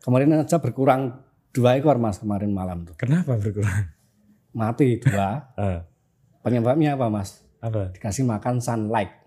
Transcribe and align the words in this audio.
Kemarin 0.00 0.32
aja 0.32 0.56
berkurang 0.56 1.12
dua 1.52 1.76
ekor 1.76 2.00
mas 2.00 2.16
kemarin 2.16 2.56
malam 2.56 2.88
tuh. 2.88 2.96
Kenapa 2.96 3.36
berkurang? 3.36 3.84
Mati 4.56 4.96
dua. 4.96 5.52
Eh, 5.60 5.84
Penyebabnya 6.48 6.96
apa 6.96 7.12
mas? 7.12 7.44
apa? 7.60 7.92
Dikasih 7.92 8.24
makan 8.24 8.64
sunlight. 8.64 9.12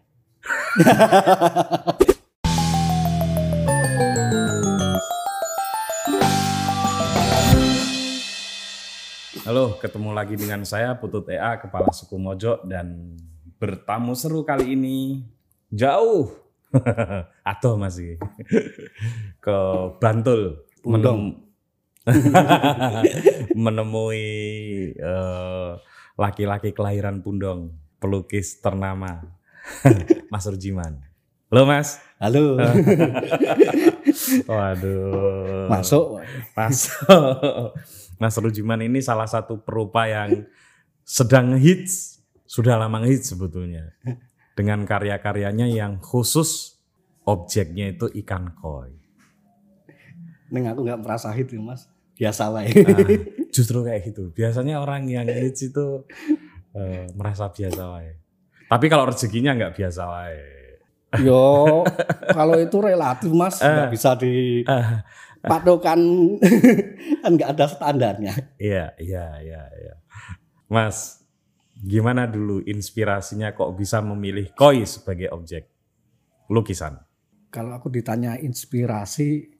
Halo, 9.45 9.77
ketemu 9.77 10.09
lagi 10.17 10.33
dengan 10.33 10.65
saya 10.65 10.97
Putut 10.97 11.29
EA, 11.29 11.61
Kepala 11.61 11.93
Suku 11.93 12.17
Mojo 12.17 12.65
dan 12.65 13.13
bertamu 13.61 14.17
seru 14.17 14.41
kali 14.41 14.73
ini 14.73 15.21
jauh 15.69 16.33
atau 17.53 17.77
masih 17.77 18.17
ke 19.39 19.57
Bantul 20.01 20.65
menem- 20.83 21.39
menemui 23.63 24.27
eh, 24.97 25.71
laki-laki 26.19 26.75
kelahiran 26.75 27.23
Pundong, 27.23 27.71
pelukis 28.01 28.59
ternama 28.59 29.23
Mas 30.33 30.45
Urjiman. 30.49 30.99
Halo 31.53 31.69
Mas. 31.69 32.01
Halo. 32.17 32.57
Waduh. 34.49 35.69
Masuk. 35.69 36.25
Masuk. 36.57 37.77
Mas 38.17 38.35
Rujiman 38.41 38.81
ini 38.81 39.05
salah 39.05 39.29
satu 39.29 39.61
perupa 39.61 40.09
yang 40.09 40.49
sedang 41.05 41.53
hits, 41.59 42.23
sudah 42.49 42.79
lama 42.79 43.05
hits 43.05 43.37
sebetulnya. 43.37 43.93
Dengan 44.53 44.85
karya-karyanya 44.85 45.65
yang 45.65 45.97
khusus 45.97 46.77
objeknya 47.25 47.89
itu 47.89 48.05
ikan 48.21 48.53
koi. 48.53 48.93
Neng 50.53 50.69
aku 50.69 50.85
nggak 50.85 51.01
merasa 51.01 51.33
itu 51.33 51.57
mas. 51.57 51.89
Biasa 52.13 52.53
wae. 52.53 52.69
Nah, 52.69 53.09
justru 53.49 53.81
kayak 53.81 54.13
gitu. 54.13 54.29
Biasanya 54.29 54.77
orang 54.77 55.09
yang 55.09 55.25
hits 55.25 55.73
itu 55.73 56.05
eh, 56.77 57.09
merasa 57.17 57.49
biasa 57.49 57.81
wae. 57.97 58.13
Tapi 58.69 58.85
kalau 58.85 59.09
rezekinya 59.09 59.57
nggak 59.57 59.73
biasa 59.73 60.01
wae. 60.05 60.41
Yo, 61.21 61.85
kalau 62.29 62.57
itu 62.57 62.77
relatif 62.81 63.29
mas, 63.33 63.61
nggak 63.61 63.89
bisa 63.93 64.13
Ah, 64.13 64.17
dipatokan 64.21 65.99
kan 67.21 67.31
nggak 67.33 67.49
ada 67.57 67.65
standarnya. 67.69 68.33
Iya, 68.57 68.93
iya, 68.97 69.25
iya, 69.41 69.61
iya. 69.73 69.93
Mas, 70.69 71.21
gimana 71.83 72.23
dulu 72.31 72.63
inspirasinya 72.63 73.51
kok 73.51 73.75
bisa 73.75 73.99
memilih 73.99 74.55
koi 74.55 74.87
sebagai 74.87 75.27
objek 75.35 75.67
lukisan? 76.47 76.95
Kalau 77.51 77.75
aku 77.75 77.91
ditanya 77.91 78.39
inspirasi, 78.39 79.51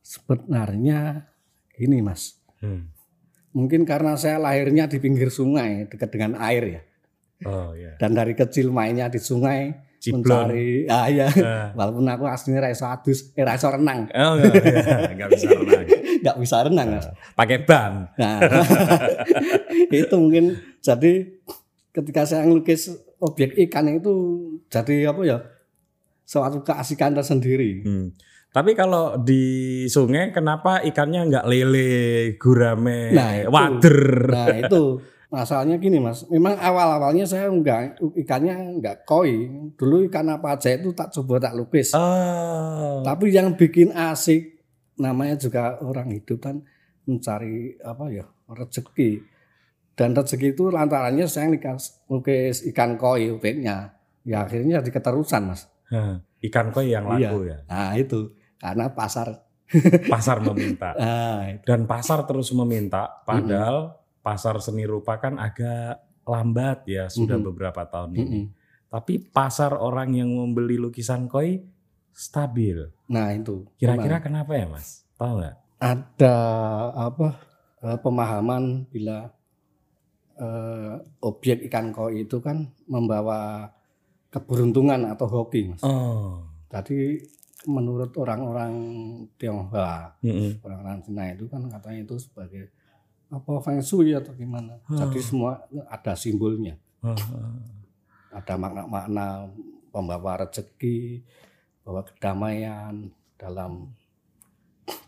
sebenarnya 0.00 1.28
gini 1.74 1.98
mas. 2.00 2.38
Hmm. 2.62 2.88
Mungkin 3.52 3.84
karena 3.84 4.16
saya 4.16 4.40
lahirnya 4.40 4.88
di 4.88 4.96
pinggir 4.96 5.28
sungai, 5.28 5.90
dekat 5.90 6.08
dengan 6.08 6.40
air 6.40 6.64
ya. 6.64 6.82
Oh 7.44 7.76
ya. 7.76 7.98
Dan 8.00 8.16
dari 8.16 8.32
kecil 8.32 8.72
mainnya 8.72 9.12
di 9.12 9.20
sungai, 9.20 9.68
Ciblon. 10.02 10.50
mencari, 10.50 10.82
ah 10.90 11.06
ya. 11.06 11.30
Ah. 11.38 11.70
Walaupun 11.78 12.02
aku 12.10 12.26
aslinya 12.26 12.66
raiso 12.66 12.90
adus, 12.90 13.30
eh 13.38 13.46
raiso 13.46 13.70
renang, 13.70 14.10
Oh 14.10 14.34
enggak, 14.34 15.14
enggak 15.14 15.28
bisa 15.30 15.46
renang. 15.54 15.84
nggak 16.26 16.36
bisa 16.42 16.56
renang 16.66 16.88
mas. 16.98 17.06
Pakai 17.38 17.62
ban. 17.62 18.10
Nah, 18.18 18.42
itu 19.94 20.14
mungkin 20.18 20.58
jadi 20.82 21.38
ketika 21.94 22.26
saya 22.26 22.42
ngelukis 22.50 22.90
objek 23.22 23.54
ikan 23.70 23.86
itu 23.94 24.14
jadi 24.66 25.14
apa 25.14 25.22
ya 25.22 25.38
suatu 26.26 26.66
keasikan 26.66 27.14
tersendiri. 27.14 27.86
Hmm. 27.86 28.10
Tapi 28.52 28.76
kalau 28.76 29.16
di 29.16 29.86
sungai 29.88 30.28
kenapa 30.28 30.82
ikannya 30.84 31.30
enggak 31.30 31.46
lele, 31.48 32.36
gurame, 32.36 33.14
Nah, 33.14 33.30
itu. 33.38 33.48
wader? 33.48 34.02
Nah 34.28 34.46
itu 34.66 34.82
masalahnya 35.32 35.80
gini 35.80 35.96
mas, 35.96 36.28
memang 36.28 36.60
awal 36.60 37.00
awalnya 37.00 37.24
saya 37.24 37.48
enggak 37.48 37.96
ikannya 38.20 38.76
enggak 38.76 39.08
koi. 39.08 39.48
Dulu 39.80 40.04
ikan 40.12 40.28
apa 40.28 40.60
aja 40.60 40.76
itu 40.76 40.92
tak 40.92 41.08
coba 41.16 41.40
tak 41.40 41.56
lukis. 41.56 41.96
Oh. 41.96 43.00
Tapi 43.00 43.32
yang 43.32 43.56
bikin 43.56 43.96
asik 43.96 44.60
namanya 45.00 45.40
juga 45.40 45.80
orang 45.80 46.12
hidup 46.12 46.36
kan 46.36 46.60
mencari 47.08 47.80
apa 47.80 48.04
ya 48.12 48.28
rezeki. 48.44 49.24
Dan 49.96 50.12
rezeki 50.12 50.52
itu 50.52 50.68
lantarannya 50.68 51.24
saya 51.24 51.48
lukis 52.12 52.68
ikan 52.68 53.00
koi 53.00 53.32
objeknya. 53.32 53.96
Ya 54.28 54.44
akhirnya 54.44 54.84
jadi 54.84 55.00
keterusan 55.00 55.48
mas. 55.48 55.64
Ikan 56.44 56.76
koi 56.76 56.92
yang 56.92 57.08
laku 57.08 57.48
ya. 57.48 57.64
Nah 57.72 57.96
itu 57.96 58.36
karena 58.60 58.92
pasar. 58.92 59.48
Pasar 60.12 60.44
meminta. 60.44 60.92
Nah. 61.00 61.56
Dan 61.64 61.88
pasar 61.88 62.28
terus 62.28 62.52
meminta, 62.52 63.08
padahal 63.24 64.01
pasar 64.22 64.56
seni 64.58 64.86
rupa 64.86 65.18
kan 65.18 65.36
agak 65.36 65.98
lambat 66.22 66.86
ya 66.86 67.10
sudah 67.10 67.36
Mhm. 67.36 67.44
beberapa 67.44 67.82
tahun 67.84 68.10
ini. 68.14 68.22
Mm-mm. 68.22 68.44
Tapi 68.88 69.18
pasar 69.18 69.74
orang 69.74 70.14
yang 70.14 70.30
membeli 70.30 70.76
lukisan 70.76 71.26
koi 71.26 71.58
stabil. 72.10 72.86
Nah 73.08 73.32
itu. 73.32 73.66
Kira-kira 73.74 74.20
kenapa 74.20 74.54
ya 74.54 74.66
mas? 74.66 75.02
Tahu 75.14 75.38
nggak? 75.38 75.56
ada 75.82 76.36
apa 76.94 77.42
eh, 77.82 77.98
pemahaman 77.98 78.86
bila 78.86 79.34
eh, 80.38 80.94
objek 81.20 81.66
ikan 81.66 81.90
koi 81.90 82.22
itu 82.22 82.38
kan 82.38 82.70
membawa 82.86 83.66
keberuntungan 84.30 85.10
atau 85.10 85.26
hoki 85.26 85.74
mas. 85.74 85.82
Oh. 85.82 86.46
Tadi 86.70 87.18
menurut 87.62 88.14
orang-orang 88.16 88.74
Tionghoa, 89.34 90.18
Mm-mm. 90.22 90.62
orang-orang 90.62 90.98
Cina 91.02 91.24
itu 91.30 91.46
kan 91.46 91.66
katanya 91.66 92.00
itu 92.02 92.16
sebagai 92.18 92.70
apa 93.32 93.52
feng 93.64 93.80
shui 93.80 94.12
atau 94.12 94.36
gimana. 94.36 94.76
Jadi 94.86 95.18
semua 95.18 95.64
ada 95.88 96.12
simbolnya, 96.12 96.76
Oh. 97.00 97.16
ada 98.30 98.54
makna-makna 98.54 99.48
pembawa 99.88 100.44
rezeki, 100.44 101.24
bawa 101.82 102.04
kedamaian 102.04 103.08
dalam 103.34 103.90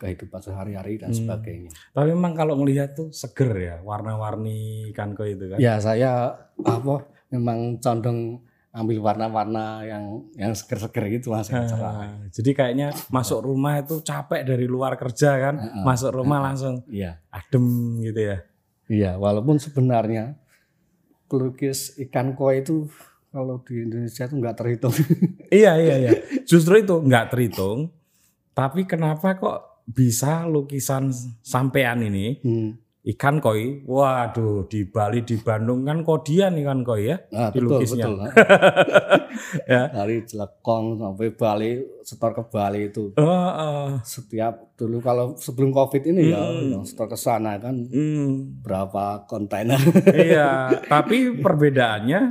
kehidupan 0.00 0.40
sehari-hari 0.40 0.96
dan 0.96 1.12
Hmm. 1.12 1.18
sebagainya. 1.20 1.70
Tapi 1.92 2.12
memang 2.12 2.32
kalau 2.32 2.56
ngelihat 2.56 2.96
tuh 2.96 3.08
seger 3.10 3.52
ya, 3.54 3.76
warna-warni 3.80 4.88
ikan 4.90 5.12
koi 5.12 5.36
itu 5.36 5.44
kan. 5.50 5.58
Ya 5.60 5.76
saya 5.78 6.32
apa 6.58 7.04
memang 7.28 7.78
condong 7.78 8.40
ambil 8.74 8.98
warna-warna 9.00 9.86
yang 9.86 10.04
yang 10.34 10.50
seger-seger 10.50 11.06
gitu 11.14 11.30
mas 11.30 11.46
yang 11.46 11.62
cerah. 11.64 12.10
Ah, 12.10 12.26
jadi 12.28 12.50
kayaknya 12.52 12.90
masuk 13.06 13.46
rumah 13.46 13.78
itu 13.78 14.02
capek 14.02 14.42
dari 14.42 14.66
luar 14.66 14.98
kerja 14.98 15.38
kan, 15.38 15.54
Heeh. 15.56 15.84
masuk 15.86 16.10
rumah 16.12 16.42
langsung 16.42 16.82
Iya. 16.90 17.22
adem 17.30 17.64
gitu 18.02 18.20
ya. 18.20 18.38
Iya, 18.84 19.10
walaupun 19.16 19.56
sebenarnya 19.56 20.34
pelukis 21.24 21.94
ikan 22.00 22.34
koi 22.34 22.60
itu 22.60 22.90
kalau 23.30 23.62
di 23.62 23.80
Indonesia 23.80 24.26
itu 24.26 24.34
nggak 24.34 24.56
terhitung. 24.56 24.94
Iya 25.54 25.72
iya 25.78 25.94
iya. 26.00 26.12
Justru 26.42 26.74
itu 26.76 26.98
nggak 26.98 27.30
terhitung. 27.30 27.94
Tapi 28.50 28.82
kenapa 28.84 29.34
kok 29.34 29.86
bisa 29.86 30.42
lukisan 30.44 31.14
sampean 31.40 32.02
ini 32.02 32.38
Hmm. 32.40 32.70
Ikan 33.06 33.36
koi? 33.36 33.84
Waduh 33.84 34.64
di 34.64 34.84
Bali 34.84 35.20
di 35.20 35.36
Bandung 35.36 35.84
kan 35.84 36.00
kodian 36.00 36.56
ikan 36.56 36.80
koi 36.80 37.04
ya 37.04 37.16
Nah, 37.28 37.48
di 37.48 37.60
betul, 37.60 37.68
lukisnya. 37.76 38.04
betul. 38.06 38.16
Ya. 39.66 39.90
Dari 39.90 40.22
Jelekong 40.22 40.96
sampai 40.96 41.28
Bali, 41.30 41.72
setor 42.00 42.32
ke 42.32 42.42
Bali 42.46 42.88
itu 42.88 43.10
Oh, 43.14 43.26
oh. 43.50 43.98
setiap 44.00 44.72
dulu 44.74 44.98
kalau 44.98 45.34
sebelum 45.36 45.68
Covid 45.70 46.06
ini 46.06 46.30
ya, 46.30 46.38
Hmm. 46.40 46.70
yang 46.70 46.82
setor 46.82 47.06
ke 47.06 47.14
sana 47.14 47.58
kan 47.58 47.82
Hmm, 47.84 48.62
berapa 48.62 49.26
kontainer. 49.26 49.76
iya. 50.16 50.70
Tapi 50.80 51.18
perbedaannya 51.44 52.30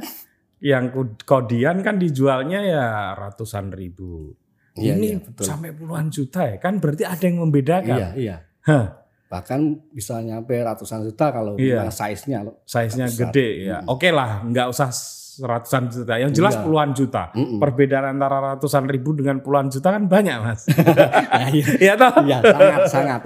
yang 0.60 0.90
ko- 0.90 1.20
kodian 1.22 1.80
kan 1.80 1.96
dijualnya 1.98 2.64
ya 2.64 2.86
ratusan 3.14 3.70
ribu. 3.70 4.32
Iya, 4.74 4.96
ini 4.96 5.08
iya, 5.12 5.18
betul. 5.22 5.44
sampai 5.46 5.70
puluhan 5.70 6.08
juta 6.08 6.48
ya 6.48 6.58
kan 6.58 6.80
berarti 6.80 7.04
ada 7.04 7.22
yang 7.22 7.38
membedakan. 7.40 7.94
Iya, 7.94 8.10
iya. 8.16 8.36
Hah. 8.64 9.03
Bahkan 9.34 9.60
bisa 9.90 10.22
nyampe 10.22 10.54
ratusan 10.54 11.02
juta 11.02 11.34
kalau 11.34 11.58
Iya. 11.58 11.90
size-nya 11.90 12.46
loh. 12.46 12.62
size-nya 12.64 13.10
gede 13.10 13.48
ya. 13.66 13.78
Oke 13.90 14.14
lah, 14.14 14.46
nggak 14.46 14.70
usah 14.70 14.94
ratusan 15.34 15.90
juta. 15.90 16.22
Yang 16.22 16.38
jelas 16.38 16.54
Iya. 16.54 16.62
puluhan 16.62 16.94
juta. 16.94 17.34
Mm-mm. 17.34 17.58
Perbedaan 17.58 18.14
antara 18.14 18.54
ratusan 18.54 18.86
ribu 18.86 19.18
dengan 19.18 19.42
puluhan 19.42 19.74
juta 19.74 19.90
kan 19.90 20.06
banyak, 20.06 20.38
Mas. 20.38 20.70
Nah, 20.70 21.50
iya. 21.58 21.66
Iya 21.82 21.94
toh? 21.98 22.14
Iya, 22.22 22.38
sangat 22.46 22.82
sangat. 22.86 23.22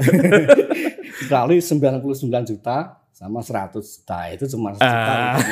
Kecuali 1.20 1.60
99 1.60 2.00
juta 2.48 2.78
sama 3.12 3.44
100 3.44 3.76
juta 3.84 4.20
itu 4.32 4.48
cuma 4.48 4.72
sejuta. 4.72 5.12
Ah. 5.12 5.36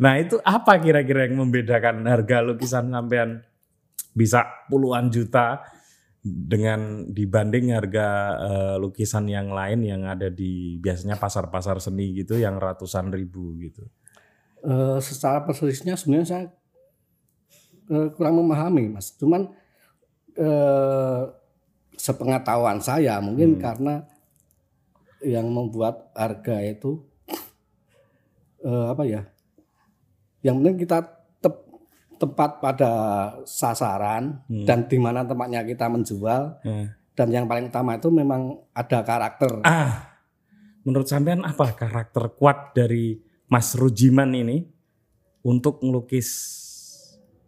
Nah, 0.00 0.16
itu 0.16 0.40
apa 0.40 0.80
kira-kira 0.80 1.28
yang 1.28 1.36
membedakan 1.36 2.08
harga 2.08 2.40
lukisan 2.40 2.88
sampean 2.88 3.44
bisa 4.16 4.48
puluhan 4.66 5.12
juta 5.12 5.60
dengan 6.20 7.08
dibanding 7.08 7.72
harga 7.72 8.08
eh, 8.44 8.76
lukisan 8.76 9.24
yang 9.24 9.48
lain 9.56 9.80
yang 9.80 10.04
ada 10.04 10.28
di 10.28 10.76
biasanya 10.76 11.16
pasar-pasar 11.16 11.80
seni 11.80 12.12
gitu 12.12 12.36
yang 12.36 12.60
ratusan 12.60 13.08
ribu 13.08 13.56
gitu. 13.56 13.88
Eh, 14.60 14.98
secara 15.00 15.40
persisnya 15.48 15.96
sebenarnya 15.96 16.28
saya 16.28 16.44
eh, 17.88 18.08
kurang 18.12 18.36
memahami, 18.44 18.92
Mas. 18.92 19.16
Cuman 19.16 19.48
eh, 20.36 21.22
sepengetahuan 21.96 22.84
saya 22.84 23.16
mungkin 23.24 23.56
Hmm. 23.56 23.60
karena 23.60 23.94
yang 25.24 25.48
membuat 25.48 26.12
harga 26.12 26.60
itu 26.64 27.00
eh, 28.60 28.86
apa 28.92 29.08
ya? 29.08 29.24
Yang 30.44 30.54
penting 30.60 30.76
kita 30.84 30.98
tepat 32.20 32.60
pada 32.60 32.92
sasaran 33.48 34.44
Hmm. 34.44 34.68
dan 34.68 34.84
di 34.84 35.00
mana 35.00 35.24
tempatnya 35.24 35.64
kita 35.64 35.88
menjual 35.88 36.60
Eh. 36.60 36.86
dan 37.16 37.28
yang 37.32 37.48
paling 37.48 37.72
utama 37.72 37.96
itu 37.96 38.12
memang 38.12 38.60
ada 38.70 39.00
karakter. 39.00 39.64
Ah, 39.64 40.20
menurut 40.84 41.08
sampean 41.08 41.40
apa 41.42 41.72
karakter 41.72 42.36
kuat 42.36 42.76
dari 42.76 43.16
Mas 43.48 43.72
Rujiman 43.72 44.30
ini 44.30 44.68
untuk 45.40 45.80
melukis 45.80 46.28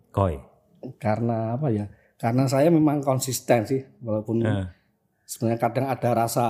koi? 0.09 0.41
Karena 0.97 1.55
apa 1.55 1.69
ya? 1.69 1.87
Karena 2.17 2.49
saya 2.49 2.73
memang 2.73 3.05
konsisten 3.05 3.69
sih 3.69 3.85
walaupun 4.01 4.41
Eh. 4.41 4.67
sebenarnya 5.23 5.61
kadang 5.61 5.87
ada 5.87 6.11
rasa 6.17 6.47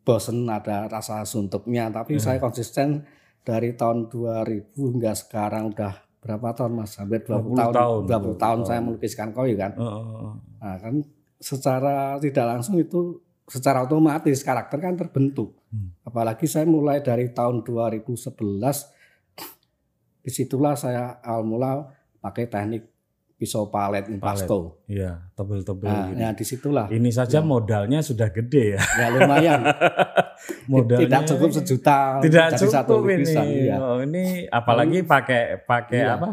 bosen, 0.00 0.48
ada 0.48 0.88
rasa 0.88 1.20
suntuknya, 1.22 1.92
tapi 1.92 2.16
Hmm. 2.16 2.24
saya 2.24 2.38
konsisten 2.40 3.04
dari 3.44 3.76
tahun 3.76 4.08
2000 4.08 4.88
hingga 4.88 5.12
sekarang 5.12 5.76
udah 5.76 6.07
berapa 6.18 6.54
tahun 6.54 6.72
Mas? 6.78 6.98
Hampir 6.98 7.22
20, 7.24 7.54
20 7.54 7.56
tahun. 7.56 7.72
tahun. 7.74 8.00
20 8.34 8.44
tahun 8.44 8.58
saya 8.66 8.80
melukiskan 8.82 9.28
koi 9.30 9.54
kan. 9.54 9.72
Oh, 9.78 9.84
oh, 9.84 10.02
oh. 10.02 10.34
Nah, 10.58 10.76
kan 10.78 10.94
secara 11.38 12.18
tidak 12.18 12.46
langsung 12.46 12.76
itu 12.78 13.22
secara 13.48 13.86
otomatis 13.86 14.44
karakter 14.44 14.78
kan 14.78 14.94
terbentuk. 14.98 15.56
Hmm. 15.72 15.94
Apalagi 16.04 16.44
saya 16.44 16.68
mulai 16.68 17.00
dari 17.00 17.32
tahun 17.32 17.64
2011 17.64 18.28
di 20.18 20.30
situlah 20.34 20.76
saya 20.76 21.16
awal 21.24 21.44
mula 21.48 21.72
pakai 22.20 22.44
teknik 22.50 22.84
pisau 23.38 23.70
palet 23.70 24.02
impasto. 24.08 24.82
Iya, 24.84 25.30
tebel-tebel 25.32 25.86
Nah, 25.86 26.10
gitu. 26.10 26.18
ya 26.18 26.28
di 26.32 26.44
situlah 26.44 26.86
Ini 26.88 27.06
saja 27.08 27.38
modalnya 27.40 28.02
sudah 28.02 28.28
gede 28.28 28.74
ya. 28.74 28.82
ya 28.82 29.06
lumayan. 29.10 29.62
Modalnya 30.66 31.06
tidak 31.06 31.22
cukup 31.28 31.50
sejuta 31.52 32.18
tidak 32.18 32.54
satu 32.56 32.98
cukup 32.98 33.14
lukisan. 33.14 33.44
ini. 33.44 33.58
Iya. 33.64 33.76
Oh, 33.78 33.98
ini 34.00 34.24
apalagi 34.44 34.98
pakai 35.02 35.42
pakai 35.60 35.98
Iya. 36.00 36.14
apa? 36.14 36.28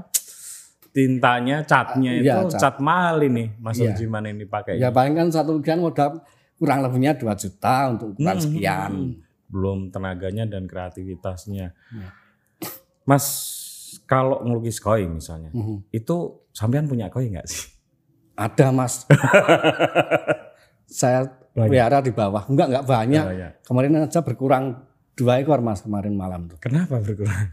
Tintanya, 0.91 1.61
catnya 1.61 2.11
itu 2.15 2.25
Iya, 2.25 2.47
cat. 2.47 2.57
cat 2.57 2.75
mahal 2.79 3.19
ini 3.21 3.51
Mas 3.55 3.75
Iya. 3.75 3.91
Rujiman 3.91 4.25
ini 4.25 4.45
pakai. 4.45 4.77
Ya 4.77 4.89
paling 4.89 5.13
kan 5.13 5.27
satu 5.27 5.53
lukisan 5.53 5.79
modal 5.79 6.23
kurang 6.55 6.79
lebihnya 6.81 7.13
2 7.13 7.35
juta 7.35 7.91
untuk 7.91 8.13
ukuran 8.13 8.31
Hmm, 8.31 8.41
sekian. 8.41 8.91
belum 9.45 9.79
tenaganya 9.89 10.47
dan 10.47 10.65
kreativitasnya. 10.65 11.69
Iya. 11.69 12.09
Mas, 13.03 13.25
kalau 14.03 14.41
ngelukis 14.41 14.79
koi 14.79 15.05
misalnya, 15.05 15.51
Mhm. 15.51 15.91
itu 15.91 16.17
sampean 16.55 16.87
punya 16.87 17.11
koi 17.11 17.27
nggak 17.27 17.45
sih? 17.45 17.67
Ada 18.39 18.71
mas. 18.71 19.03
Saya 20.87 21.27
Banyak. 21.51 21.67
pelihara 21.67 21.99
di 21.99 22.11
bawah. 22.11 22.43
Enggak 22.47 22.67
enggak 22.71 22.85
banyak. 22.85 23.25
Banyak. 23.25 23.51
Kemarin 23.63 23.91
aja 24.03 24.19
berkurang 24.23 24.63
dua 25.15 25.39
ekor 25.39 25.59
mas 25.59 25.83
kemarin 25.83 26.15
malam 26.15 26.47
tuh. 26.47 26.59
Kenapa 26.59 26.99
berkurang? 26.99 27.51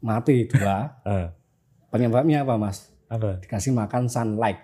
Mati 0.00 0.48
dua. 0.48 0.96
Eh, 1.04 1.28
Penyebabnya 1.92 2.46
apa 2.46 2.56
mas? 2.56 2.88
apa? 3.10 3.42
Dikasih 3.42 3.74
makan 3.74 4.06
sunlight. 4.06 4.62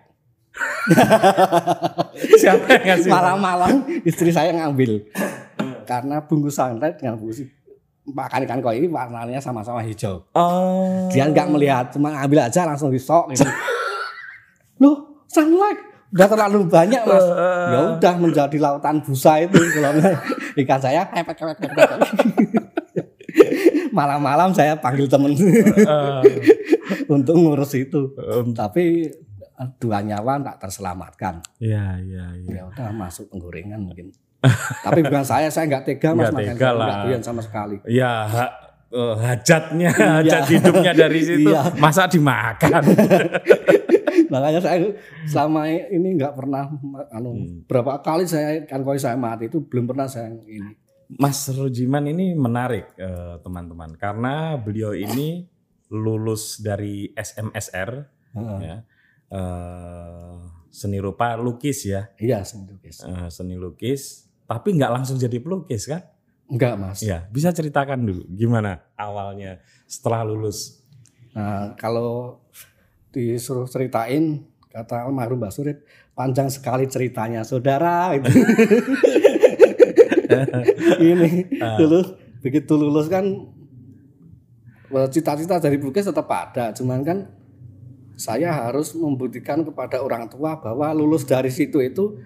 Siapa 2.41 2.65
yang 2.79 2.85
ngasih? 2.95 3.11
Malam-malam 3.11 3.73
istri 4.07 4.31
saya 4.31 4.55
ngambil. 4.55 5.03
Karena 5.83 6.23
bungkus 6.23 6.55
sunlight 6.55 7.03
dengan 7.03 7.19
bungkus 7.19 7.43
makan 8.07 8.47
ikan 8.47 8.61
koi 8.61 8.79
ini 8.79 8.87
warnanya 8.87 9.43
sama-sama 9.43 9.83
hijau. 9.83 10.23
Oh. 10.33 11.11
Dia 11.11 11.27
nggak 11.27 11.49
melihat, 11.51 11.91
cuma 11.91 12.15
ambil 12.15 12.47
aja 12.47 12.63
langsung 12.63 12.91
disok 12.91 13.35
gitu. 13.35 13.43
Loh, 14.83 15.25
sunlight 15.27 15.81
udah 16.07 16.29
terlalu 16.31 16.71
banyak 16.71 17.03
mas. 17.03 17.27
Eh, 17.27 17.67
Ya 17.75 17.79
udah 17.99 18.15
menjadi 18.15 18.57
lautan 18.63 19.03
busa 19.03 19.43
itu 19.43 19.59
kalau 19.59 19.91
ikan 20.63 20.79
saya 20.79 21.03
epek, 21.11 21.35
epek, 21.35 21.67
epek, 21.67 21.71
epek. 21.75 22.11
Malam-malam 23.91 24.53
saya 24.53 24.77
panggil 24.77 25.09
temen 25.09 25.33
eh, 25.35 26.23
untuk 27.09 27.35
ngurus 27.35 27.75
itu. 27.75 28.13
em, 28.17 28.53
Tapi 28.53 29.09
dua 29.81 30.05
nyawa 30.05 30.41
tak 30.45 30.69
terselamatkan. 30.69 31.41
Iya, 31.59 31.99
iya, 32.05 32.25
iya. 32.39 32.51
Ya 32.61 32.63
udah 32.69 32.93
masuk 32.93 33.33
penggorengan 33.33 33.81
mungkin. 33.83 34.13
Tapi 34.83 35.01
bukan 35.03 35.23
saya, 35.23 35.49
saya 35.49 35.65
nggak 35.67 35.85
tega 35.85 36.11
mas, 36.13 36.29
makanya 36.29 36.53
tega 36.53 36.71
lah. 36.71 36.97
doyan 37.03 37.21
sama 37.21 37.41
sekali. 37.41 37.81
Ya, 37.85 38.25
ha- 38.25 38.55
eh, 38.89 39.15
hajatnya, 39.19 39.91
hajat 39.91 40.43
hidupnya 40.49 40.93
dari 40.93 41.21
situ, 41.29 41.49
Iya. 41.49 41.75
masa 41.75 42.05
dimakan? 42.05 42.83
Makanya 44.27 44.59
saya 44.59 44.91
selama 45.25 45.67
ini 45.69 46.17
nggak 46.17 46.35
pernah 46.35 46.67
anu, 47.11 47.31
Hmm. 47.33 47.63
berapa 47.65 48.01
kali 48.01 48.25
saya 48.25 48.65
kan 48.65 48.83
koi 48.83 48.97
saya 48.97 49.15
mati 49.15 49.47
itu 49.47 49.63
belum 49.63 49.87
pernah 49.87 50.07
saya 50.07 50.35
ini. 50.43 50.75
Mas 51.13 51.47
Rujiman 51.47 52.03
ini 52.05 52.35
menarik 52.35 52.91
eh, 52.97 53.39
teman-teman 53.39 53.95
karena 53.95 54.57
beliau 54.57 54.91
ini 54.91 55.47
lulus 55.89 56.59
dari 56.59 57.07
SMSR 57.13 57.91
Heeh. 58.35 58.59
ya 58.61 58.77
eh, 59.31 60.35
seni 60.69 60.99
rupa 60.99 61.35
lukis 61.37 61.87
ya 61.87 62.11
Iya, 62.17 62.43
seni 62.43 62.67
lukis. 62.69 62.97
eh, 63.01 63.29
seni 63.29 63.55
lukis 63.55 64.26
tapi 64.47 64.79
nggak 64.79 64.93
langsung 64.95 65.19
jadi 65.19 65.43
pelukis 65.43 65.91
kan? 65.91 66.03
Enggak 66.47 66.75
mas. 66.79 67.03
Ya 67.03 67.27
bisa 67.31 67.51
ceritakan 67.51 68.07
dulu 68.07 68.23
gimana 68.31 68.87
awalnya 68.95 69.59
setelah 69.91 70.23
lulus? 70.23 70.83
Nah, 71.35 71.75
kalau 71.77 72.41
disuruh 73.11 73.69
ceritain 73.69 74.47
kata 74.71 75.05
almarhum 75.05 75.43
Mbak 75.43 75.53
Surit 75.53 75.79
panjang 76.15 76.49
sekali 76.49 76.87
ceritanya 76.87 77.43
saudara 77.43 78.15
itu. 78.15 78.31
ini 81.03 81.47
dulu 81.79 82.01
begitu 82.43 82.73
lulus 82.77 83.11
kan 83.11 83.25
eh, 84.93 85.09
cita-cita 85.11 85.59
dari 85.59 85.81
pelukis 85.81 86.07
tetap 86.07 86.29
ada 86.31 86.71
cuman 86.75 87.01
kan 87.03 87.19
saya 88.17 88.49
harus 88.49 88.97
membuktikan 88.97 89.61
kepada 89.61 90.01
orang 90.01 90.27
tua 90.33 90.57
bahwa 90.57 90.89
lulus 90.97 91.29
dari 91.29 91.53
situ 91.53 91.85
itu 91.85 92.17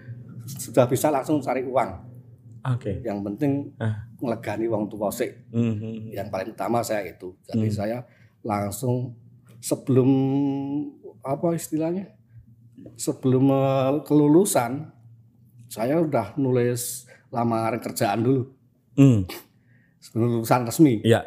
sudah 0.47 0.87
bisa 0.87 1.11
langsung 1.11 1.43
cari 1.43 1.67
uang 1.67 2.10
Oke. 2.63 3.01
yang 3.01 3.23
penting 3.23 3.73
Ah. 3.77 4.05
melegani 4.17 4.65
uang 4.65 4.87
tua 4.87 5.09
sih 5.09 5.33
Mhm. 5.49 6.11
yang 6.11 6.29
paling 6.29 6.51
utama 6.51 6.81
saya 6.81 7.07
itu. 7.07 7.33
Jadi 7.43 7.67
Hmm. 7.67 7.77
saya 7.77 7.99
langsung 8.41 9.17
sebelum 9.59 10.11
apa 11.21 11.53
istilahnya? 11.53 12.13
Sebelum 12.95 13.45
eh, 13.47 13.93
kelulusan 14.03 14.89
saya 15.67 15.99
udah 15.99 16.35
nulis 16.35 17.05
lamaran 17.29 17.79
kerjaan 17.79 18.21
dulu 18.21 18.43
Hmm, 18.93 19.23
sebelum 19.99 20.29
lulusan 20.37 20.65
resmi. 20.65 21.01
Iya. 21.01 21.25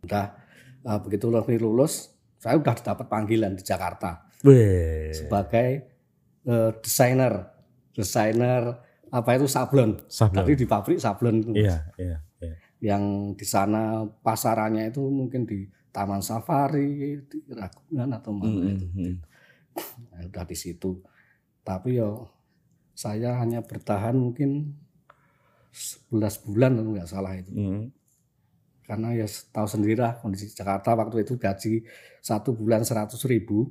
Udah 0.00 0.34
eh, 0.80 0.98
begitu 1.00 1.28
resmi 1.28 1.56
lulus, 1.56 2.10
saya 2.36 2.56
udah 2.56 2.74
dapat 2.74 3.06
panggilan 3.06 3.52
di 3.52 3.62
Jakarta 3.62 4.26
Weh. 4.40 5.10
sebagai 5.12 5.68
eh, 6.42 6.70
desainer, 6.76 7.54
desainer 7.92 8.82
apa 9.12 9.36
itu 9.36 9.44
sablon. 9.44 10.00
Sablon. 10.08 10.40
Tadi 10.40 10.52
di 10.56 10.66
pabrik 10.66 10.96
sablon 10.96 11.44
itu. 11.44 11.52
Iya, 11.52 11.76
iya, 12.00 12.18
iya. 12.40 12.56
yang 12.82 13.36
di 13.38 13.46
sana 13.46 14.02
pasarannya 14.02 14.90
itu 14.90 15.04
mungkin 15.06 15.46
di 15.46 15.70
Taman 15.92 16.24
Safari, 16.24 17.20
di 17.28 17.38
Ragunan 17.52 18.10
atau 18.16 18.32
mana 18.34 18.72
itu. 18.72 18.88
Mhm. 18.90 19.14
Nah, 20.10 20.20
udah 20.26 20.44
di 20.48 20.56
situ. 20.56 20.98
Tapi 21.62 22.00
yo 22.00 22.32
saya 22.96 23.38
hanya 23.38 23.62
bertahan 23.62 24.16
mungkin 24.16 24.74
11 25.70 26.42
bulan 26.42 26.80
kalau 26.80 26.90
nggak 26.96 27.06
salah 27.06 27.36
itu. 27.36 27.52
Mhm. 27.52 27.82
Karena 28.82 29.14
ya 29.14 29.28
tahu 29.28 29.66
sendiri 29.68 30.00
lah 30.02 30.18
kondisi 30.18 30.50
Jakarta 30.50 30.96
waktu 30.98 31.22
itu 31.22 31.38
gaji 31.38 31.86
satu 32.18 32.50
bulan 32.56 32.82
100 32.82 33.14
ribu. 33.28 33.70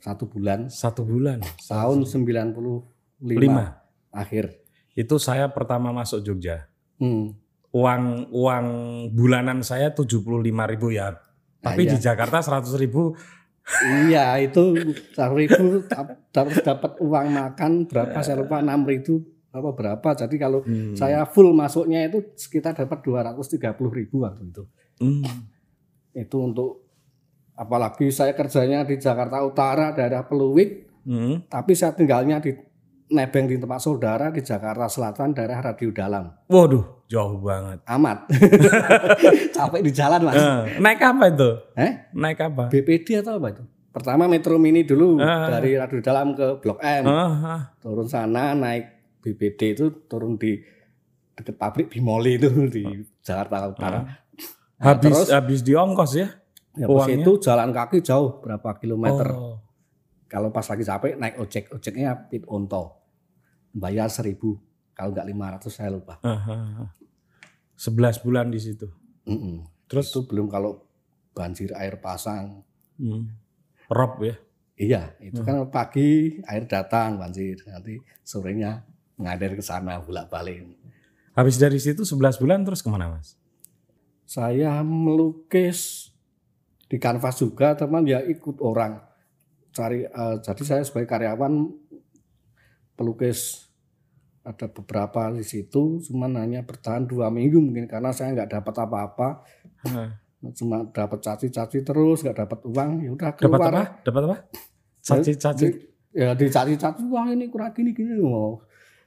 Satu 0.00 0.24
bulan 0.30 0.70
Satu 0.70 1.02
bulan. 1.02 1.42
tahun 1.66 2.06
95 2.06 2.86
Lima. 3.18 3.85
Akhir. 4.16 4.64
Itu 4.92 5.20
saya 5.20 5.52
pertama 5.52 5.92
masuk 5.92 6.24
Jogja. 6.24 6.72
Hmm. 6.96 7.36
Uang 7.70 8.32
uang 8.32 8.66
bulanan 9.12 9.60
saya 9.60 9.92
75.000 9.92 10.24
ribu 10.72 10.88
ya. 10.88 11.20
Tapi 11.60 11.84
iya. 11.84 11.92
di 11.92 11.98
Jakarta 12.00 12.40
100.000 12.40 12.80
ribu. 12.80 13.12
Iya 14.06 14.38
itu 14.38 14.78
satu 15.10 15.34
ribu 15.34 15.82
tap- 15.84 16.22
harus 16.30 16.62
dapat 16.62 16.96
uang 17.02 17.26
makan 17.28 17.72
berapa 17.84 18.22
saya 18.22 18.38
lupa 18.38 18.62
enam 18.62 18.86
ribu 18.86 19.26
apa 19.50 19.72
berapa 19.72 20.08
jadi 20.14 20.36
kalau 20.38 20.62
Hmm. 20.62 20.94
saya 20.94 21.26
full 21.26 21.50
masuknya 21.50 22.06
itu 22.06 22.22
sekitar 22.36 22.78
dapat 22.78 23.02
230 23.02 23.58
ribu 23.90 24.22
waktu 24.22 24.46
itu 24.46 24.62
Hmm. 25.02 25.24
itu 26.14 26.36
untuk 26.38 26.86
apalagi 27.52 28.12
saya 28.12 28.32
kerjanya 28.32 28.84
di 28.84 28.96
Jakarta 28.96 29.42
Utara 29.42 29.90
daerah 29.90 30.22
Peluit 30.22 30.86
Hmm. 31.02 31.42
tapi 31.48 31.74
saya 31.74 31.90
tinggalnya 31.90 32.38
di 32.38 32.54
nebeng 33.08 33.46
di 33.46 33.56
tempat 33.56 33.78
saudara 33.78 34.28
di 34.28 34.40
Jakarta 34.40 34.86
Selatan 34.86 35.30
daerah 35.30 35.62
Radio 35.62 35.90
Dalam 35.90 36.26
Waduh, 36.44 37.06
jauh 37.06 37.38
banget. 37.38 37.78
amat 37.86 38.26
capek 39.56 39.80
di 39.80 39.90
jalan 39.90 40.20
mas 40.22 40.34
Eh, 40.34 40.78
naik 40.78 41.00
apa 41.00 41.24
itu? 41.28 41.50
eh 41.74 42.10
Naik 42.12 42.38
apa? 42.42 42.64
BPD 42.66 43.20
atau 43.20 43.36
apa 43.36 43.48
itu 43.50 43.62
pertama 43.88 44.26
Metro 44.26 44.56
Mini 44.56 44.82
dulu 44.82 45.16
Ah. 45.16 45.48
dari 45.48 45.72
Radio 45.72 46.00
Dalam 46.00 46.32
ke 46.32 46.58
Blok 46.58 46.78
M 46.78 47.04
Ah, 47.04 47.32
ah. 47.46 47.60
turun 47.78 48.04
sana 48.04 48.52
naik 48.52 48.84
BPD 49.20 49.60
itu 49.72 49.86
turun 50.04 50.34
di 50.34 50.58
dekat 51.32 51.54
pabrik 51.54 51.88
Bimoli 51.88 52.36
itu 52.36 52.48
di 52.70 52.84
Jakarta 53.18 53.66
Utara. 53.66 53.98
Ah. 53.98 54.06
Habis 54.78 55.12
terus- 55.16 55.30
habis 55.30 55.60
di 55.60 55.72
ongkos 55.72 56.12
ya? 56.14 56.28
Ya, 56.76 56.84
uangnya? 56.86 57.24
itu 57.24 57.40
jalan 57.40 57.72
kaki 57.72 58.00
jauh 58.00 58.38
berapa 58.38 58.76
kilometer. 58.76 59.32
Oh. 59.32 59.56
Kalau 60.26 60.50
pas 60.50 60.66
lagi 60.66 60.82
capek 60.82 61.14
naik 61.14 61.38
ojek, 61.38 61.70
ojeknya 61.70 62.26
pit 62.26 62.42
onto. 62.50 62.98
Bayar 63.70 64.10
seribu, 64.10 64.58
kalau 64.96 65.14
nggak 65.14 65.28
500 65.62 65.70
saya 65.70 65.90
lupa. 65.94 66.18
Aha. 66.24 66.90
11 67.76 68.24
bulan 68.24 68.48
di 68.50 68.58
situ. 68.58 68.88
Mm-mm. 69.28 69.62
Terus 69.86 70.10
Itu 70.10 70.26
belum 70.26 70.50
kalau 70.50 70.82
banjir 71.36 71.70
air 71.76 72.00
pasang. 72.00 72.64
hmm, 72.96 73.22
rob 73.92 74.24
ya. 74.24 74.34
Iya, 74.76 75.02
itu 75.24 75.40
kan 75.40 75.68
pagi 75.72 76.36
air 76.44 76.68
datang 76.68 77.16
banjir, 77.16 77.56
nanti 77.64 77.96
sorenya 78.20 78.84
ngalir 79.16 79.56
ke 79.56 79.64
sana 79.64 80.00
bolak-balik. 80.04 80.68
Habis 81.32 81.56
dari 81.56 81.80
situ 81.80 82.04
11 82.04 82.40
bulan 82.40 82.60
terus 82.64 82.84
ke 82.84 82.88
mana 82.92 83.08
mas? 83.08 83.40
Saya 84.28 84.80
melukis 84.84 86.12
di 86.92 87.00
kanvas 87.00 87.40
juga, 87.40 87.72
teman 87.72 88.04
ya 88.04 88.20
ikut 88.20 88.60
orang 88.60 89.00
cari. 89.76 90.00
eh, 90.02 90.36
jadi 90.40 90.62
saya 90.64 90.82
sebagai 90.82 91.04
karyawan 91.06 91.52
pelukis 92.94 93.68
ada 94.40 94.70
beberapa 94.70 95.28
di 95.30 95.42
situ, 95.42 95.98
cuman 96.00 96.38
hanya 96.38 96.62
bertahan 96.62 97.04
dua 97.04 97.28
minggu 97.28 97.58
mungkin 97.58 97.84
karena 97.84 98.08
saya 98.10 98.30
nggak 98.32 98.56
dapat 98.56 98.74
apa-apa, 98.80 99.28
Hah. 99.84 100.10
cuma 100.54 100.86
dapat 100.86 101.18
caci-caci 101.20 101.82
terus, 101.82 102.22
nggak 102.22 102.38
dapat 102.40 102.60
uang, 102.64 102.90
ya 103.02 103.10
udah 103.10 103.30
Dapat 103.34 103.42
keluar. 103.42 103.68
apa? 103.68 103.82
Dapat 104.00 104.22
apa? 104.24 104.36
Caci-caci. 105.02 105.66
Ya 106.10 106.32
dicaci-caci, 106.32 107.02
wah 107.06 107.26
ini 107.26 107.50
kurang 107.50 107.74
gini 107.74 107.90
gini, 107.92 108.16
oh, 108.22 108.62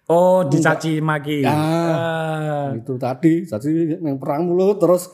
Oh, 0.06 0.42
dicaci 0.44 1.00
maki. 1.00 1.42
Ya. 1.42 1.54
Ah. 1.54 2.66
itu 2.74 2.98
tadi 2.98 3.42
jadi 3.42 3.98
yang 3.98 4.18
perang 4.18 4.44
mulut 4.44 4.78
terus 4.78 5.06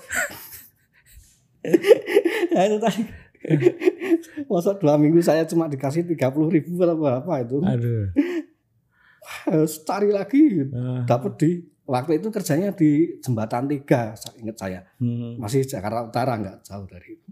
ya 2.56 2.62
itu 2.66 2.78
tadi 2.80 3.02
masa 4.50 4.74
dua 4.74 4.96
minggu 4.96 5.20
saya 5.20 5.44
cuma 5.44 5.66
dikasih 5.66 6.06
tiga 6.06 6.28
puluh 6.28 6.50
ribu 6.50 6.76
atau 6.78 6.96
berapa 6.96 7.34
itu 7.40 7.58
Aduh. 7.60 8.06
harus 9.44 9.82
cari 9.82 10.10
lagi 10.10 10.70
Ah. 10.70 11.02
dapat 11.04 11.34
di 11.36 11.50
waktu 11.84 12.20
itu 12.20 12.30
kerjanya 12.30 12.70
di 12.72 12.92
jembatan 13.20 13.66
tiga 13.68 14.14
saya 14.14 14.38
ingat 14.38 14.58
saya 14.58 14.80
Hmm. 14.98 15.38
masih 15.38 15.64
Jakarta 15.64 16.04
Utara 16.04 16.34
nggak 16.36 16.62
jauh 16.62 16.86
dari 16.86 17.14
itu 17.14 17.30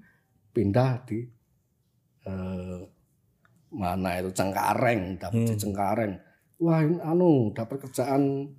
pindah 0.52 0.92
di 1.04 1.20
eh, 2.24 2.82
mana 3.72 4.10
itu 4.16 4.30
Cengkareng 4.32 5.18
dapat 5.18 5.40
di 5.40 5.52
Hmm. 5.52 5.60
Cengkareng 5.60 6.14
wah 6.58 6.80
ini 6.80 6.98
anu 7.00 7.52
dapat 7.52 7.78
kerjaan 7.82 8.54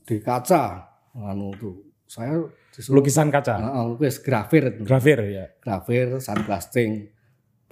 di 0.00 0.16
kaca 0.18 0.82
anu 1.14 1.54
tuh 1.54 1.76
saya 2.02 2.40
disuruh 2.68 2.98
Lukisan 2.98 3.28
kaca. 3.28 3.56
Ah, 3.58 3.84
lukis 3.84 4.16
grafir. 4.18 4.80
Grafir 4.80 5.18
ya. 5.24 5.46
grafir 5.58 6.16
sandblasting 6.18 7.08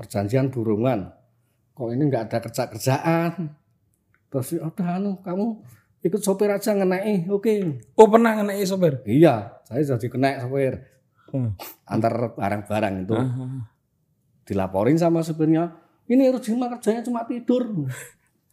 perjanjian 0.01 0.49
burungan 0.49 1.13
kok 1.77 1.93
ini 1.93 2.09
nggak 2.09 2.33
ada 2.33 2.39
kerja 2.41 2.73
kerjaan 2.73 3.53
terus 4.33 4.57
udah 4.57 4.89
anu 4.97 5.21
kamu 5.21 5.61
ikut 6.01 6.21
sopir 6.25 6.49
aja 6.49 6.73
ngenai 6.73 7.29
oke. 7.29 7.55
Oh, 7.93 8.09
pernah 8.09 8.41
ngenai 8.41 8.65
sopir. 8.65 9.05
iya 9.05 9.61
saya 9.69 9.85
jadi 9.85 10.09
kena 10.09 10.41
sopir. 10.41 10.81
Hmm. 11.31 11.55
antar 11.87 12.35
barang-barang 12.35 13.07
itu. 13.07 13.15
Ah. 13.15 13.69
dilaporin 14.43 14.99
sama 14.99 15.23
supirnya 15.23 15.79
ini 16.11 16.27
Rujima 16.27 16.67
kerjanya 16.67 17.07
cuma 17.07 17.23
tidur 17.23 17.87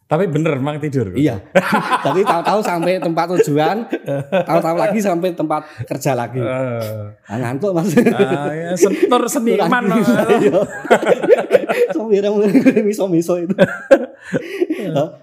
Tapi 0.08 0.24
bener 0.24 0.56
emang 0.56 0.80
tidur. 0.80 1.12
iya 1.12 1.36
jadi 2.08 2.24
tahu-tahu 2.24 2.64
sampai 2.64 2.96
tempat 2.96 3.28
tujuan 3.36 3.84
tahu-tahu 4.48 4.76
lagi 4.80 5.04
sampai 5.04 5.36
tempat 5.36 5.68
kerja 5.84 6.16
lagi 6.16 6.40
Ah. 6.40 7.12
nah, 7.28 7.36
ngantuk 7.44 7.76
mas 7.76 7.92
Ah, 8.16 8.48
ya, 8.48 8.72
sentur 8.72 9.28
seniman. 9.32 9.84
Iya. 9.84 10.64
Sopirnya 11.92 12.32
miso-miso 12.80 13.36
itu. 13.36 13.52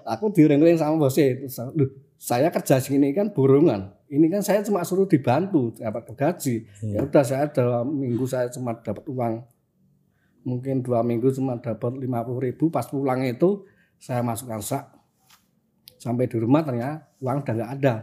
aku 0.04 0.30
diuring-uring 0.30 0.78
sama 0.78 0.98
bosnya 0.98 1.34
itu. 1.34 1.46
Duh, 1.74 1.90
saya 2.14 2.48
kerja 2.48 2.78
sini 2.78 3.10
kan 3.10 3.30
burungan. 3.30 3.90
Ini 4.06 4.30
kan 4.30 4.38
saya 4.40 4.62
cuma 4.62 4.86
suruh 4.86 5.10
dibantu 5.10 5.74
dapat 5.74 6.06
gaji. 6.14 6.62
Ya 6.86 7.02
udah 7.02 7.24
saya 7.26 7.50
dua 7.50 7.82
minggu 7.82 8.22
saya 8.24 8.46
cuma 8.48 8.78
dapat 8.78 9.02
uang. 9.10 9.42
Mungkin 10.46 10.86
dua 10.86 11.02
minggu 11.02 11.34
cuma 11.34 11.58
dapat 11.58 11.98
lima 11.98 12.22
puluh 12.22 12.46
ribu. 12.46 12.70
Pas 12.70 12.86
pulang 12.86 13.18
itu 13.26 13.66
saya 13.96 14.20
masukkan 14.20 14.58
sak. 14.58 14.84
Sampai 15.96 16.24
di 16.24 16.36
rumah 16.36 16.60
ternyata 16.60 17.08
uang 17.18 17.40
udah 17.40 17.54
nggak 17.54 17.72
ada. 17.74 17.94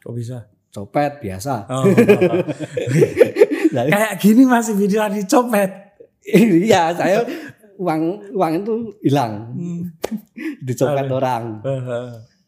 Kok 0.00 0.12
bisa? 0.12 0.38
Copet 0.68 1.18
biasa. 1.18 1.54
Oh. 1.68 1.84
Nah, 3.70 3.86
Kayak 3.86 4.18
gini 4.18 4.42
masih 4.42 4.74
bisa 4.74 5.06
dicopet. 5.06 5.70
iya 6.26 6.90
saya 6.90 7.22
uang 7.78 8.34
uang 8.34 8.52
itu 8.60 8.74
hilang 9.00 9.54
Hmm. 9.54 9.82
dicopet 10.66 11.06
Aduh. 11.06 11.16
orang 11.16 11.44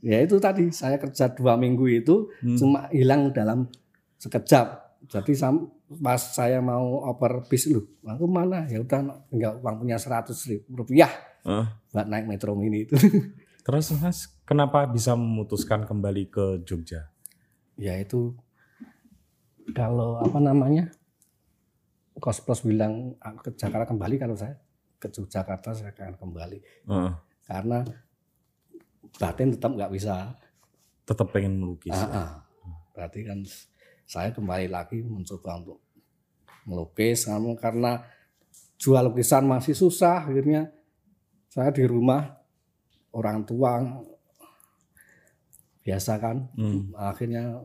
ya 0.01 0.19
itu 0.19 0.37
tadi 0.37 0.69
saya 0.69 0.99
kerja 0.99 1.31
dua 1.31 1.55
minggu 1.55 1.87
itu 1.89 2.27
Hmm. 2.43 2.59
cuma 2.59 2.91
hilang 2.91 3.31
dalam 3.31 3.71
sekejap 4.19 4.67
jadi 5.07 5.33
sam- 5.33 5.71
pas 5.95 6.19
saya 6.19 6.59
mau 6.59 7.07
oper 7.07 7.47
bis 7.47 7.65
lu 7.67 7.81
aku 8.03 8.27
mana 8.27 8.67
ya 8.67 8.79
udah 8.79 9.01
tinggal 9.27 9.53
uang 9.59 9.77
punya 9.79 9.97
seratus 9.97 10.43
ribu 10.45 10.75
rupiah 10.77 11.11
Ah. 11.43 11.79
buat 11.91 12.07
naik 12.07 12.27
metro 12.27 12.55
mini 12.55 12.87
itu 12.87 12.95
Terus 13.63 13.95
mas, 13.95 14.27
kenapa 14.43 14.83
bisa 14.87 15.15
memutuskan 15.15 15.87
kembali 15.87 16.27
ke 16.27 16.45
Jogja? 16.67 17.11
ya 17.75 17.95
itu 17.97 18.35
kalau 19.73 20.19
apa 20.19 20.39
namanya 20.39 20.91
kos 22.15 22.43
plus 22.43 22.63
bilang 22.63 23.15
"Ah, 23.19 23.33
ke 23.35 23.55
Jakarta 23.55 23.89
kembali 23.89 24.19
kalau 24.19 24.35
saya 24.35 24.59
ke 24.99 25.09
Jakarta 25.09 25.73
saya 25.73 25.91
akan 25.91 26.19
kembali 26.19 26.59
Ah. 26.87 27.17
karena 27.47 27.83
batin 29.19 29.55
tetap 29.55 29.73
nggak 29.73 29.93
bisa 29.93 30.37
Tetap 31.03 31.35
pengen 31.35 31.59
melukis. 31.59 31.91
Ah, 31.91 32.07
ah. 32.15 32.31
Berarti 32.95 33.27
kan 33.27 33.43
saya 34.07 34.31
kembali 34.31 34.71
lagi 34.71 35.03
mencoba 35.03 35.59
untuk 35.59 35.83
melukis 36.63 37.27
karena 37.59 38.07
jual 38.79 39.11
lukisan 39.11 39.43
masih 39.43 39.75
susah 39.75 40.23
akhirnya 40.23 40.71
saya 41.53 41.69
di 41.69 41.85
rumah 41.85 42.33
orang 43.13 43.45
tua 43.45 43.77
biasa 45.83 46.13
kan 46.17 46.49
Hmm. 46.55 46.95
akhirnya 46.95 47.61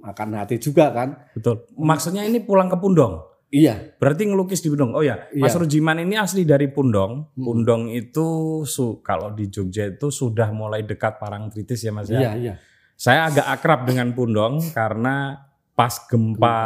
makan 0.00 0.28
hati 0.34 0.58
juga 0.58 0.90
kan 0.90 1.16
Betul. 1.32 1.64
Maksudnya 1.72 2.24
ini 2.24 2.40
pulang 2.40 2.66
ke 2.66 2.76
Pundong. 2.76 3.22
iya 3.48 3.94
Berarti 3.96 4.26
ngelukis 4.26 4.58
di 4.58 4.68
Pundong. 4.68 4.92
Oh 4.92 5.00
ya, 5.00 5.30
Mas 5.32 5.52
Iya. 5.52 5.60
Rujiman 5.60 5.96
ini 5.98 6.14
asli 6.14 6.42
dari 6.44 6.66
Pundong. 6.66 7.30
Hmm. 7.30 7.40
Pundong 7.40 7.82
itu 7.90 8.26
su 8.64 9.00
kalau 9.00 9.30
di 9.30 9.46
Jogja 9.46 9.88
itu 9.88 10.10
sudah 10.10 10.50
mulai 10.50 10.82
dekat 10.82 11.16
Parangtritis 11.16 11.80
ya 11.80 11.90
Mas 11.90 12.08
ya. 12.08 12.20
iya 12.20 12.32
iya 12.34 12.54
Saya 12.94 13.26
agak 13.26 13.46
akrab 13.48 13.80
dengan 13.86 14.12
Pundong 14.12 14.60
karena 14.72 15.40
pas 15.72 15.96
gempa 16.04 16.58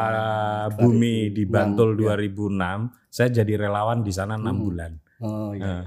bumi 0.73 1.31
di 1.31 1.45
2006, 1.45 1.53
Bantul 1.53 1.91
ya. 1.95 2.19
2006, 2.19 2.79
saya 3.07 3.29
jadi 3.33 3.55
relawan 3.61 4.03
di 4.03 4.11
sana 4.11 4.35
enam 4.35 4.51
Hmm. 4.53 4.65
bulan. 4.65 4.93
oh 5.21 5.51
iya, 5.53 5.63
Nah, 5.63 5.85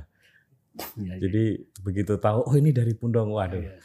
iya, 0.96 1.16
iya. 1.18 1.22
Jadi 1.22 1.44
begitu 1.82 2.16
tahu, 2.16 2.46
oh 2.46 2.56
ini 2.56 2.70
dari 2.70 2.94
Pundong, 2.94 3.30
waduh, 3.32 3.58
Iya. 3.58 3.76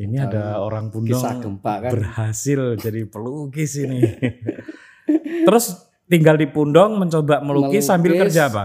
ini 0.00 0.16
ada 0.16 0.58
orang 0.58 0.88
kisah 0.88 0.94
Pundong 0.94 1.22
gempa 1.40 1.74
kan 1.82 1.90
berhasil 1.92 2.60
jadi 2.76 3.04
pelukis 3.06 3.78
ini. 3.78 4.00
Terus 5.46 5.78
tinggal 6.04 6.36
di 6.36 6.46
Pundong 6.46 6.96
mencoba 6.96 7.40
melukis, 7.40 7.84
sambil 7.84 8.14
Melukis. 8.14 8.34
kerja 8.34 8.48
apa? 8.48 8.64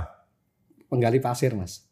penggali 0.87 1.19
pasir 1.19 1.51
mas 1.51 1.83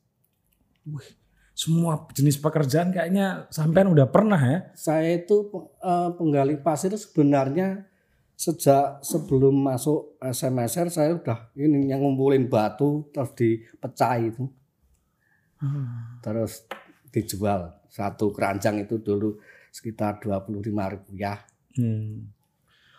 Semua 1.51 2.03
jenis 2.12 2.36
pekerjaan 2.36 2.91
kayaknya 2.91 3.48
sampean 3.48 3.88
udah 3.88 4.12
pernah 4.12 4.36
ya? 4.38 4.60
saya 4.72 5.15
itu 5.15 5.51
eh, 5.79 6.10
penggali 6.13 6.60
pasir 6.60 6.91
sebenarnya 6.91 7.88
sejak 8.36 9.00
sebelum 9.00 9.55
masuk 9.55 10.19
SMSR 10.19 10.88
saya 10.88 11.15
udah 11.15 11.55
ini 11.55 11.88
yang 11.88 12.03
ngumpulin 12.03 12.48
batu 12.48 13.07
terus 13.12 13.31
dipecah 13.31 14.19
itu 14.19 14.51
terus 16.19 16.65
dijual 17.10 17.74
satu 17.88 18.29
keranjang 18.29 18.81
itu 18.81 18.98
dulu 18.98 19.39
sekitar 19.69 20.17
dua 20.17 20.39
puluh 20.39 20.62
lima 20.62 20.89
rupiah 20.89 21.39
Hmm. 21.75 22.31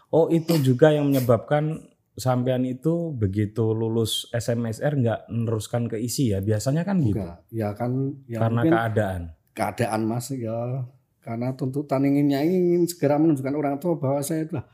Oh 0.08 0.28
itu 0.28 0.52
juga 0.60 0.92
yang 0.92 1.08
menyebabkan 1.08 1.80
sampean 2.12 2.60
itu 2.62 3.08
begitu 3.10 3.72
lulus 3.72 4.28
SMSR 4.30 4.92
nggak 4.94 5.20
meneruskan 5.26 5.84
ke 5.86 5.96
isi 5.96 6.30
ya? 6.30 6.40
Biasanya 6.40 6.82
kan 6.82 7.00
gitu. 7.00 7.16
enggak 7.16 7.36
ya 7.48 7.72
kan 7.72 7.92
ya 8.24 8.38
Karena 8.38 8.62
keadaan. 8.62 9.22
keadaan 9.50 10.00
mas 10.04 10.28
ya 10.28 10.84
karena 11.18 11.50
tuntutan 11.52 12.04
inginnya 12.04 12.40
ingin 12.40 12.84
segera 12.84 13.16
menunjukkan 13.16 13.54
orang 13.54 13.76
tua 13.76 13.96
bahwa 13.96 14.20
saya 14.20 14.44
sudah 14.44 14.64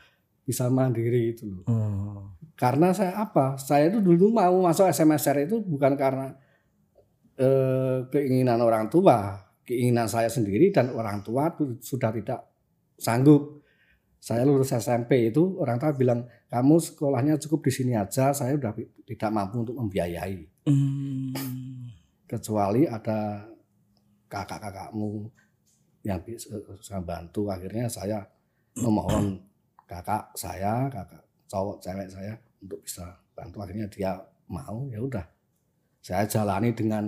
bisa 0.42 0.66
mandiri 0.66 1.30
itu 1.30 1.46
loh 1.46 1.62
Oh. 1.64 2.34
karena 2.52 2.90
saya 2.90 3.16
apa 3.16 3.54
saya 3.54 3.86
itu 3.86 4.02
dulu 4.02 4.28
mau 4.28 4.52
masuk 4.60 4.84
SMSR 4.84 5.46
itu 5.46 5.62
bukan 5.62 5.94
karena 5.94 6.34
eh, 7.42 7.98
keinginan 8.06 8.62
orang 8.62 8.86
tua 8.86 9.42
keinginan 9.62 10.10
saya 10.10 10.26
sendiri 10.26 10.74
dan 10.74 10.90
orang 10.92 11.22
tua 11.22 11.54
sudah 11.80 12.10
tidak 12.10 12.40
sanggup. 12.98 13.62
Saya 14.22 14.46
lulus 14.46 14.70
SMP 14.70 15.34
itu 15.34 15.58
orang 15.58 15.82
tua 15.82 15.90
bilang 15.98 16.22
kamu 16.46 16.78
sekolahnya 16.78 17.42
cukup 17.42 17.66
di 17.66 17.72
sini 17.74 17.92
aja. 17.98 18.30
Saya 18.30 18.54
udah 18.54 18.70
tidak 19.02 19.30
mampu 19.34 19.66
untuk 19.66 19.74
membiayai. 19.74 20.38
Hmm. 20.70 21.34
Kecuali 22.30 22.86
ada 22.86 23.42
kakak-kakakmu 24.30 25.26
yang 26.06 26.22
bisa 26.22 27.02
bantu. 27.02 27.50
Akhirnya 27.50 27.90
saya 27.90 28.22
memohon 28.78 29.42
kakak 29.90 30.30
saya, 30.38 30.86
kakak 30.86 31.22
cowok 31.50 31.82
cewek 31.82 32.08
saya 32.08 32.34
untuk 32.62 32.78
bisa 32.86 33.18
bantu. 33.34 33.66
Akhirnya 33.66 33.90
dia 33.90 34.14
mau 34.46 34.86
ya 34.86 35.02
udah. 35.02 35.26
Saya 36.02 36.26
jalani 36.26 36.74
dengan 36.74 37.06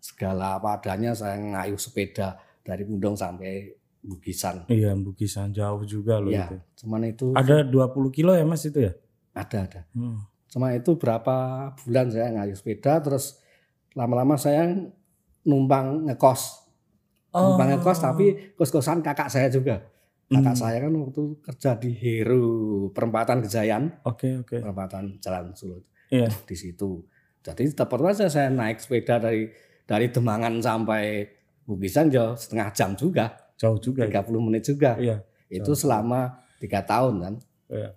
segala 0.00 0.56
apa 0.56 0.74
adanya. 0.74 1.12
Saya 1.12 1.36
ngayuh 1.36 1.76
sepeda 1.76 2.34
dari 2.64 2.82
Pundong 2.82 3.14
sampai 3.14 3.70
Bukisan. 4.00 4.64
Iya, 4.66 4.94
Bukisan 4.94 5.50
jauh 5.50 5.82
juga 5.82 6.16
loh 6.16 6.30
Ya, 6.30 6.46
itu. 6.46 6.56
cuman 6.78 7.02
itu 7.04 7.34
Ada 7.34 7.62
20 7.62 7.92
kilo 8.08 8.32
ya 8.32 8.42
Mas 8.42 8.62
itu 8.62 8.80
ya? 8.80 8.94
ada 9.34 9.58
ada. 9.62 9.80
Hmm. 9.92 10.22
Cuma 10.48 10.72
itu 10.72 10.94
berapa 10.94 11.36
bulan 11.76 12.08
saya 12.08 12.32
ngayuh 12.32 12.56
sepeda 12.56 12.96
terus 12.98 13.36
lama-lama 13.92 14.38
saya 14.38 14.64
numpang 15.42 16.06
ngekos. 16.06 16.64
Numpang 17.30 17.68
ngekos 17.74 17.98
tapi 18.00 18.26
kos-kosan 18.54 19.02
kakak 19.02 19.28
saya 19.28 19.50
juga. 19.50 19.84
Kakak 20.26 20.54
Hmm. 20.54 20.62
saya 20.62 20.78
kan 20.80 20.92
waktu 20.96 21.22
kerja 21.40 21.70
di 21.76 21.90
Heru 21.92 22.44
perempatan 22.90 23.42
Gejayan, 23.42 23.92
Oke, 24.02 24.38
oke. 24.38 24.58
perempatan 24.58 25.18
Jalan 25.18 25.52
Solo 25.52 25.84
Iya. 26.08 26.30
di 26.42 26.56
situ. 26.56 27.04
Jadi 27.46 27.70
tetap 27.70 27.94
aja 27.94 28.26
saya 28.26 28.50
naik 28.50 28.82
sepeda 28.82 29.22
dari 29.22 29.46
dari 29.86 30.10
Demangan 30.10 30.58
sampai 30.58 31.30
Bukisan 31.66 32.06
jauh 32.10 32.38
setengah 32.38 32.70
jam 32.70 32.94
juga, 32.94 33.50
Jauh 33.58 33.74
juga. 33.82 34.06
ya? 34.06 34.22
30 34.22 34.38
menit 34.38 34.62
juga. 34.62 34.94
Iya. 34.98 35.18
Itu 35.50 35.74
selama 35.74 36.38
tiga 36.62 36.86
tahun 36.86 37.14
kan, 37.18 37.34
Iya. 37.66 37.90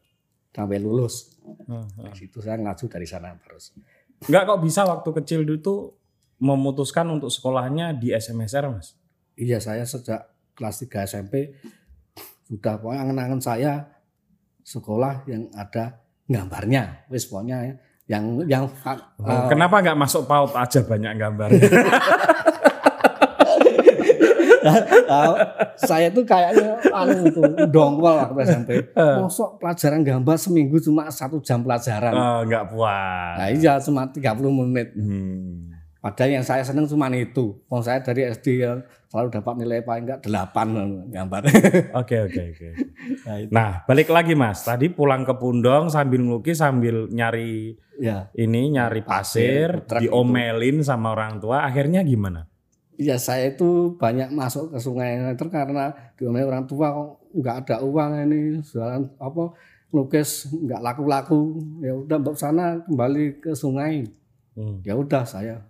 sampai 0.50 0.82
lulus. 0.82 1.38
Heeh. 1.46 1.86
Di 2.10 2.18
situ 2.18 2.42
saya 2.42 2.58
ngaju 2.58 2.86
dari 2.90 3.06
sana 3.06 3.30
terus. 3.38 3.74
Enggak 4.26 4.50
kok 4.50 4.60
bisa 4.66 4.90
waktu 4.90 5.10
kecil 5.22 5.46
dulu 5.46 5.62
tuh 5.62 5.80
memutuskan 6.42 7.14
untuk 7.14 7.30
sekolahnya 7.30 7.94
di 7.94 8.10
SMSR, 8.10 8.74
Mas? 8.74 8.98
Iya 9.38 9.62
saya 9.62 9.86
sejak 9.86 10.34
kelas 10.58 10.76
3 10.90 11.06
SMP 11.06 11.54
sudah 12.50 12.82
pokoknya 12.82 13.00
angen-angen 13.06 13.42
saya 13.46 13.86
sekolah 14.66 15.30
yang 15.30 15.46
ada 15.54 16.02
gambarnya. 16.26 17.06
Wis 17.14 17.30
pokoknya 17.30 17.58
ya, 17.70 17.74
yang 18.10 18.42
yang 18.50 18.66
Oh, 18.66 18.98
eh, 19.22 19.46
Kenapa 19.54 19.86
nggak 19.86 19.98
masuk 20.02 20.26
PAUD 20.26 20.58
aja 20.58 20.80
banyak 20.82 21.14
gambarnya? 21.14 21.62
eh, 24.66 25.34
saya 25.88 26.10
tuh 26.10 26.26
kayaknya 26.26 26.82
anu 26.90 27.30
itu 27.30 27.42
dongkol 27.70 28.18
waktu 28.18 28.42
SMP. 28.50 28.70
Mosok 28.98 29.62
pelajaran 29.62 30.02
gambar 30.02 30.36
seminggu 30.42 30.82
cuma 30.82 31.06
satu 31.14 31.38
jam 31.46 31.62
pelajaran. 31.62 32.14
Oh, 32.18 32.40
nggak 32.50 32.66
puas. 32.74 33.38
Nah 33.38 33.50
iya 33.54 33.78
cuma 33.78 34.10
30 34.10 34.26
menit. 34.58 34.90
Hmm. 34.98 35.69
Padahal 36.00 36.40
yang 36.40 36.46
saya 36.48 36.64
seneng 36.64 36.88
cuma 36.88 37.12
itu. 37.12 37.60
Mau 37.68 37.84
saya 37.84 38.00
dari 38.00 38.24
SD 38.24 38.64
yang 38.64 38.80
selalu 39.12 39.36
dapat 39.36 39.54
nilai 39.60 39.80
paling 39.84 40.04
enggak 40.08 40.20
8 40.24 41.12
gambar. 41.12 41.42
Oke, 42.00 42.16
oke, 42.24 42.42
oke. 42.56 42.68
nah, 43.28 43.36
itu. 43.36 43.52
Nah, 43.52 43.84
balik 43.84 44.08
lagi 44.08 44.32
Mas. 44.32 44.64
Tadi 44.64 44.88
pulang 44.88 45.28
ke 45.28 45.36
Pundong 45.36 45.92
sambil 45.92 46.24
ngelukis 46.24 46.64
sambil 46.64 47.12
nyari 47.12 47.76
ya. 48.00 48.32
ini 48.32 48.72
nyari 48.72 49.04
pasir, 49.04 49.84
Pasir, 49.84 50.08
diomelin 50.08 50.80
sama 50.86 51.12
orang 51.12 51.44
tua. 51.44 51.68
Akhirnya 51.68 52.00
gimana? 52.08 52.48
Ya 52.96 53.20
saya 53.20 53.52
itu 53.52 53.96
banyak 54.00 54.32
masuk 54.32 54.72
ke 54.72 54.80
sungai 54.80 55.20
itu 55.36 55.46
karena 55.52 55.92
diomelin 56.16 56.48
orang 56.48 56.64
tua 56.68 56.96
kok 56.96 57.10
nggak 57.36 57.56
ada 57.68 57.76
uang 57.84 58.12
ini 58.28 58.40
jualan 58.64 59.04
apa 59.20 59.44
lukis 59.90 60.52
nggak 60.52 60.82
laku-laku 60.84 61.60
ya 61.80 61.96
udah 61.96 62.18
mbak 62.20 62.36
sana 62.38 62.80
kembali 62.88 63.40
ke 63.42 63.52
sungai 63.56 64.04
Hmm. 64.60 64.84
ya 64.84 64.92
udah 64.92 65.24
saya 65.24 65.64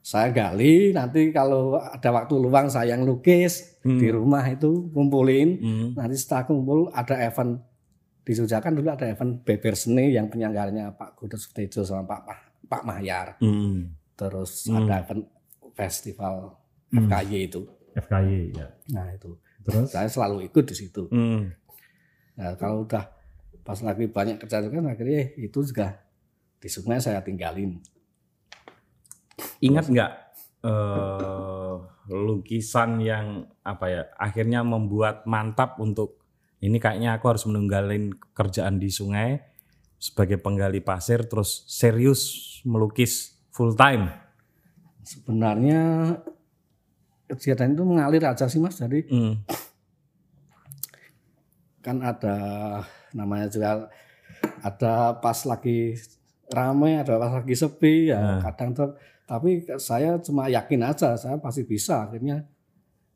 saya 0.00 0.30
gali 0.30 0.90
nanti 0.90 1.28
kalau 1.30 1.76
ada 1.76 2.08
waktu 2.08 2.34
luang 2.34 2.66
saya 2.66 2.94
yang 2.94 3.04
lukis 3.04 3.76
Hmm. 3.78 3.96
di 3.96 4.08
rumah 4.08 4.44
itu 4.44 4.90
kumpulin 4.90 5.48
Hmm. 5.56 5.88
nanti 5.94 6.16
setelah 6.16 6.44
kumpul 6.44 6.90
ada 6.90 7.14
event 7.18 7.56
di 8.20 8.32
Jogja 8.32 8.58
kan 8.58 8.72
dulu 8.72 8.88
ada 8.88 9.06
event 9.06 9.40
beber 9.40 9.72
seni 9.72 10.12
yang 10.12 10.28
penyelenggaranya 10.28 10.92
Pak 10.92 11.16
Gudut 11.16 11.36
Sutejo 11.36 11.80
sama 11.82 12.04
Pak 12.04 12.20
Pak 12.64 12.82
Mahyar 12.82 13.36
Hmm. 13.38 13.96
terus 14.12 14.66
Hmm. 14.66 14.82
ada 14.82 15.00
event 15.00 15.24
festival 15.72 16.56
Hmm. 16.88 17.04
FKY 17.04 17.46
itu 17.46 17.62
FKY 17.94 18.52
ya. 18.52 18.66
nah 18.88 19.08
itu 19.08 19.32
Terus? 19.60 19.88
saya 19.90 20.08
selalu 20.08 20.48
ikut 20.48 20.64
di 20.64 20.74
situ. 20.74 21.04
Hmm. 21.08 21.52
Nah, 22.34 22.56
kalau 22.56 22.82
udah 22.82 23.04
pas 23.60 23.76
lagi 23.78 24.06
banyak 24.06 24.38
kerjaan 24.38 24.70
kan 24.70 24.84
akhirnya 24.86 25.28
itu 25.36 25.60
juga 25.60 26.00
di 26.56 26.66
sungai 26.66 26.96
saya 26.96 27.20
tinggalin. 27.20 27.76
Ingat 29.62 29.86
nggak 29.90 30.12
eh, 30.66 31.74
lukisan 32.08 32.98
yang 33.02 33.46
apa 33.62 33.86
ya 33.86 34.02
akhirnya 34.16 34.64
membuat 34.64 35.28
mantap 35.28 35.76
untuk 35.78 36.18
ini 36.58 36.82
kayaknya 36.82 37.18
aku 37.18 37.30
harus 37.30 37.44
menunggalin 37.46 38.10
kerjaan 38.34 38.82
di 38.82 38.90
sungai 38.90 39.38
sebagai 39.98 40.38
penggali 40.38 40.82
pasir 40.82 41.26
terus 41.26 41.66
serius 41.70 42.22
melukis 42.66 43.38
full 43.54 43.74
time. 43.74 44.10
Sebenarnya 45.02 46.14
kegiatan 47.30 47.74
itu 47.74 47.82
mengalir 47.86 48.22
aja 48.26 48.46
sih 48.50 48.58
mas. 48.58 48.78
Jadi 48.78 49.06
Hmm. 49.10 49.34
kan 51.78 52.02
ada 52.02 52.36
namanya 53.14 53.46
juga 53.48 53.88
ada 54.60 55.14
pas 55.22 55.38
lagi 55.46 55.94
ramai, 56.50 56.96
ada 56.96 57.16
lagi 57.16 57.52
sepi 57.52 58.08
ya 58.08 58.18
Nah. 58.18 58.40
kadang 58.42 58.72
tuh. 58.72 58.90
Tapi 59.24 59.60
saya 59.76 60.16
cuma 60.18 60.48
yakin 60.48 60.80
aja 60.82 61.12
saya 61.14 61.36
pasti 61.36 61.60
bisa 61.62 62.08
akhirnya 62.08 62.48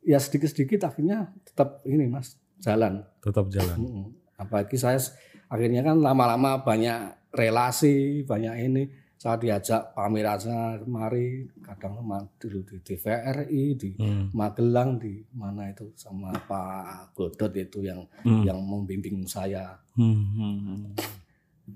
ya 0.04 0.20
sedikit-sedikit 0.20 0.84
akhirnya 0.84 1.32
tetap 1.42 1.80
ini 1.84 2.04
mas 2.04 2.36
jalan. 2.60 3.00
Tetap 3.24 3.48
jalan. 3.48 4.12
Apalagi 4.36 4.76
saya 4.76 5.00
akhirnya 5.48 5.80
kan 5.80 5.96
lama-lama 5.96 6.60
banyak 6.60 7.32
relasi, 7.32 8.22
banyak 8.22 8.54
ini. 8.60 8.84
Saya 9.16 9.38
diajak 9.38 9.94
pamer 9.94 10.26
aja 10.26 10.82
kemari, 10.82 11.46
kadang 11.62 12.02
dulu 12.42 12.58
di 12.66 12.82
TVRI, 12.82 13.64
di 13.78 13.94
Hmm. 13.94 14.34
Magelang, 14.34 14.98
di 14.98 15.22
mana 15.30 15.70
itu 15.70 15.94
sama 15.94 16.34
Pak 16.34 17.14
Godot 17.14 17.54
itu 17.54 17.86
yang 17.86 18.02
Hmm. 18.26 18.42
yang 18.42 18.58
membimbing 18.58 19.22
saya 19.22 19.78
Hmm. 19.94 20.26
Hmm. 20.34 20.90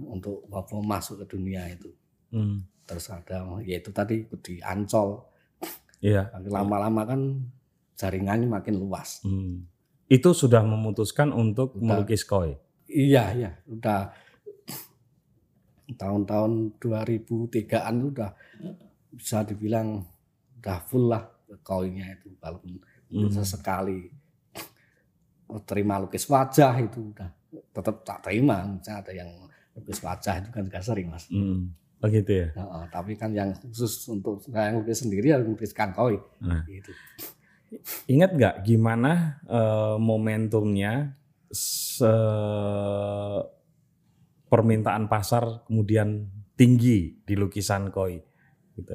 Untuk 0.02 0.46
apa 0.50 0.76
masuk 0.82 1.22
ke 1.22 1.36
dunia 1.36 1.66
itu. 1.70 1.90
Hmm. 2.32 2.66
Terus 2.86 3.06
ada 3.10 3.60
yaitu 3.62 3.90
tadi 3.90 4.26
di 4.42 4.58
Ancol. 4.62 5.22
Iya. 6.02 6.30
Lama-lama 6.46 7.02
kan 7.08 7.20
jaringannya 7.96 8.46
makin 8.50 8.76
luas. 8.76 9.22
Hmm. 9.24 9.66
Itu 10.06 10.36
sudah 10.36 10.62
memutuskan 10.62 11.34
untuk 11.34 11.74
Udah. 11.78 11.98
melukis 11.98 12.22
koi. 12.22 12.54
Iya, 12.86 13.34
iya, 13.34 13.50
udah 13.66 14.14
tahun-tahun 15.98 16.78
2003-an 16.78 17.94
itu 17.98 18.06
udah 18.14 18.30
bisa 19.10 19.42
dibilang 19.46 20.02
udah 20.58 20.78
full 20.82 21.10
lah 21.10 21.22
koinnya 21.62 22.18
itu 22.18 22.34
walaupun 22.42 22.78
Hmm. 23.06 23.30
sesekali 23.30 24.10
terima 25.62 26.02
lukis 26.02 26.26
wajah 26.26 26.74
itu 26.82 27.14
udah 27.14 27.30
tetap 27.70 28.02
tak 28.02 28.18
terima 28.26 28.66
misalnya 28.66 28.98
ada 28.98 29.12
yang 29.14 29.30
lukis 29.76 30.00
wajah 30.00 30.40
itu 30.40 30.48
kan 30.50 30.62
juga 30.64 30.80
sering 30.80 31.08
mas 31.08 31.28
Hmm. 31.28 31.70
Oh 31.96 32.08
gitu 32.08 32.28
ya. 32.28 32.48
Heeh, 32.52 32.84
tapi 32.92 33.16
kan 33.16 33.32
yang 33.32 33.56
khusus 33.56 34.04
untuk 34.06 34.44
saya 34.44 34.68
yang 34.68 34.80
lukis 34.80 35.00
sendiri 35.00 35.32
harus 35.32 35.48
lukiskan 35.48 35.92
koi 35.92 36.20
Nah. 36.40 36.60
gitu 36.64 36.92
Ingat 38.06 38.30
nggak 38.32 38.54
gimana 38.62 39.40
eh, 39.42 39.96
momentumnya 39.96 41.16
se- 41.48 42.06
permintaan 44.46 45.08
pasar 45.08 45.66
kemudian 45.66 46.30
tinggi 46.54 47.18
di 47.18 47.34
lukisan 47.34 47.90
koi 47.90 48.20
gitu. 48.76 48.94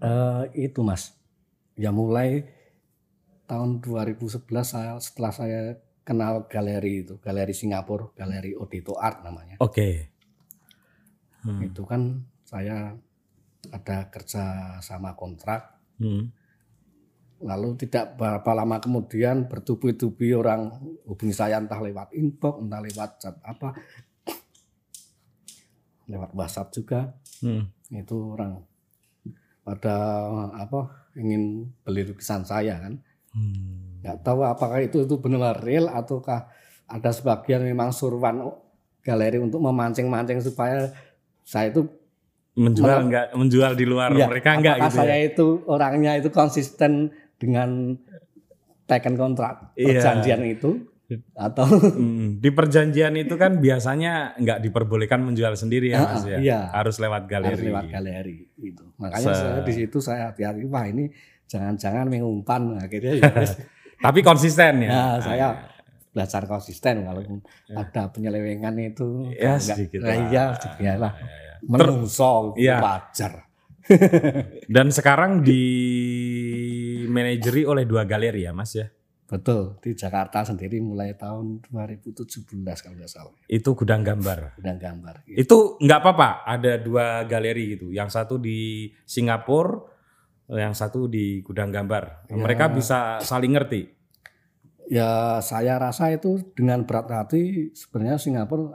Eh, 0.00 0.44
itu 0.58 0.80
mas 0.80 1.12
ya 1.74 1.88
mulai 1.90 2.44
tahun 3.46 3.80
2011 3.80 4.42
saya 4.64 4.96
setelah 4.98 5.32
saya 5.32 5.60
kenal 6.10 6.50
galeri 6.50 7.06
itu 7.06 7.22
galeri 7.22 7.54
Singapura 7.54 8.10
galeri 8.18 8.58
Odito 8.58 8.98
Art 8.98 9.22
namanya 9.22 9.62
Oke. 9.62 10.10
Hmm. 11.46 11.62
itu 11.62 11.86
kan 11.86 12.18
saya 12.42 12.90
ada 13.70 14.10
kerja 14.10 14.76
sama 14.82 15.14
kontrak 15.14 15.78
Hmm. 16.00 16.32
lalu 17.44 17.76
tidak 17.76 18.16
berapa 18.16 18.50
lama 18.56 18.80
kemudian 18.80 19.46
bertubi-tubi 19.46 20.32
orang 20.32 20.80
hubungi 21.04 21.36
saya 21.36 21.60
entah 21.60 21.76
lewat 21.76 22.10
inbox 22.16 22.56
entah 22.56 22.80
lewat 22.80 23.10
chat 23.20 23.36
apa 23.44 23.76
lewat 26.10 26.34
WhatsApp 26.34 26.72
juga 26.74 27.00
Hmm. 27.40 27.70
itu 27.94 28.16
orang 28.36 28.60
pada 29.60 29.96
apa 30.56 31.10
ingin 31.16 31.68
beli 31.84 32.04
lukisan 32.04 32.44
saya 32.44 32.76
kan. 32.80 33.00
Hmm. 33.32 33.89
Nggak 34.00 34.16
tahu 34.20 34.40
apakah 34.42 34.80
itu 34.80 35.02
itu 35.02 35.14
benar 35.16 35.56
real 35.58 35.86
ataukah 35.86 36.48
ada 36.86 37.10
sebagian 37.10 37.60
memang 37.60 37.90
suruhan 37.90 38.48
galeri 39.00 39.36
untuk 39.36 39.58
memancing-mancing 39.58 40.40
supaya 40.40 40.90
saya 41.42 41.70
itu 41.70 41.86
Menjual 42.52 43.06
enggak 43.06 43.30
menjual 43.32 43.72
di 43.72 43.84
luar 43.84 44.10
Iya, 44.10 44.26
mereka 44.26 44.50
enggak 44.52 44.76
gitu. 44.82 44.96
saya 44.98 45.16
ya? 45.16 45.30
itu 45.30 45.46
orangnya 45.64 46.12
itu 46.14 46.28
konsisten 46.28 47.08
dengan 47.36 47.94
taken 48.84 49.14
kontrak 49.14 49.70
Iya. 49.72 49.96
perjanjian 49.96 50.42
itu 50.44 50.70
atau 51.32 51.66
Hmm, 51.92 52.38
Di 52.38 52.50
perjanjian 52.50 53.14
itu 53.16 53.34
kan 53.34 53.58
biasanya 53.58 54.34
enggak 54.36 54.60
diperbolehkan 54.60 55.20
menjual 55.20 55.54
sendiri 55.54 55.90
ya 55.90 55.98
Ah, 56.00 56.06
Mas 56.12 56.22
ya. 56.24 56.38
iya. 56.38 56.60
Harus 56.70 56.98
lewat 56.98 57.26
galeri. 57.26 57.50
harus 57.50 57.62
lewat 57.64 57.84
galeri 57.88 58.36
itu. 58.56 58.84
Makanya 58.96 59.26
Se- 59.26 59.34
saya 59.36 59.60
di 59.60 59.72
situ 59.72 59.98
saya 59.98 60.22
hati-hati 60.28 60.66
wah 60.66 60.84
ini 60.84 61.06
jangan-jangan 61.46 62.06
mengumpan 62.06 62.78
akhirnya 62.78 63.14
ya. 63.16 63.26
Tapi 64.00 64.20
konsisten 64.20 64.80
ya. 64.80 64.88
Nah, 64.88 65.16
saya 65.18 65.48
belajar 66.10 66.42
konsisten 66.44 67.04
walaupun 67.04 67.38
ada 67.70 68.08
penyelewengan 68.08 68.74
itu 68.80 69.30
Ya, 69.30 69.54
enggak- 69.54 69.78
sedikit 69.78 70.00
nah, 70.00 70.08
lah. 70.08 70.16
iya 70.26 70.44
sedikit 70.54 70.82
lah 70.98 71.12
Ya, 71.14 71.28
ya. 71.46 71.54
menungso 71.62 72.32
Iya. 72.56 72.76
wajar 72.80 73.32
Dan 74.68 74.88
sekarang 74.88 75.40
di 75.40 75.62
manajeri 77.06 77.62
oleh 77.64 77.84
dua 77.84 78.02
galeri 78.04 78.42
ya 78.42 78.52
Mas 78.52 78.74
ya. 78.74 78.86
betul 79.26 79.78
di 79.78 79.94
Jakarta 79.94 80.42
sendiri 80.42 80.82
mulai 80.82 81.14
tahun 81.14 81.62
2017 81.64 82.50
kalau 82.76 82.96
nggak 82.96 83.06
salah 83.08 83.30
Itu 83.46 83.74
gudang 83.74 84.02
gambar. 84.02 84.58
dan 84.58 84.74
gambar 84.76 85.22
Itu 85.24 85.78
nggak 85.78 86.00
apa-apa, 86.00 86.30
ada 86.44 86.74
dua 86.76 87.22
galeri 87.24 87.78
gitu. 87.78 87.90
Yang 87.90 88.10
satu 88.12 88.34
di 88.36 88.90
Singapura, 89.04 89.86
yang 90.50 90.72
satu 90.72 91.06
di 91.06 91.40
gudang 91.40 91.70
gambar. 91.70 92.26
Ya. 92.26 92.34
Mereka 92.34 92.70
bisa 92.70 92.98
saling 93.20 93.54
ngerti. 93.54 93.98
ya 94.86 95.38
saya 95.38 95.78
rasa 95.78 96.10
itu 96.10 96.42
dengan 96.50 96.82
berat 96.82 97.06
hati 97.06 97.70
sebenarnya 97.70 98.18
Singapura 98.18 98.74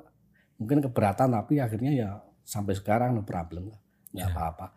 mungkin 0.56 0.80
keberatan 0.80 1.28
tapi 1.30 1.60
akhirnya 1.60 1.92
ya 1.92 2.10
sampai 2.42 2.72
sekarang 2.72 3.12
no 3.12 3.24
problem 3.24 3.68
lah 3.68 3.80
Ya. 4.16 4.32
apa-apa 4.32 4.72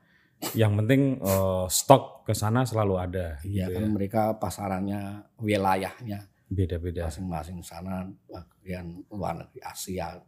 Yang 0.51 0.73
penting 0.83 1.03
eh, 1.23 1.67
stok 1.69 2.27
ke 2.27 2.35
sana 2.35 2.67
selalu 2.67 2.95
ada. 2.99 3.27
iya 3.47 3.71
gitu 3.71 3.79
kan 3.79 3.87
ya. 3.87 3.89
mereka 3.89 4.23
pasarannya 4.35 5.01
wilayahnya 5.39 6.27
Beda-beda. 6.49 7.07
masing-masing 7.07 7.63
sana 7.63 8.03
bagian 8.27 9.07
luar 9.07 9.39
negeri 9.39 9.63
Asia 9.63 10.19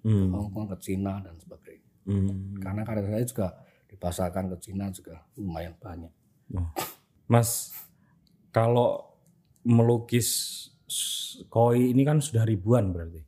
Hmm, 0.00 0.32
Hongkong 0.32 0.68
ke 0.68 0.76
Cina 0.82 1.16
dan 1.20 1.32
sebagainya 1.36 1.88
hmm. 2.04 2.60
karena 2.60 2.80
karya 2.82 3.08
saya 3.08 3.24
juga 3.24 3.48
dipasarkan 3.92 4.48
ke 4.50 4.56
Cina 4.58 4.88
juga 4.88 5.20
lumayan 5.36 5.76
banyak 5.76 6.10
Mas, 7.24 7.72
kalau 8.48 9.08
melukis 9.62 10.28
koi 11.48 11.92
ini 11.92 12.04
kan 12.04 12.20
sudah 12.20 12.44
ribuan 12.44 12.92
berarti. 12.92 13.24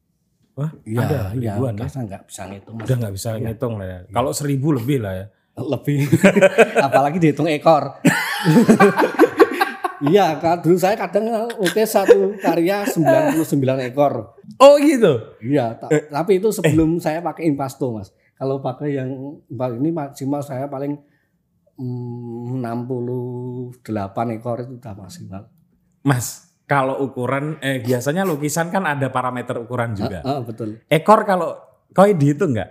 Wah, 0.54 0.68
ada 0.70 1.32
ya, 1.34 1.56
ribuan 1.56 1.72
ya. 1.72 1.88
masa 1.88 2.04
nggak 2.04 2.22
bisa 2.28 2.42
ngitung. 2.46 2.76
Udah 2.78 2.96
nggak 3.00 3.14
bisa 3.16 3.28
ngitung 3.34 3.74
lah 3.74 3.86
ya. 3.86 3.98
Kalau 4.08 4.30
seribu 4.30 4.76
lebih 4.76 5.00
lah 5.00 5.14
ya. 5.16 5.26
lebih 5.54 6.10
apalagi 6.86 7.22
dihitung 7.22 7.46
ekor 7.46 7.94
iya 10.10 10.34
kan 10.36 10.58
dulu 10.58 10.74
saya 10.74 10.98
kadang 10.98 11.30
oke 11.54 11.78
satu 11.86 12.34
karya 12.42 12.82
99 12.82 13.38
ekor 13.86 14.34
Oh 14.58 14.74
gitu. 14.82 15.38
iya 15.40 15.78
ta- 15.78 15.88
tapi 15.88 16.42
itu 16.42 16.50
sebelum 16.50 16.98
saya 16.98 17.22
pakai 17.22 17.46
impasto 17.46 17.94
mas 17.94 18.10
kalau 18.34 18.58
pakai 18.58 18.98
yang 18.98 19.10
ini 19.78 19.90
maksimal 19.90 20.42
saya 20.42 20.66
paling 20.66 20.98
mm, 21.78 22.62
68 22.62 24.36
ekor 24.36 24.56
itu 24.62 24.72
udah 24.78 24.94
maksimal 24.94 25.42
Mas, 26.04 26.52
kalau 26.68 27.00
ukuran 27.00 27.56
eh 27.64 27.80
biasanya 27.80 28.28
lukisan 28.28 28.68
kan 28.68 28.84
ada 28.84 29.08
parameter 29.08 29.56
ukuran 29.56 29.96
juga. 29.96 30.20
Ah, 30.20 30.44
betul 30.44 30.84
Ekor 30.84 31.24
kalau 31.24 31.56
koi 31.96 32.12
dihitung 32.12 32.52
nggak? 32.52 32.70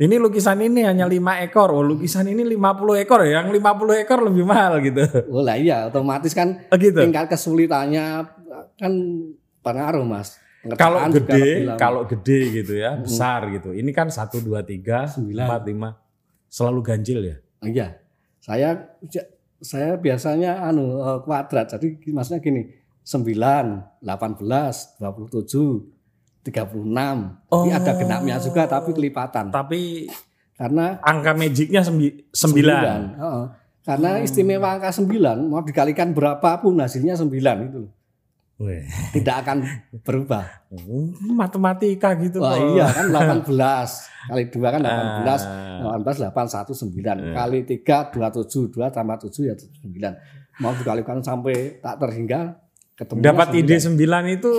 Ini 0.00 0.16
lukisan 0.16 0.60
ini 0.60 0.80
hanya 0.84 1.04
5 1.04 1.44
ekor, 1.44 1.76
oh 1.76 1.84
lukisan 1.84 2.24
ini 2.24 2.40
50 2.56 3.04
ekor, 3.04 3.20
yang 3.24 3.52
50 3.52 4.00
ekor 4.00 4.24
lebih 4.24 4.44
mahal 4.48 4.80
gitu. 4.80 5.04
oh 5.28 5.40
lah 5.44 5.56
iya 5.56 5.88
otomatis 5.88 6.32
kan 6.32 6.56
Oh 6.72 6.76
gitu. 6.80 7.00
tingkat 7.00 7.28
kesulitannya 7.28 8.24
kan 8.80 8.92
pengaruh 9.60 10.04
mas 10.04 10.40
Kalau 10.76 11.00
gede, 11.08 11.44
kalau 11.74 12.02
gede 12.04 12.38
gitu 12.52 12.76
ya, 12.76 13.00
besar 13.00 13.48
gitu. 13.48 13.72
Ini 13.72 13.88
kan 13.90 14.12
1 14.12 14.44
2 14.44 14.60
3 14.60 15.08
Sembilan. 15.08 15.46
4 15.48 15.72
5 15.72 15.96
selalu 16.48 16.80
ganjil 16.84 17.20
ya. 17.24 17.36
Iya, 17.60 17.88
saya 18.38 18.68
saya 19.60 19.96
biasanya 19.96 20.60
anu 20.60 21.00
eh, 21.00 21.18
kuadrat. 21.24 21.68
Jadi 21.70 22.12
maksudnya 22.12 22.40
gini, 22.40 22.68
9, 23.00 24.04
18, 24.04 25.00
27, 25.00 25.80
36. 26.42 27.40
Oh. 27.48 27.64
Jadi 27.64 27.70
ada 27.70 27.92
genapnya 27.94 28.36
juga 28.36 28.64
tapi 28.66 28.90
kelipatan. 28.92 29.48
Tapi 29.48 30.08
Karena 30.56 31.00
angka 31.00 31.32
magicnya 31.32 31.80
9. 31.80 32.36
sembilan. 32.36 33.00
heeh. 33.16 33.44
Karena 33.80 34.10
Hmm. 34.14 34.24
istimewa 34.24 34.76
angka 34.76 34.92
9 34.92 35.48
mau 35.48 35.64
dikalikan 35.64 36.12
berapapun 36.12 36.76
hasilnya 36.76 37.16
9 37.16 37.32
itu 37.64 37.88
loh. 38.60 38.82
Tidak 39.10 39.36
akan 39.40 39.56
berubah. 40.04 40.44
Matematika 41.26 42.12
gitu 42.16 42.38
Wah 42.38 42.54
kok. 42.54 42.76
iya 42.76 42.86
kan 42.86 43.06
18 43.08 43.48
kali 44.28 44.42
2 44.52 44.74
kan 44.76 44.80
18. 44.80 45.24
Ah. 45.24 45.96
18 45.96 46.28
8 46.28 46.30
1 46.30 46.68
9 46.68 47.34
kali 47.34 47.58
3 47.64 48.12
27 48.12 48.68
2 48.76 48.84
tambah 48.92 49.16
7 49.26 49.48
ya 49.48 49.54
9 49.56 50.60
mau 50.60 50.76
dikalikan 50.76 51.24
sampai 51.24 51.80
tak 51.80 51.96
terhingga 51.98 52.60
ketemu 52.94 53.18
Dapat 53.24 53.48
ide 53.56 53.76
9 53.80 53.96
itu 54.28 54.52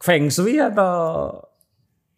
feng 0.00 0.32
shui 0.32 0.56
atau 0.56 1.28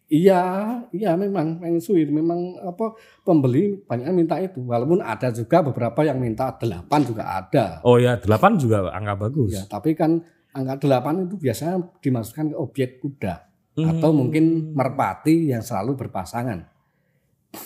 iya 0.07 0.41
iya 0.89 1.19
memang 1.19 1.59
feng 1.59 1.77
shui 1.77 2.07
memang 2.07 2.55
apa 2.63 2.95
pembeli 3.21 3.75
banyak 3.83 4.07
minta 4.13 4.39
itu 4.39 4.63
walaupun 4.63 5.03
ada 5.03 5.35
juga 5.35 5.59
beberapa 5.59 5.99
yang 6.01 6.15
minta 6.15 6.53
8 6.55 6.63
juga 7.03 7.23
ada 7.27 7.83
Oh 7.83 7.99
ya 7.99 8.15
8 8.15 8.55
juga 8.55 8.87
angka 8.87 9.27
bagus. 9.27 9.51
ya 9.51 9.63
tapi 9.67 9.91
kan 9.93 10.23
angka 10.53 10.77
8 10.79 11.25
itu 11.25 11.35
biasanya 11.35 11.75
dimasukkan 11.99 12.45
ke 12.49 12.57
objek 12.57 12.89
kuda 12.99 13.49
Hmm. 13.73 13.89
atau 13.89 14.13
mungkin 14.13 14.69
merpati 14.71 15.49
yang 15.49 15.59
selalu 15.59 15.97
berpasangan 15.97 16.61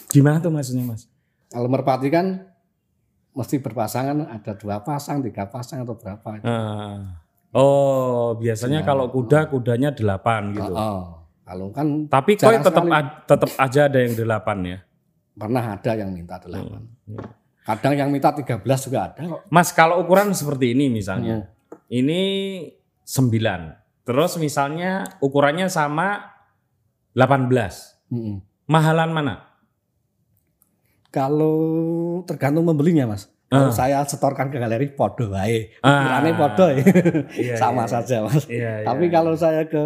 Gimana 0.08 0.40
tuh 0.40 0.48
maksudnya 0.50 0.84
Mas? 0.86 1.12
kalau 1.48 1.68
merpati 1.68 2.08
kan 2.08 2.48
mesti 3.32 3.60
berpasangan 3.60 4.24
ada 4.26 4.56
dua 4.56 4.80
pasang 4.80 5.20
tiga 5.20 5.46
pasang 5.46 5.84
atau 5.84 5.94
berapa 5.94 6.28
Ah. 6.42 7.22
Oh, 7.52 8.36
biasanya 8.36 8.82
Ya. 8.82 8.86
kalau 8.86 9.08
kuda 9.08 9.48
kudanya 9.48 9.92
8 9.92 10.52
gitu. 10.52 10.68
Oh, 10.68 10.76
oh. 10.76 11.04
Kalau 11.44 11.72
kan 11.72 11.88
Tapi 12.06 12.36
jarang 12.36 12.60
tetap 12.60 12.84
a- 12.86 13.24
tetap 13.24 13.52
aja 13.56 13.82
ada 13.86 13.98
yang 13.98 14.14
8 14.14 14.58
ya. 14.66 14.80
pernah 15.34 15.64
ada 15.64 15.92
yang 15.94 16.10
minta 16.10 16.36
delapan. 16.38 16.82
Hmm. 17.04 17.20
Kadang 17.62 17.94
yang 17.94 18.10
minta 18.10 18.32
13 18.32 18.64
juga 18.82 19.06
ada 19.06 19.22
kok. 19.22 19.42
Mas 19.48 19.70
kalau 19.70 20.00
ukuran 20.00 20.32
seperti 20.32 20.72
ini 20.72 20.88
misalnya. 20.90 21.44
Hmm. 21.44 21.84
Ini 21.90 22.22
9. 23.08 24.04
Terus 24.04 24.36
misalnya 24.36 25.08
ukurannya 25.24 25.72
sama 25.72 26.36
18. 27.16 27.48
Mm-mm. 28.12 28.44
Mahalan 28.68 29.12
mana? 29.12 29.36
Kalau 31.08 31.56
tergantung 32.28 32.68
pembelinya, 32.68 33.08
Mas. 33.08 33.32
Kalau 33.48 33.72
Ah. 33.72 33.76
saya 33.76 34.04
setorkan 34.04 34.52
ke 34.52 34.60
galeri 34.60 34.92
podo 34.92 35.32
wae. 35.32 35.72
Ah. 35.80 36.04
Ukurannya 36.04 36.34
podo 36.36 36.66
ya. 36.68 36.78
Iya, 37.32 37.56
Sama 37.64 37.88
iya, 37.88 37.90
saja, 37.90 38.16
Mas. 38.28 38.44
Iya, 38.46 38.84
Tapi 38.84 39.06
iya. 39.08 39.14
kalau 39.16 39.34
saya 39.40 39.64
ke 39.64 39.84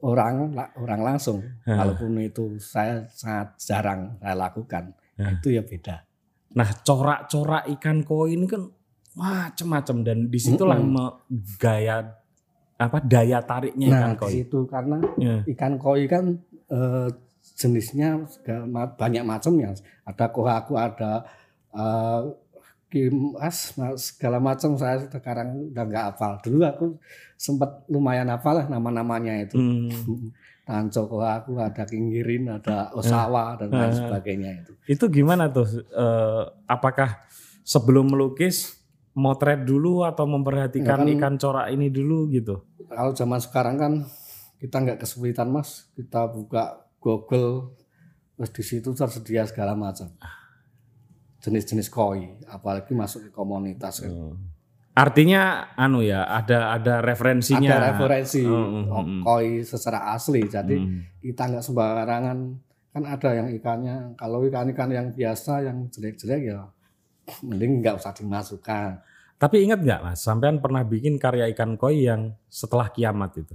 orang 0.00 0.56
orang 0.80 1.00
langsung, 1.04 1.44
Ah. 1.68 1.84
walaupun 1.84 2.16
itu 2.18 2.56
saya 2.56 3.04
sangat 3.12 3.60
jarang 3.60 4.16
saya 4.18 4.34
lakukan, 4.34 4.96
Ah. 5.20 5.36
itu 5.36 5.52
ya 5.52 5.60
beda. 5.60 6.08
Nah, 6.56 6.68
corak-corak 6.80 7.68
ikan 7.76 8.00
koi 8.00 8.32
ini 8.32 8.48
kan 8.48 8.64
macam-macam 9.16 9.96
dan 10.04 10.18
di 10.28 10.36
situlah 10.36 10.76
Mm-mm. 10.76 10.92
me- 10.92 11.16
gaya 11.56 12.12
apa 12.76 13.00
daya 13.00 13.40
tariknya 13.40 13.88
Nah, 13.88 13.98
ikan 13.98 14.12
koi. 14.14 14.30
situ 14.30 14.58
karena 14.68 14.96
Ya. 15.16 15.40
ikan 15.48 15.74
koi 15.76 16.04
kan 16.04 16.36
eh, 16.68 17.08
jenisnya 17.56 18.20
banyak 18.92 19.24
macam 19.24 19.56
ya. 19.56 19.72
Ada 20.04 20.28
kohaku, 20.28 20.76
ada 20.76 21.24
eh, 21.72 22.20
kimas, 22.86 23.72
ma- 23.74 23.96
segala 23.96 24.36
macam. 24.38 24.76
Saya 24.76 25.00
sekarang 25.02 25.72
udah 25.72 25.84
nggak 25.84 26.04
hafal. 26.12 26.32
Dulu 26.38 26.62
aku 26.62 26.86
sempat 27.34 27.82
lumayan 27.86 28.28
hafal 28.28 28.60
lah 28.60 28.66
nama-namanya 28.68 29.40
itu. 29.40 29.56
Hmm. 29.56 30.28
Tanco 30.66 31.06
kohaku, 31.06 31.56
ada 31.56 31.86
kinggirin, 31.86 32.50
ada 32.50 32.90
osawa 32.90 33.54
dan 33.54 33.70
lain 33.70 33.94
sebagainya 33.94 34.50
itu. 34.60 34.72
Itu 34.84 35.06
gimana 35.06 35.46
tuh? 35.46 35.64
Eh, 35.80 36.42
apakah 36.66 37.22
sebelum 37.62 38.10
melukis 38.10 38.75
motret 39.16 39.64
dulu 39.64 40.04
atau 40.04 40.24
memperhatikan 40.24 41.00
Ya 41.00 41.02
kan- 41.02 41.14
ikan 41.16 41.34
corak 41.36 41.66
ini 41.70 41.88
dulu 41.88 42.28
gitu? 42.28 42.60
Kalau 42.86 43.10
zaman 43.10 43.40
sekarang 43.40 43.76
kan 43.76 43.92
kita 44.56 44.76
nggak 44.78 45.00
kesulitan 45.00 45.48
mas, 45.48 45.88
kita 45.92 46.28
buka 46.28 46.84
Google, 46.96 47.72
terus 48.34 48.50
di 48.50 48.62
situ 48.62 48.92
tersedia 48.92 49.42
segala 49.42 49.72
macam. 49.72 50.12
jenis-jenis 51.38 51.86
koi, 51.88 52.26
apalagi 52.44 52.90
masuk 52.90 53.22
ke 53.22 53.30
komunitas. 53.30 54.02
kan. 54.02 54.10
Oh. 54.10 54.34
Artinya 54.92 55.70
anu 55.74 56.00
ya, 56.00 56.24
ada 56.24 56.72
ada 56.72 56.98
referensinya. 56.98 57.70
Ada 57.70 57.94
referensi 57.94 58.42
Hmm, 58.42 58.50
hmm, 58.50 58.84
oh, 58.88 59.02
hmm. 59.04 59.22
koi 59.22 59.48
secara 59.62 60.10
asli, 60.10 60.42
jadi 60.42 60.74
Hmm. 60.74 61.06
kita 61.20 61.46
nggak 61.46 61.62
sembarangan. 61.62 62.38
Kan 62.90 63.04
ada 63.04 63.28
yang 63.30 63.48
ikannya, 63.52 64.16
kalau 64.16 64.42
ikan-ikan 64.42 64.88
yang 64.88 65.12
biasa, 65.12 65.62
yang 65.62 65.86
jelek-jelek 65.86 66.48
ya, 66.48 66.66
mending 67.42 67.82
nggak 67.82 67.98
usah 67.98 68.12
dimasukkan. 68.12 69.02
Tapi 69.36 69.68
ingat 69.68 69.84
nggak 69.84 70.00
mas, 70.00 70.24
sampean 70.24 70.58
pernah 70.58 70.80
bikin 70.80 71.20
karya 71.20 71.44
ikan 71.52 71.76
koi 71.76 72.08
yang 72.08 72.32
setelah 72.48 72.88
kiamat 72.88 73.36
itu? 73.36 73.54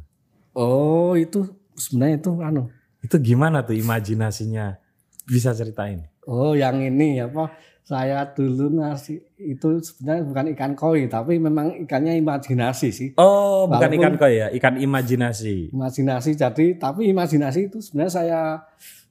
Oh 0.54 1.18
itu 1.18 1.48
sebenarnya 1.74 2.22
itu 2.22 2.32
anu. 2.38 2.64
Itu 3.02 3.18
gimana 3.18 3.66
tuh 3.66 3.74
imajinasinya? 3.74 4.78
Bisa 5.26 5.56
ceritain? 5.56 6.06
Oh 6.30 6.54
yang 6.54 6.78
ini 6.80 7.18
apa? 7.18 7.50
Saya 7.82 8.30
dulu 8.30 8.78
ngasih 8.78 9.42
itu 9.42 9.82
sebenarnya 9.82 10.24
bukan 10.24 10.46
ikan 10.54 10.72
koi, 10.78 11.10
tapi 11.10 11.42
memang 11.42 11.82
ikannya 11.82 12.14
imajinasi 12.22 12.88
sih. 12.94 13.10
Oh, 13.18 13.66
bukan 13.66 13.90
Walaupun- 13.90 13.98
ikan 14.06 14.16
koi 14.22 14.34
ya, 14.38 14.48
ikan 14.54 14.76
imajinasi. 14.78 15.74
Imajinasi 15.74 16.38
jadi, 16.38 16.78
tapi 16.78 17.10
imajinasi 17.10 17.74
itu 17.74 17.82
sebenarnya 17.82 18.14
saya 18.14 18.42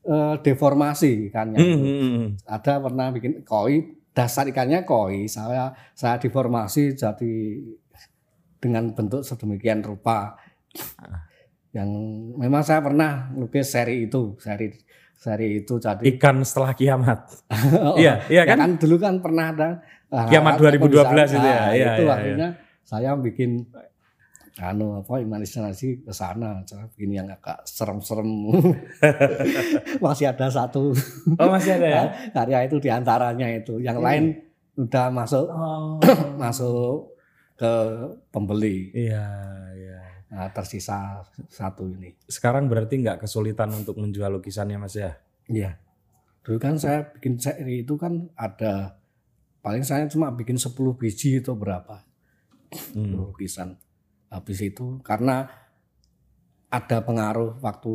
eh, 0.01 0.35
deformasi 0.40 1.29
ikannya. 1.29 1.59
Hmm, 1.61 1.77
hmm. 1.83 2.25
Ada 2.46 2.79
pernah 2.81 3.11
bikin 3.11 3.42
koi, 3.42 3.99
dasar 4.24 4.44
ikannya 4.46 4.85
koi, 4.85 5.24
saya 5.26 5.72
saya 5.96 6.20
deformasi 6.20 6.94
jadi 6.94 7.33
dengan 8.61 8.92
bentuk 8.92 9.24
sedemikian 9.24 9.80
rupa. 9.80 10.37
Yang 11.70 11.90
memang 12.35 12.62
saya 12.66 12.83
pernah 12.83 13.30
lukis 13.33 13.70
seri 13.70 14.11
itu, 14.11 14.35
seri 14.42 14.74
seri 15.14 15.62
itu 15.62 15.76
jadi 15.76 16.02
Ikan 16.16 16.42
setelah 16.42 16.72
kiamat. 16.72 17.20
Oh, 17.78 17.94
Iya, 18.02 18.24
iya 18.33 18.42
ya 18.42 18.56
kan? 18.56 18.59
kan 18.59 18.70
dulu 18.80 18.96
kan 18.98 19.14
pernah 19.20 19.52
ada 19.52 19.68
Kiamat 20.11 20.59
apa 20.59 20.74
2012 20.74 20.90
bisa- 20.90 21.38
itu 21.38 21.46
ya? 21.46 21.61
Iya, 21.70 21.88
itu 21.94 22.02
iya, 22.02 22.12
akhirnya 22.18 22.48
saya 22.83 23.11
bikin 23.14 23.50
anu 24.58 24.98
apa 24.98 25.20
imajinasi 25.20 26.02
ke 26.02 26.10
sana 26.10 26.64
bikin 26.90 27.14
yang 27.14 27.28
agak 27.28 27.62
serem-serem 27.62 28.26
masih 30.04 30.26
ada 30.28 30.48
satu 30.48 30.90
Oh 31.36 31.48
masih 31.48 31.78
ada 31.78 31.86
ya? 31.86 32.02
karya 32.32 32.66
itu 32.66 32.76
di 32.78 32.88
antaranya 32.88 33.46
itu 33.46 33.78
yang 33.78 34.00
lain 34.00 34.34
udah 34.74 35.06
masuk 35.08 35.46
Oh. 35.46 36.00
masuk 36.42 37.14
ke 37.54 37.72
pembeli 38.28 38.90
Iya, 38.90 39.24
iya. 39.72 39.98
nah, 40.28 40.48
tersisa 40.50 41.20
satu 41.46 41.86
ini 41.86 42.16
Sekarang 42.24 42.66
berarti 42.66 42.98
nggak 42.98 43.22
kesulitan 43.22 43.70
untuk 43.70 43.96
menjual 43.96 44.32
lukisannya 44.32 44.76
mas 44.76 44.96
ya? 44.96 45.14
Iya. 45.46 45.76
Dulu 46.40 46.56
kan 46.56 46.74
saya 46.74 47.04
bikin 47.06 47.36
seri 47.36 47.84
itu 47.84 47.94
kan 47.94 48.32
ada 48.32 48.96
paling 49.60 49.84
saya 49.84 50.08
cuma 50.08 50.32
bikin 50.32 50.56
10 50.56 50.72
biji 50.96 51.38
itu 51.38 51.52
berapa 51.52 52.02
Hmm. 52.94 53.18
lukisan. 53.18 53.74
Habis 54.31 54.59
itu 54.62 55.03
karena 55.03 55.51
ada 56.71 57.03
pengaruh 57.03 57.59
waktu 57.59 57.93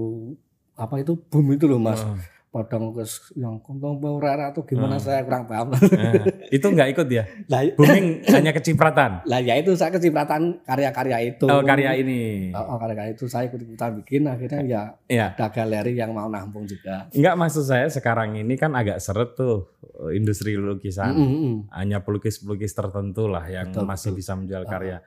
apa 0.76 1.00
itu 1.00 1.16
boom 1.16 1.56
itu 1.56 1.66
loh 1.66 1.80
Mas. 1.80 2.04
Oh. 2.04 2.16
Podong 2.56 2.96
yang 3.36 3.60
kumpul 3.60 4.16
rara 4.16 4.48
atau 4.48 4.64
gimana 4.64 4.96
Hmm. 4.96 5.04
saya 5.04 5.28
kurang 5.28 5.44
paham. 5.44 5.76
Nah, 5.76 6.24
itu 6.48 6.64
nggak 6.64 6.88
ikut 6.96 7.08
ya? 7.12 7.28
lah, 7.52 7.68
Booming 7.76 8.24
hanya 8.32 8.56
kecipratan. 8.56 9.28
lah 9.28 9.44
ya 9.44 9.60
itu 9.60 9.76
saya 9.76 9.92
kecipratan 9.92 10.64
karya-karya 10.64 11.36
itu. 11.36 11.52
Oh 11.52 11.60
karya 11.60 12.00
ini. 12.00 12.56
Oh, 12.56 12.76
oh, 12.76 12.78
karya 12.80 13.12
itu 13.12 13.28
saya 13.28 13.52
ikut-ikutan 13.52 14.00
bikin 14.00 14.24
akhirnya 14.24 14.64
ya 14.64 14.84
Iya. 15.12 15.28
ada 15.36 15.52
galeri 15.52 16.00
yang 16.00 16.16
mau 16.16 16.32
nampung 16.32 16.64
juga. 16.64 17.12
Enggak 17.12 17.36
maksud 17.36 17.68
saya 17.68 17.92
sekarang 17.92 18.40
ini 18.40 18.56
kan 18.56 18.72
agak 18.72 19.04
seret 19.04 19.36
tuh 19.36 19.76
eh, 20.08 20.16
industri 20.16 20.56
lukisan. 20.56 21.12
Mm, 21.12 21.28
mm, 21.28 21.36
mm. 21.36 21.56
Hanya 21.76 22.08
pelukis-pelukis 22.08 22.72
tertentu 22.72 23.28
lah 23.28 23.44
yang 23.48 23.68
Betul, 23.68 23.84
masih 23.84 24.10
betul. 24.12 24.20
bisa 24.24 24.32
menjual 24.32 24.64
karya. 24.64 25.04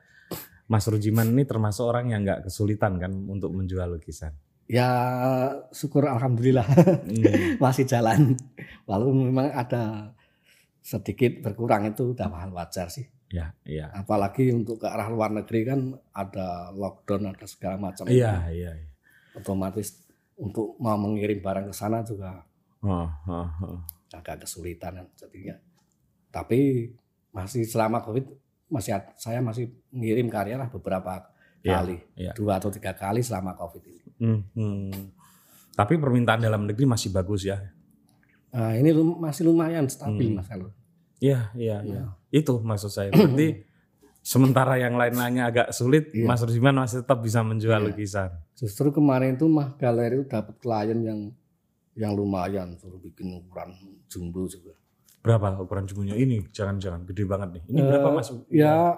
Mas 0.69 0.85
Rujiman 0.85 1.33
ini 1.33 1.49
termasuk 1.49 1.89
orang 1.89 2.13
yang 2.13 2.21
nggak 2.21 2.45
kesulitan 2.45 3.01
kan 3.01 3.09
untuk 3.09 3.49
menjual 3.57 3.89
lukisan. 3.97 4.37
Ya 4.69 4.85
syukur 5.73 6.05
alhamdulillah. 6.05 6.65
Hmm. 6.69 7.57
masih 7.63 7.89
jalan. 7.89 8.37
Walaupun 8.85 9.33
memang 9.33 9.49
ada 9.49 10.13
sedikit 10.85 11.41
berkurang 11.41 11.89
itu 11.89 12.13
udah 12.13 12.29
hal 12.29 12.53
wajar 12.53 12.93
sih. 12.93 13.09
Ya, 13.29 13.53
iya. 13.65 13.89
Apalagi 13.93 14.49
untuk 14.53 14.81
ke 14.81 14.87
arah 14.89 15.09
luar 15.09 15.29
negeri 15.33 15.61
kan 15.65 15.79
ada 16.13 16.73
lockdown, 16.73 17.33
ada 17.33 17.45
segala 17.45 17.77
macam. 17.77 18.05
Iya, 18.09 18.49
iya. 18.53 18.71
iya. 18.77 18.89
Otomatis 19.37 20.05
untuk 20.37 20.77
mau 20.77 20.97
mengirim 20.97 21.41
barang 21.41 21.69
ke 21.69 21.75
sana 21.75 22.01
juga 22.05 22.45
Oh, 22.79 23.11
oh, 23.27 23.47
oh. 23.67 23.79
agak 24.15 24.47
kesulitan 24.47 25.03
jadinya. 25.19 25.51
Tapi 26.31 26.87
masih 27.35 27.67
selama 27.67 27.99
covid 27.99 28.23
masih 28.69 28.91
saya 29.15 29.39
masih 29.39 29.67
mengirim 29.89 30.29
karya 30.29 30.55
lah 30.55 30.69
beberapa 30.69 31.27
Iya, 31.59 31.75
kali, 31.75 31.97
iya. 32.15 32.31
dua 32.31 32.55
atau 32.55 32.69
tiga 32.69 32.93
kali 32.93 33.19
selama 33.19 33.51
covid 33.53 33.83
ini. 33.83 34.03
Hmm, 34.15 34.39
hmm. 34.49 35.11
Tapi 35.75 35.95
permintaan 35.95 36.39
dalam 36.39 36.63
negeri 36.63 36.85
masih 36.85 37.09
bagus 37.09 37.43
ya. 37.43 37.59
Nah, 38.49 38.73
ini 38.73 38.89
lum- 38.89 39.19
masih 39.19 39.43
lumayan 39.43 39.83
stabil 39.85 40.31
Hmm. 40.31 40.39
mas 40.39 40.47
kalau. 40.47 40.71
Iya, 41.19 41.51
iya, 41.53 41.83
iya. 41.83 42.01
Ya. 42.07 42.15
Itu 42.31 42.59
maksud 42.59 42.87
saya. 42.87 43.11
Berarti 43.11 43.59
sementara 44.23 44.75
yang 44.75 44.95
lain-lainnya 44.95 45.47
agak 45.47 45.67
sulit, 45.69 46.11
Iya. 46.11 46.25
Mas 46.25 46.39
Rujiman 46.39 46.75
masih 46.77 47.03
tetap 47.03 47.19
bisa 47.19 47.43
menjual 47.43 47.75
Iya. 47.77 47.87
lukisan. 47.91 48.29
Justru 48.55 48.89
kemarin 48.89 49.35
itu 49.35 49.45
mah 49.45 49.75
galeri 49.75 50.15
itu 50.15 50.25
dapat 50.25 50.55
klien 50.57 50.99
yang 50.99 51.19
yang 51.93 52.15
lumayan 52.15 52.79
suruh 52.79 52.95
bikin 52.97 53.35
ukuran 53.35 53.75
jumbo 54.07 54.47
juga. 54.47 54.71
Berapa 55.19 55.59
ukuran 55.59 55.83
jumbonya 55.83 56.15
ini? 56.15 56.47
Jangan-jangan 56.47 57.03
gede 57.03 57.23
banget 57.23 57.49
nih. 57.59 57.63
Ini 57.67 57.79
Eh, 57.79 57.85
berapa 57.85 58.07
Mas? 58.09 58.27
Ya 58.47 58.95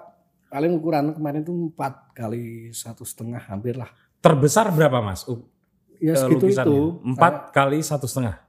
paling 0.47 0.71
ukuran 0.75 1.11
kemarin 1.11 1.41
itu 1.41 1.53
empat 1.53 2.13
kali 2.13 2.69
satu 2.71 3.01
setengah 3.01 3.41
hampir 3.41 3.73
lah. 3.73 3.89
Terbesar 4.19 4.69
berapa 4.69 5.01
Mas? 5.01 5.25
U- 5.25 5.49
Ya 5.97 6.13
eh, 6.13 6.17
segitu 6.17 6.45
itu. 6.47 6.75
Empat 7.03 7.49
kali 7.51 7.77
satu 7.81 8.05
setengah. 8.05 8.41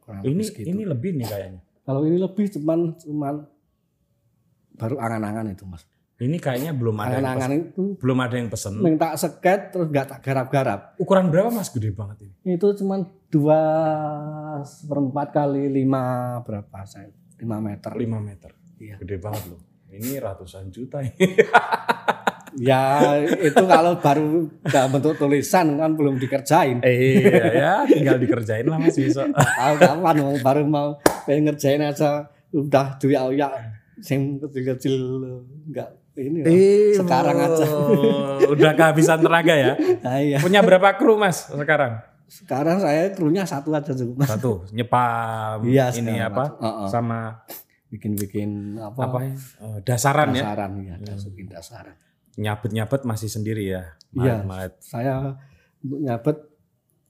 Kurang 0.00 0.22
Ini 0.22 0.30
lebih 0.32 0.44
segitu. 0.46 0.66
ini 0.68 0.82
lebih 0.84 1.10
nih 1.14 1.26
kayaknya. 1.26 1.60
Kalau 1.82 2.00
ini 2.02 2.16
lebih 2.16 2.46
cuman 2.54 2.78
cuman 2.96 3.34
baru 4.72 4.96
angan-angan 4.96 5.50
itu 5.50 5.66
mas. 5.66 5.82
Ini 6.20 6.36
kayaknya 6.36 6.76
belum 6.76 7.00
ada 7.00 7.16
yang 7.16 7.24
Angan-angan 7.24 7.48
pesen. 7.48 7.64
itu 7.64 7.82
belum 7.96 8.18
ada 8.20 8.34
yang 8.36 8.48
pesen. 8.52 8.72
minta 8.76 9.08
seket 9.16 9.72
terus 9.72 9.88
nggak 9.88 10.06
tak 10.06 10.20
garap-garap. 10.20 10.80
Ukuran 11.00 11.32
berapa 11.32 11.48
Mas? 11.48 11.72
Gede 11.72 11.96
banget 11.96 12.28
ini. 12.28 12.60
Itu 12.60 12.76
cuman 12.76 13.00
dua 13.32 13.60
seperempat 14.60 15.32
kali 15.32 15.72
lima 15.72 16.02
berapa 16.44 16.84
saya? 16.84 17.08
Lima 17.40 17.56
meter. 17.56 17.88
5 17.96 18.04
meter. 18.20 18.50
Iya. 18.76 19.00
Gede 19.00 19.16
banget 19.16 19.48
loh. 19.48 19.60
Ini 19.88 20.20
ratusan 20.20 20.68
juta. 20.68 21.00
ini. 21.00 21.16
Ya 22.58 23.14
itu 23.22 23.62
kalau 23.62 23.94
baru 24.02 24.50
dalam 24.66 24.90
bentuk 24.90 25.14
tulisan 25.14 25.78
kan 25.78 25.94
belum 25.94 26.18
dikerjain. 26.18 26.82
iya 26.82 27.46
ya, 27.54 27.74
tinggal 27.86 28.18
dikerjain 28.18 28.66
lah 28.66 28.74
Mas 28.74 28.98
besok. 28.98 29.30
Tahu 29.30 29.74
kapan 29.78 30.14
mau 30.18 30.34
baru 30.42 30.62
mau 30.66 30.88
pengen 31.24 31.46
ngerjain 31.46 31.78
aja 31.78 32.26
udah 32.50 32.98
duit 32.98 33.38
ya 33.38 33.54
sing 34.02 34.42
kecil-kecil 34.42 34.98
enggak 35.70 35.94
ini 36.22 36.38
loh. 36.44 36.52
Sekarang 37.00 37.36
aja. 37.38 37.64
Oh, 37.64 38.52
Udah 38.52 38.72
kehabisan 38.72 39.18
tenaga 39.18 39.54
ya. 39.54 39.72
Nah, 40.00 40.16
iya. 40.18 40.38
Punya 40.38 40.60
berapa 40.60 40.92
kru 40.94 41.16
Mas 41.16 41.48
sekarang? 41.48 42.00
Sekarang 42.30 42.78
saya 42.78 43.10
krunya 43.10 43.42
satu 43.42 43.72
aja 43.72 43.90
cukup 43.90 44.22
Mas. 44.22 44.28
Satu, 44.30 44.62
nyepam 44.70 45.66
Iya, 45.66 45.90
ini 45.96 46.18
apa? 46.18 46.54
macam. 46.54 46.62
Heeh. 46.62 46.88
Sama 46.88 47.20
Bikin-bikin 47.90 48.78
apa? 48.78 49.00
apa? 49.02 49.18
eh, 49.26 49.78
dasaran 49.82 50.30
ya. 50.30 50.46
dasaran 50.46 50.72
ya, 50.78 50.94
masukin 51.02 51.46
dasaran. 51.50 51.96
Nyabet-nyabet 52.38 53.02
masih 53.02 53.26
sendiri 53.26 53.66
ya. 53.66 53.98
Iya. 54.14 54.46
Saya 54.78 55.34
untuk 55.82 55.98
nyabet 55.98 56.36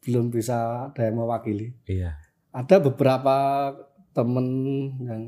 belum 0.01 0.33
bisa 0.33 0.89
ada 0.89 1.03
yang 1.05 1.21
mewakili. 1.21 1.77
Iya. 1.85 2.17
Ada 2.51 2.81
beberapa 2.81 3.37
temen 4.11 4.47
yang 5.05 5.23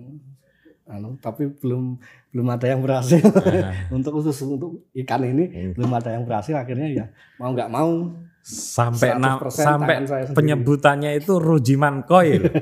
anu 0.93 1.17
tapi 1.17 1.49
belum 1.49 1.97
belum 2.31 2.47
ada 2.49 2.67
yang 2.69 2.81
berhasil. 2.81 3.25
Nah, 3.25 3.73
untuk 3.97 4.21
khusus 4.21 4.37
untuk 4.45 4.85
ikan 4.95 5.25
ini 5.25 5.45
Hmm. 5.49 5.73
belum 5.73 5.91
ada 5.91 6.13
yang 6.13 6.23
berhasil 6.23 6.53
akhirnya 6.53 6.89
ya 6.93 7.05
mau 7.37 7.51
nggak 7.51 7.67
mau 7.67 8.15
sampai 8.43 9.15
100% 9.15 9.23
na- 9.23 9.39
sampai 9.49 9.95
saya 10.03 10.35
penyebutannya 10.35 11.15
itu 11.15 11.39
Rujiman 11.39 12.03
Koi 12.05 12.39
loh. 12.39 12.53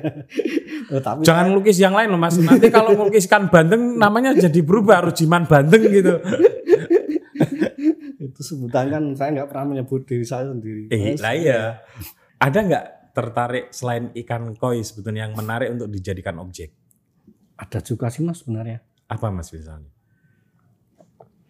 Eh, 0.91 0.99
tapi 0.99 1.23
Jangan 1.23 1.55
lukis 1.55 1.79
yang 1.79 1.95
lain 1.95 2.11
loh 2.11 2.19
Mas. 2.19 2.35
Nanti 2.35 2.67
kalau 2.67 2.99
melukiskan 2.99 3.47
Bandeng 3.47 3.95
namanya 3.95 4.35
jadi 4.35 4.59
berubah 4.59 5.07
Rujiman 5.07 5.47
Bandeng 5.47 5.87
gitu. 5.87 6.19
itu 8.21 8.41
sebutan 8.43 8.91
kan 8.91 9.03
saya 9.15 9.31
nggak 9.33 9.49
pernah 9.49 9.65
menyebut 9.71 10.03
diri 10.03 10.27
saya 10.27 10.51
sendiri. 10.51 10.91
Eh, 10.91 11.15
Terus, 11.15 11.23
lah 11.23 11.33
iya. 11.33 11.61
Ada 12.43 12.59
nggak 12.59 12.85
tertarik 13.13 13.71
selain 13.71 14.11
ikan 14.17 14.55
koi 14.55 14.83
sebetulnya 14.83 15.29
yang 15.29 15.37
menarik 15.37 15.71
untuk 15.71 15.87
dijadikan 15.87 16.39
objek? 16.39 16.75
Ada 17.61 17.85
juga 17.85 18.09
sih 18.09 18.25
mas 18.25 18.41
sebenarnya. 18.41 18.81
Apa 19.11 19.29
Mas 19.29 19.53
misalnya? 19.53 19.91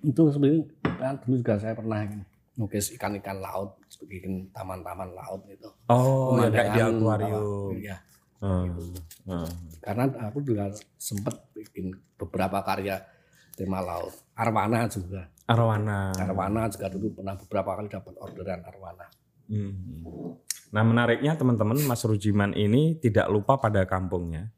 Itu 0.03 0.33
sebenarnya 0.35 0.67
kan 0.99 1.15
dulu 1.23 1.39
juga 1.39 1.55
saya 1.61 1.77
pernah 1.77 2.03
nukis 2.59 2.91
ikan-ikan 2.99 3.39
laut, 3.39 3.79
bikin 4.09 4.51
taman-taman 4.51 5.13
laut 5.15 5.45
gitu. 5.47 5.71
Oh, 5.87 6.35
yang 6.41 6.51
kayak 6.51 6.73
di 6.75 6.81
Pemandangan 6.81 6.99
akuarium. 6.99 7.71
Iya. 7.79 7.97
Oh, 8.41 8.65
Gitu. 8.65 8.83
oh. 9.29 9.49
Karena 9.85 10.05
aku 10.25 10.39
juga 10.41 10.73
sempat 10.97 11.37
bikin 11.53 11.93
beberapa 12.17 12.65
karya 12.65 13.05
tema 13.55 13.85
laut. 13.85 14.17
Arwana 14.33 14.89
juga. 14.89 15.29
Arwana. 15.45 16.17
Arwana 16.17 16.73
juga 16.73 16.89
dulu 16.89 17.21
pernah 17.21 17.37
beberapa 17.37 17.71
kali 17.77 17.89
dapat 17.93 18.15
orderan 18.17 18.61
arwana. 18.65 19.07
Hmm. 19.53 20.41
Nah 20.73 20.83
menariknya 20.87 21.37
teman-teman 21.37 21.77
Mas 21.85 22.01
Rujiman 22.07 22.57
ini 22.57 22.97
tidak 22.97 23.29
lupa 23.29 23.59
pada 23.61 23.85
kampungnya 23.85 24.49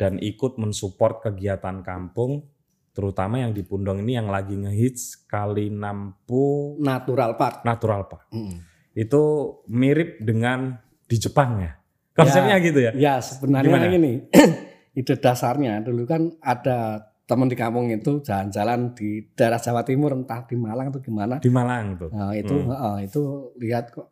dan 0.00 0.16
ikut 0.16 0.56
mensupport 0.56 1.28
kegiatan 1.28 1.84
kampung 1.84 2.48
terutama 2.96 3.36
yang 3.36 3.52
di 3.52 3.60
Pundong 3.60 4.00
ini 4.00 4.16
yang 4.16 4.32
lagi 4.32 4.56
ngehits 4.56 5.28
kali 5.28 5.68
Nampu 5.68 6.74
Natural 6.80 7.36
Park. 7.36 7.68
Natural 7.68 8.08
Park. 8.08 8.32
Mm. 8.32 8.56
Itu 8.96 9.22
mirip 9.68 10.24
dengan 10.24 10.80
di 11.04 11.16
Jepang 11.20 11.60
ya. 11.60 11.76
Konsepnya 12.16 12.56
gitu 12.64 12.80
ya. 12.80 12.92
Ya 12.96 13.14
sebenarnya 13.20 13.76
Gimana? 13.76 13.92
ini 13.92 14.12
ide 14.98 15.14
dasarnya 15.20 15.84
dulu 15.84 16.08
kan 16.08 16.32
ada 16.40 17.12
teman 17.28 17.46
di 17.46 17.54
kampung 17.54 17.86
itu 17.94 18.24
jalan-jalan 18.26 18.90
di 18.96 19.22
daerah 19.38 19.62
Jawa 19.62 19.86
Timur 19.86 20.16
entah 20.16 20.42
di 20.48 20.58
Malang 20.58 20.90
atau 20.90 20.98
gimana. 20.98 21.38
Di 21.38 21.46
Malang 21.46 21.94
tuh. 21.94 22.10
Nah, 22.10 22.34
itu 22.34 22.56
Hmm. 22.58 22.74
heeh, 22.74 22.96
itu 23.06 23.22
lihat 23.62 23.94
kok 23.94 24.10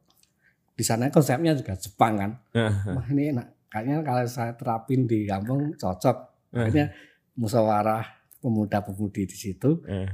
di 0.79 0.87
sana 0.87 1.11
konsepnya 1.11 1.59
juga 1.59 1.75
Jepang 1.75 2.15
kan. 2.15 2.31
Wah 2.95 3.07
ini 3.11 3.35
enak. 3.35 3.58
Kayaknya 3.69 3.97
kalau 4.01 4.25
saya 4.25 4.53
terapin 4.53 5.05
di 5.05 5.25
kampung 5.25 5.73
cocok. 5.75 6.17
Akhirnya 6.51 6.89
musyawarah 7.35 8.05
pemuda-pemudi 8.39 9.25
di 9.25 9.37
situ. 9.37 9.85
Eh, 9.85 10.09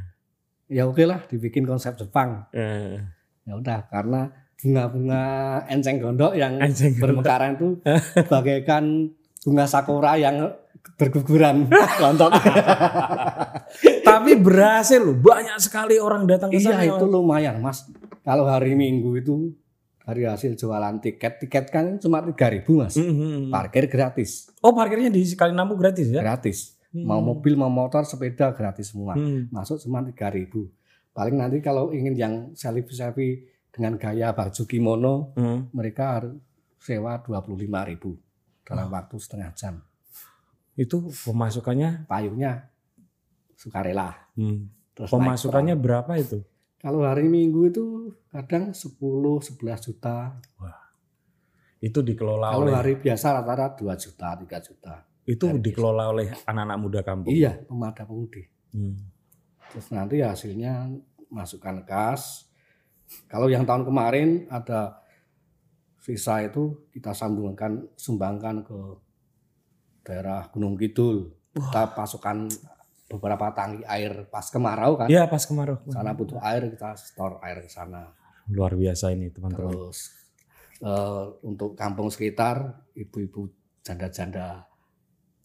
Ya 0.67 0.85
oke 0.85 1.05
lah 1.05 1.21
dibikin 1.23 1.63
konsep 1.63 1.95
Jepang. 1.95 2.49
eh. 2.51 2.97
Ya 3.45 3.53
udah 3.53 3.85
karena 3.87 4.33
bunga-bunga 4.57 5.23
enceng 5.69 6.01
gondok 6.01 6.33
yang 6.33 6.57
Enceng 6.57 6.95
gondok. 6.95 7.21
bermekaran 7.21 7.51
itu 7.55 7.69
bagaikan 8.27 8.85
bunga 9.41 9.65
sakura 9.65 10.17
yang 10.17 10.49
berguguran 10.97 11.69
lontok. 12.03 12.33
Tapi 14.03 14.31
berhasil 14.37 14.99
loh. 14.99 15.15
Banyak 15.15 15.59
sekali 15.59 15.97
orang 15.97 16.25
datang 16.25 16.49
ke 16.49 16.59
sana. 16.59 16.81
iya 16.81 16.97
itu 16.97 17.05
lumayan 17.05 17.61
mas. 17.61 17.85
Kalau 18.25 18.49
hari 18.49 18.73
Minggu 18.73 19.21
itu 19.21 19.53
hari 20.05 20.25
hasil 20.25 20.53
jualan 20.55 21.01
tiket, 21.01 21.41
tiket 21.41 21.67
kan 21.69 21.97
cuma 21.97 22.21
3000 22.21 22.77
mas. 22.77 22.95
Mhm. 22.95 23.49
Parkir 23.49 23.89
gratis, 23.89 24.53
Oh 24.61 24.71
parkirnya 24.71 25.09
di 25.09 25.25
Kali 25.33 25.51
Nampu 25.51 25.75
gratis 25.75 26.09
ya? 26.09 26.21
gratis. 26.21 26.77
Hmm. 26.93 27.05
Mau 27.05 27.19
mobil, 27.19 27.57
mau 27.57 27.67
motor, 27.67 28.05
sepeda 28.05 28.53
gratis 28.53 28.93
semua. 28.93 29.19
Hmm. 29.19 29.51
Masuk 29.51 29.81
cuma 29.81 29.99
3000 30.01 30.71
Paling 31.11 31.35
nanti 31.35 31.59
kalau 31.59 31.91
ingin 31.91 32.15
yang 32.15 32.35
selfie-selfie 32.53 33.47
dengan 33.71 33.95
gaya 33.95 34.31
baju 34.31 34.63
kimono, 34.65 35.35
Hmm. 35.35 35.67
mereka 35.71 36.19
harus 36.19 36.39
sewa 36.79 37.19
25.000 37.19 38.15
dalam 38.63 38.87
waktu 38.89 39.17
setengah 39.17 39.51
jam. 39.55 39.75
Itu 40.75 41.11
pemasukannya 41.11 42.07
Payungnya 42.07 42.67
sukarela. 43.55 44.11
hmm. 44.35 44.93
Terus 44.95 45.11
pemasukannya 45.11 45.75
berapa 45.75 46.13
itu? 46.15 46.43
Kalau 46.85 47.01
hari 47.01 47.25
Minggu 47.25 47.73
itu 47.73 48.13
kadang 48.29 48.77
10 48.77 49.01
11 49.01 49.57
juta. 49.89 50.37
Itu 51.81 52.05
dikelola 52.05 52.53
Kalau 52.53 52.69
oleh 52.69 52.77
hari 52.77 53.01
biasa 53.01 53.41
rata-rata 53.41 53.81
2 53.81 53.97
juta, 53.97 54.37
3 54.37 54.45
juta. 54.61 54.95
itu 55.25 55.49
hari 55.49 55.65
dikelola 55.65 56.13
oleh 56.13 56.29
anak-anak 56.45 56.77
muda 56.77 57.01
kampung. 57.01 57.33
Iya, 57.33 57.57
pemuda 57.65 58.05
pemudi. 58.05 58.45
Hmm. 58.77 59.09
Terus 59.73 59.89
nanti 59.97 60.21
hasilnya 60.21 60.93
masukkan 61.33 61.81
kas. 61.89 62.45
Kalau 63.33 63.49
yang 63.49 63.65
tahun 63.65 63.89
kemarin 63.89 64.45
ada 64.53 65.01
sisa 66.05 66.45
itu 66.45 66.85
kita 66.93 67.17
sambungkan 67.17 67.89
sumbangkan 67.97 68.61
ke 68.61 68.79
daerah 70.05 70.53
Gunung 70.53 70.77
Kidul. 70.77 71.33
Kita 71.57 71.97
pasukan 71.97 72.53
beberapa 73.09 73.53
tangki 73.53 73.85
air 73.85 74.27
pas 74.33 74.47
kemarau 74.49 74.97
kan. 74.97 75.09
Iya 75.13 75.29
pas 75.29 75.45
kemarau. 75.45 75.81
Sana 75.93 76.17
butuh 76.17 76.41
air 76.41 76.73
kita 76.73 76.97
store 76.97 77.39
air 77.45 77.65
ke 77.65 77.71
sana. 77.71 78.11
Luar 78.49 78.77
biasa 78.77 79.13
ini 79.13 79.29
teman-teman. 79.29 79.73
Terus 79.73 79.99
eh, 80.81 81.25
untuk 81.45 81.77
kampung 81.77 82.09
sekitar 82.09 82.85
ibu-ibu 82.97 83.53
janda-janda 83.85 84.65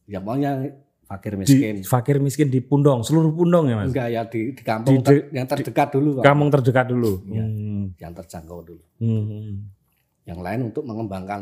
ya 0.08 0.20
maunya 0.24 0.72
fakir 1.10 1.34
miskin. 1.36 1.82
Di 1.82 1.86
fakir 1.86 2.18
miskin 2.24 2.48
di 2.48 2.62
Pundong, 2.64 3.04
seluruh 3.04 3.34
Pundong 3.36 3.66
ya 3.70 3.76
mas. 3.82 3.90
Enggak 3.92 4.08
ya 4.14 4.22
di, 4.30 4.42
di 4.56 4.64
kampung 4.64 5.02
Di 5.02 5.04
ter- 5.04 5.28
yang 5.36 5.48
terdekat 5.50 5.88
dulu 5.92 6.10
Pak. 6.22 6.24
Kampung 6.24 6.50
terdekat 6.54 6.86
dulu. 6.90 7.12
Iya. 7.28 7.46
Hmm. 7.46 7.86
yang 8.00 8.14
terjangkau 8.16 8.60
dulu. 8.64 8.84
Hmm. 9.04 9.68
Yang 10.24 10.40
lain 10.40 10.60
untuk 10.72 10.84
mengembangkan 10.88 11.42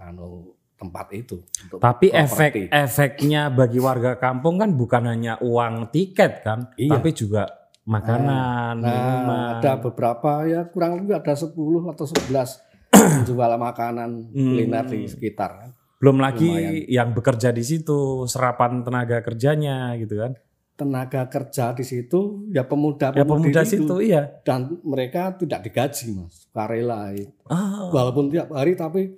anu 0.00 0.55
tempat 0.76 1.06
itu. 1.10 1.40
Tapi 1.72 2.08
properti. 2.08 2.20
efek 2.22 2.52
efeknya 2.68 3.48
bagi 3.48 3.80
warga 3.80 4.14
kampung 4.14 4.56
kan 4.56 4.72
bukan 4.72 5.08
hanya 5.08 5.40
uang 5.40 5.88
tiket 5.88 6.40
kan, 6.40 6.68
Iya. 6.76 7.00
tapi 7.00 7.10
juga 7.10 7.48
makanan, 7.86 8.74
minuman. 8.76 9.24
Nah, 9.24 9.46
ada 9.56 9.72
beberapa 9.78 10.44
ya 10.44 10.66
kurang 10.66 11.00
lebih 11.00 11.16
ada 11.16 11.32
10 11.32 11.54
atau 11.86 12.04
11 12.04 12.60
jual 13.26 13.50
makanan 13.52 14.10
Hmm. 14.30 14.52
kuliner 14.52 14.84
di 14.84 15.06
sekitar 15.06 15.50
kan. 15.56 15.70
Belum 15.96 16.20
lagi 16.20 16.44
lumayan. 16.44 16.74
yang 16.86 17.08
bekerja 17.10 17.50
di 17.50 17.64
situ, 17.64 18.26
serapan 18.26 18.84
tenaga 18.84 19.22
kerjanya 19.22 19.96
gitu 19.96 20.20
kan. 20.20 20.36
Tenaga 20.76 21.24
kerja 21.24 21.72
di 21.72 21.80
situ 21.80 22.44
ya 22.52 22.60
pemuda 22.60 23.08
Ya 23.10 23.24
pemuda 23.24 23.64
situ 23.64 23.96
iya. 23.98 24.28
dan 24.44 24.76
mereka 24.84 25.32
tidak 25.32 25.64
digaji 25.64 26.12
mas 26.12 26.44
karela 26.52 27.08
itu. 27.10 27.32
Ah. 27.48 27.88
walaupun 27.88 28.28
tiap 28.28 28.52
hari 28.52 28.76
tapi 28.76 29.16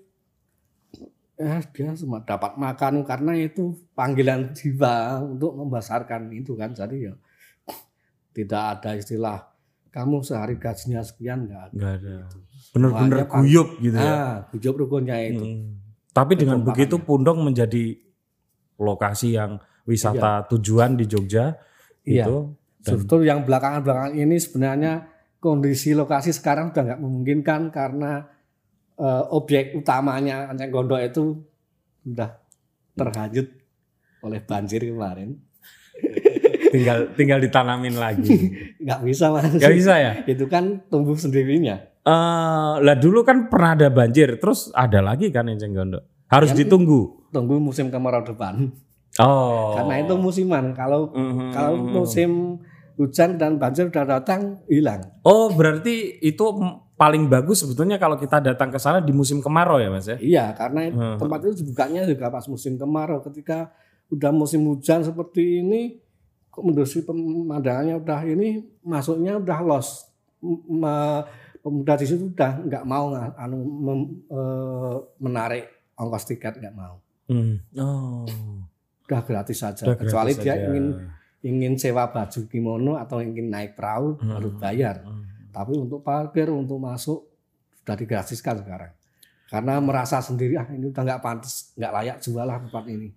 eh 1.39 1.63
dia 1.69 1.95
cuma 1.95 2.19
dapat 2.21 2.55
makan 2.55 3.03
karena 3.03 3.33
itu 3.33 3.63
panggilan 3.93 4.51
jiwa 4.53 4.95
untuk 5.25 5.55
membesarkan 5.55 6.29
itu 6.31 6.53
kan 6.53 6.71
jadi 6.73 7.11
ya 7.11 7.15
tidak 8.33 8.63
ada 8.75 8.91
istilah 8.95 9.39
kamu 9.89 10.21
sehari 10.21 10.55
gajinya 10.55 11.01
sekian 11.01 11.47
enggak 11.47 11.63
ada 11.65 11.73
Enggak 11.73 11.93
ada. 11.97 12.15
Semuanya 12.69 13.25
pang- 13.25 13.41
guyup 13.41 13.69
gitu 13.79 13.97
ya. 13.97 14.13
ah 14.13 14.35
gujub 14.49 14.75
rukunnya 14.77 15.17
itu 15.25 15.41
Hmm. 15.41 15.79
Tapi 16.11 16.35
dengan 16.35 16.59
Kekompakannya. 16.59 16.75
begitu 16.91 16.97
Pundong 17.01 17.39
menjadi 17.41 17.85
lokasi 18.77 19.29
yang 19.33 19.57
wisata 19.85 20.43
tujuan 20.49 20.95
di 20.95 21.07
Jogja 21.07 21.55
Iya. 22.03 22.25
itu 22.25 22.37
dan 22.81 22.91
justru 22.95 23.23
yang 23.23 23.43
belakangan-belakangan 23.43 24.15
ini 24.17 24.37
sebenarnya 24.37 24.93
kondisi 25.39 25.93
lokasi 25.93 26.31
sekarang 26.31 26.71
sudah 26.71 26.83
nggak 26.85 27.01
memungkinkan 27.01 27.71
karena 27.71 28.27
eh, 28.99 29.25
objek 29.31 29.75
utamanya 29.75 30.47
Anceng 30.47 30.69
Gondok 30.69 31.01
itu 31.01 31.25
sudah 32.03 32.35
terhanyut 32.93 33.49
oleh 34.21 34.41
banjir 34.41 34.83
kemarin 34.83 35.39
tinggal 36.75 37.15
tinggal 37.15 37.39
ditanamin 37.39 37.95
lagi. 37.95 38.29
nggak 38.85 39.01
bisa 39.03 39.31
mas 39.31 39.51
Gak 39.53 39.73
bisa 39.73 39.95
ya? 39.97 40.13
itu 40.25 40.45
kan 40.47 40.83
tumbuh 40.87 41.15
sendirinya 41.15 41.79
Eh, 42.01 42.15
lah 42.81 42.97
dulu 42.97 43.21
kan 43.21 43.53
pernah 43.53 43.77
ada 43.77 43.93
banjir, 43.93 44.41
terus 44.41 44.73
ada 44.73 45.05
lagi 45.05 45.29
kan 45.29 45.45
enceng 45.45 45.77
gondok. 45.77 46.01
Harus 46.27 46.51
Yang- 46.51 46.61
ditunggu. 46.65 47.01
tunggu 47.29 47.61
musim 47.61 47.93
kemarau 47.93 48.25
depan 48.25 48.73
Oh. 49.21 49.77
karena 49.77 50.01
itu 50.01 50.17
musiman 50.17 50.73
kalau 50.73 51.13
Mhm. 51.13 51.53
kalau 51.53 51.77
musim 51.77 52.57
hujan 52.97 53.37
dan 53.37 53.61
banjir 53.61 53.87
udah 53.87 54.09
datang 54.09 54.57
hilang 54.65 55.05
Oh, 55.21 55.51
berarti 55.51 56.17
itu 56.19 56.45
paling 56.99 57.25
bagus 57.25 57.63
sebetulnya 57.63 57.95
kalau 57.95 58.15
kita 58.15 58.43
datang 58.43 58.69
ke 58.69 58.77
sana 58.77 58.99
di 58.99 59.11
musim 59.11 59.39
kemarau 59.39 59.79
ya, 59.79 59.87
Mas 59.87 60.05
ya? 60.05 60.19
iya 60.19 60.51
karena 60.53 60.91
Hmm. 60.91 61.17
tempat 61.17 61.39
itu 61.43 61.63
dibukanya 61.63 62.03
juga 62.03 62.27
pas 62.29 62.43
musim 62.45 62.75
kemarau 62.75 63.23
ketika 63.23 63.71
udah 64.09 64.31
musim 64.31 64.67
hujan 64.67 65.01
seperti 65.01 65.63
ini 65.63 66.03
kok 66.49 66.61
kondisi 66.61 67.01
pemandangannya 67.01 67.95
udah 67.97 68.21
ini 68.27 68.49
masuknya 68.83 69.37
udah 69.37 69.59
los 69.61 70.11
pemuda 71.59 71.95
di 71.95 72.07
situ 72.07 72.25
udah 72.29 72.53
nggak 72.61 72.85
mau 72.85 73.11
anu 73.15 73.57
mem- 73.59 74.13
eh, 74.27 74.95
menarik 75.19 75.65
ongkos 75.95 76.27
tiket 76.27 76.57
nggak 76.57 76.75
mau 76.75 76.99
Hmm. 77.29 77.61
Oh. 77.75 78.25
udah 79.05 79.21
gratis 79.23 79.57
saja 79.59 79.85
Udah 79.85 79.97
kecuali 79.97 80.33
gratis 80.33 80.41
dia 80.43 80.55
aja. 80.55 80.65
ingin 80.67 80.87
ingin 81.41 81.73
sewa 81.77 82.09
baju 82.09 82.41
kimono 82.45 82.97
atau 82.97 83.21
ingin 83.21 83.47
naik 83.47 83.73
perahu 83.73 84.17
Hmm. 84.17 84.33
harus 84.33 84.53
bayar 84.55 85.05
Hmm. 85.05 85.29
Tapi 85.51 85.73
untuk 85.77 86.01
parkir 86.05 86.49
untuk 86.53 86.79
masuk 86.79 87.25
sudah 87.83 87.97
digratiskan 87.97 88.61
sekarang 88.63 88.93
karena 89.49 89.81
merasa 89.81 90.21
sendiri 90.21 90.61
ah 90.61 90.69
ini 90.69 90.93
udah 90.93 91.03
nggak 91.03 91.23
pantas 91.25 91.73
nggak 91.75 91.93
layak 91.93 92.17
jual 92.21 92.45
lah 92.45 92.61
tempat 92.61 92.85
ini 92.89 93.09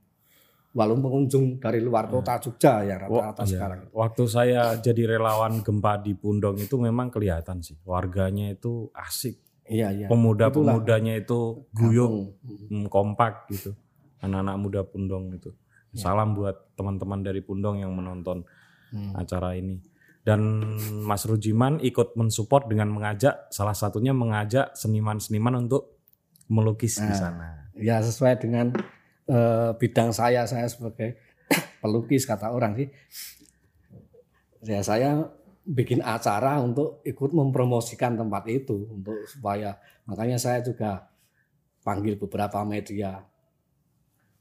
walaupun 0.72 1.04
pengunjung 1.04 1.46
dari 1.60 1.84
luar 1.84 2.08
kota 2.08 2.40
Jogja 2.40 2.88
ya 2.88 2.96
rata-rata 2.96 3.44
iya. 3.44 3.52
sekarang 3.52 3.80
Waktu 3.92 4.24
saya 4.32 4.62
jadi 4.80 5.04
relawan 5.20 5.60
gempa 5.60 6.00
di 6.00 6.16
Pundong 6.16 6.56
itu 6.64 6.80
memang 6.80 7.12
kelihatan 7.12 7.60
sih 7.60 7.76
warganya 7.84 8.56
itu 8.56 8.88
asik, 8.96 9.36
iya 9.68 9.92
iya 9.92 10.08
pemuda-pemudanya 10.08 11.20
itu 11.20 11.68
guyup, 11.76 12.32
Kampung. 12.40 12.72
hmm, 12.72 12.86
kompak 12.88 13.52
gitu, 13.52 13.76
anak-anak 14.24 14.56
muda 14.56 14.82
Pundong 14.88 15.36
itu. 15.36 15.52
Ya. 15.92 16.08
Salam 16.08 16.32
buat 16.40 16.72
teman-teman 16.80 17.20
dari 17.20 17.44
Pundong 17.44 17.84
yang 17.84 17.92
menonton 17.92 18.48
Hmm. 18.92 19.16
acara 19.16 19.56
ini. 19.56 19.80
Dan 20.22 20.62
Mas 21.02 21.26
Rujiman 21.26 21.82
ikut 21.82 22.14
mensupport 22.14 22.70
dengan 22.70 22.94
mengajak 22.94 23.50
salah 23.50 23.74
satunya 23.74 24.14
mengajak 24.14 24.74
seniman-seniman 24.74 25.66
untuk 25.66 25.98
melukis 26.46 26.98
di 26.98 27.10
Nah. 27.10 27.18
sana. 27.18 27.48
Ya 27.74 27.98
sesuai 28.00 28.38
dengan 28.38 28.70
eh, 29.26 29.72
bidang 29.74 30.12
saya, 30.12 30.44
saya 30.44 30.68
sebagai 30.68 31.16
pelukis 31.82 32.28
kata 32.28 32.52
orang 32.52 32.76
sih. 32.76 32.88
Ya 34.62 34.82
saya 34.82 35.26
bikin 35.64 36.02
acara 36.02 36.60
untuk 36.60 37.02
ikut 37.02 37.32
mempromosikan 37.32 38.14
tempat 38.14 38.46
itu 38.46 38.90
untuk 38.92 39.26
supaya 39.26 39.78
makanya 40.04 40.36
saya 40.36 40.60
juga 40.60 41.10
panggil 41.80 42.18
beberapa 42.18 42.62
media 42.62 43.26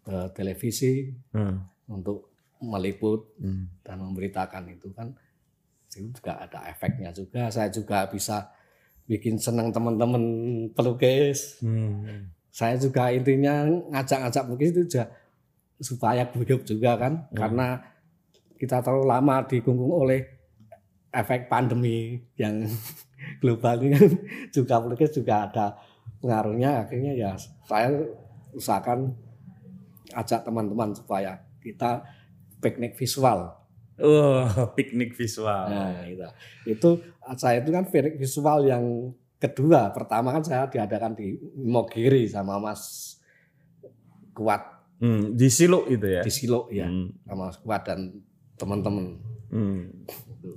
ke 0.03 0.33
televisi 0.35 1.09
Hmm. 1.31 1.61
untuk 1.87 2.33
meliput 2.61 3.33
Hmm. 3.39 3.69
dan 3.81 4.01
memberitakan 4.01 4.69
itu 4.69 4.93
kan 4.93 5.13
itu 5.91 6.15
juga 6.15 6.39
ada 6.39 6.71
efeknya 6.71 7.11
juga. 7.11 7.51
Saya 7.51 7.67
juga 7.67 8.07
bisa 8.07 8.47
bikin 9.11 9.37
senang 9.43 9.75
teman-teman 9.75 10.23
pelukis. 10.71 11.59
Hmm. 11.59 12.31
saya 12.51 12.75
juga 12.75 13.15
intinya 13.15 13.63
ngajak-ngajak 13.95 14.43
pelukis 14.43 14.71
itu 14.75 14.83
juga 14.91 15.07
supaya 15.79 16.27
hidup 16.27 16.67
juga 16.67 16.99
kan. 16.99 17.13
Hmm. 17.31 17.35
karena 17.35 17.69
kita 18.59 18.83
terlalu 18.83 19.07
lama 19.07 19.37
dikungkung 19.47 19.95
oleh 19.95 20.21
efek 21.11 21.47
pandemi 21.47 22.19
yang 22.39 22.67
global 23.43 23.83
ini 23.83 23.99
kan. 23.99 24.11
Juga 24.55 24.75
pelukis 24.83 25.11
juga 25.15 25.47
ada 25.51 25.67
pengaruhnya. 26.23 26.87
Akhirnya 26.87 27.13
ya 27.15 27.35
saya 27.67 27.91
usahakan 28.55 29.15
ajak 30.15 30.43
teman-teman 30.43 30.91
supaya 30.95 31.39
kita 31.63 32.03
piknik 32.59 32.99
visual 32.99 33.60
Oh, 34.01 34.45
piknik 34.77 35.13
visual. 35.13 35.69
Nah, 35.69 36.05
itu. 36.05 36.25
itu 36.67 36.89
saya 37.37 37.61
itu 37.61 37.71
kan 37.71 37.85
piknik 37.85 38.17
visual 38.17 38.65
yang 38.65 38.85
kedua. 39.37 39.93
Pertama 39.93 40.33
kan 40.33 40.43
saya 40.43 40.67
diadakan 40.67 41.13
di 41.13 41.37
Mogiri 41.57 42.25
sama 42.25 42.57
Mas 42.57 43.17
Kuat 44.33 44.81
Hmm, 45.01 45.33
di 45.33 45.49
Silo 45.49 45.89
itu 45.89 46.05
ya. 46.05 46.21
di 46.21 46.29
Silo 46.29 46.69
ya, 46.69 46.85
Hmm. 46.85 47.09
sama 47.25 47.49
Mas 47.49 47.57
Kuat 47.57 47.89
dan 47.89 48.21
teman-teman. 48.55 49.17
Hmm. 49.49 49.89
Itu, 50.05 50.51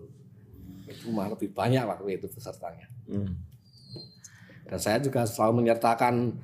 itu 0.83 1.05
malah 1.09 1.31
lebih 1.31 1.55
banyak 1.55 1.79
waktu 1.79 2.19
itu 2.19 2.27
pesertanya. 2.27 2.91
Hmm. 3.07 3.39
Dan 4.67 4.79
saya 4.79 4.99
juga 4.99 5.23
selalu 5.23 5.63
menyertakan 5.63 6.35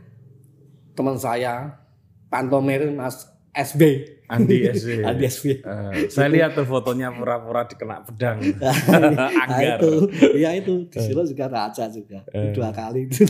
teman 0.95 1.19
saya 1.19 1.75
Pantomir 2.27 2.87
Mas 2.91 3.27
SB. 3.59 3.81
Andi 4.29 4.61
SW. 4.69 4.89
Andi 5.09 5.23
SB. 5.25 5.45
Eh, 5.59 6.05
saya 6.07 6.29
lihat 6.29 6.53
tuh 6.53 6.63
fotonya 6.63 7.09
pura-pura 7.09 7.65
dikena 7.65 8.01
pedang. 8.01 8.37
Nah, 8.61 8.71
Anggar. 9.43 9.81
itu, 9.81 9.91
ya 10.37 10.53
itu 10.53 10.85
di 10.85 10.97
Silo 10.97 11.23
juga 11.23 11.45
raja 11.47 11.89
juga 11.89 12.21
Eh. 12.29 12.53
dua 12.53 12.69
kali 12.69 13.09
itu. 13.09 13.25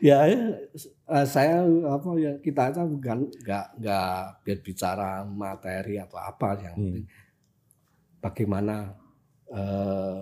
ya, 0.00 0.24
ya, 0.24 0.38
eh, 0.86 1.26
saya 1.26 1.64
apa 1.86 2.08
ya 2.16 2.32
kita 2.38 2.70
itu 2.70 2.80
bukan 2.88 3.18
nggak 3.42 3.66
nggak 3.76 4.14
berbicara 4.42 5.10
materi 5.24 5.98
atau 5.98 6.16
apa 6.16 6.48
yang 6.60 6.74
Hmm. 6.76 6.84
penting 6.84 7.06
bagaimana 8.18 8.76
eh, 9.46 10.20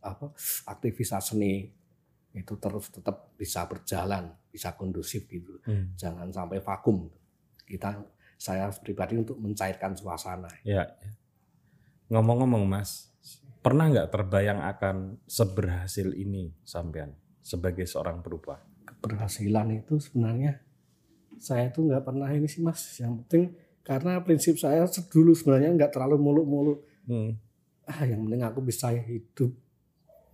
apa 0.00 0.26
aktivitas 0.66 1.32
seni 1.32 1.66
itu 2.30 2.54
terus 2.56 2.88
tetap 2.88 3.34
bisa 3.34 3.66
berjalan 3.66 4.30
bisa 4.50 4.74
kondusif 4.74 5.24
gitu 5.26 5.58
Hmm. 5.62 5.94
jangan 5.94 6.28
sampai 6.28 6.58
vakum 6.58 7.06
kita 7.62 8.02
saya 8.34 8.66
pribadi 8.74 9.14
untuk 9.14 9.36
mencairkan 9.36 9.94
suasana 9.94 10.50
Ya. 10.60 10.84
ya. 10.84 11.10
Ngomong-ngomong 12.10 12.66
Mas, 12.66 13.14
pernah 13.60 13.86
nggak 13.86 14.10
terbayang 14.10 14.58
akan 14.58 14.96
seberhasil 15.24 16.10
ini 16.12 16.50
sampean 16.62 17.14
sebagai 17.40 17.86
seorang 17.86 18.20
perupa? 18.20 18.58
keberhasilan 18.90 19.80
itu 19.80 19.96
sebenarnya 19.96 20.60
saya 21.38 21.70
itu 21.70 21.80
nggak 21.80 22.04
pernah 22.04 22.28
ini 22.28 22.44
sih 22.44 22.60
mas 22.60 22.84
yang 22.98 23.16
penting 23.24 23.56
karena 23.80 24.20
prinsip 24.20 24.60
saya 24.60 24.84
dulu 25.08 25.32
sebenarnya 25.32 25.72
nggak 25.72 25.88
terlalu 25.88 26.20
muluk-muluk 26.20 26.78
Hmm. 27.08 27.32
ah 27.86 28.04
yang 28.04 28.28
penting 28.28 28.42
aku 28.42 28.60
bisa 28.60 28.92
hidup 28.92 29.56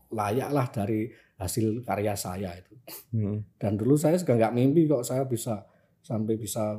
layak 0.09 0.51
lah 0.51 0.67
dari 0.67 1.13
hasil 1.37 1.85
karya 1.85 2.17
saya 2.17 2.57
itu 2.57 2.73
Hmm. 3.11 3.43
dan 3.59 3.75
dulu 3.75 3.99
saya 3.99 4.15
juga 4.15 4.39
nggak 4.39 4.55
mimpi 4.55 4.87
kok 4.87 5.03
saya 5.03 5.27
bisa 5.27 5.67
sampai 6.01 6.39
bisa 6.39 6.79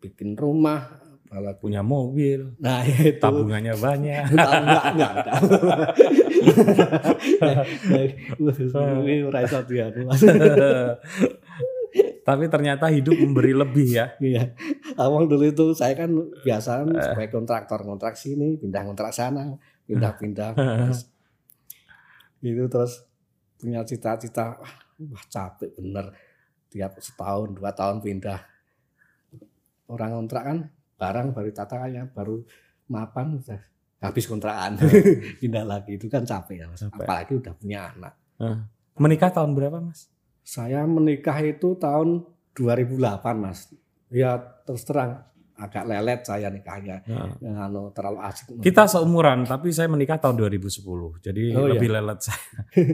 bikin 0.00 0.34
rumah 0.34 1.04
apalagi 1.24 1.58
Punya 1.58 1.82
mobil, 1.82 2.54
nah 2.62 2.86
itu 2.86 3.18
tabungannya 3.18 3.74
banyak. 3.74 4.22
enggak 4.30 4.84
enggak. 4.94 5.14
Tapi 12.24 12.44
ternyata 12.48 12.86
hidup 12.86 13.18
memberi 13.18 13.50
lebih 13.50 13.98
ya. 13.98 14.14
Iya. 14.22 14.54
Awal 14.94 15.26
dulu 15.26 15.44
itu 15.44 15.74
saya 15.74 15.98
kan 15.98 16.10
biasa 16.46 16.86
sebagai 16.86 17.34
kontraktor 17.34 17.82
kontrak 17.82 18.14
sini, 18.14 18.54
pindah 18.58 18.82
kontrak 18.86 19.10
sana, 19.10 19.58
pindah-pindah. 19.90 20.54
Terus 20.58 21.10
itu 22.44 22.64
terus 22.68 23.08
punya 23.64 23.80
cita-cita, 23.80 24.60
wah, 24.60 24.74
wah 25.08 25.24
capek 25.32 25.72
bener. 25.80 26.12
Tiap 26.68 27.00
setahun, 27.00 27.56
dua 27.56 27.72
tahun 27.72 28.04
pindah. 28.04 28.40
Orang 29.88 30.20
kontrak 30.20 30.42
kan 30.44 30.58
barang 31.00 31.32
baru 31.32 31.48
tatakannya, 31.48 32.12
baru 32.12 32.44
mapan, 32.92 33.40
udah 33.40 33.60
habis 34.04 34.28
kontrakan. 34.28 34.76
pindah 35.40 35.64
lagi, 35.64 35.96
itu 35.96 36.12
kan 36.12 36.28
capek 36.28 36.60
ya 36.60 36.66
Mas. 36.68 36.84
Capek. 36.84 37.08
Apalagi 37.08 37.32
udah 37.40 37.52
punya 37.56 37.78
anak. 37.96 38.12
Menikah 39.00 39.32
tahun 39.32 39.56
berapa 39.56 39.80
Mas? 39.80 40.12
Saya 40.44 40.84
menikah 40.84 41.40
itu 41.40 41.72
tahun 41.80 42.28
2008 42.52 43.00
mas. 43.40 43.72
Ya 44.12 44.36
terus 44.68 44.84
terang 44.84 45.24
agak 45.54 45.84
lelet 45.86 46.20
saya 46.26 46.50
nikahnya. 46.50 47.02
Yang 47.38 47.56
anu, 47.58 47.82
terlalu 47.94 48.18
asik. 48.26 48.46
Kita 48.58 48.90
seumuran, 48.90 49.46
tapi 49.46 49.70
saya 49.70 49.86
menikah 49.86 50.18
tahun 50.18 50.38
2010. 50.50 51.22
Jadi 51.22 51.42
Oh, 51.54 51.70
lebih 51.70 51.90
lelet 51.94 52.18
saya. 52.18 52.42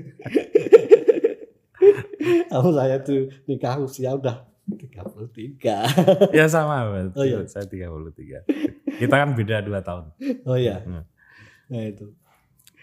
Kalau 2.50 2.70
saya 2.76 3.00
tuh 3.00 3.32
nikah 3.48 3.80
usia 3.80 4.12
udah 4.12 4.44
33. 4.68 6.36
ya 6.36 6.46
sama, 6.46 6.86
Mas. 6.92 7.10
Oh, 7.16 7.24
iya. 7.24 7.42
Saya 7.48 7.64
33. 7.66 8.44
Kita 9.00 9.14
kan 9.16 9.32
beda 9.32 9.64
2 9.64 9.80
tahun. 9.80 10.04
Oh 10.44 10.56
iya. 10.60 10.84
Hmm. 10.84 11.04
Nah 11.72 11.84
itu. 11.88 12.12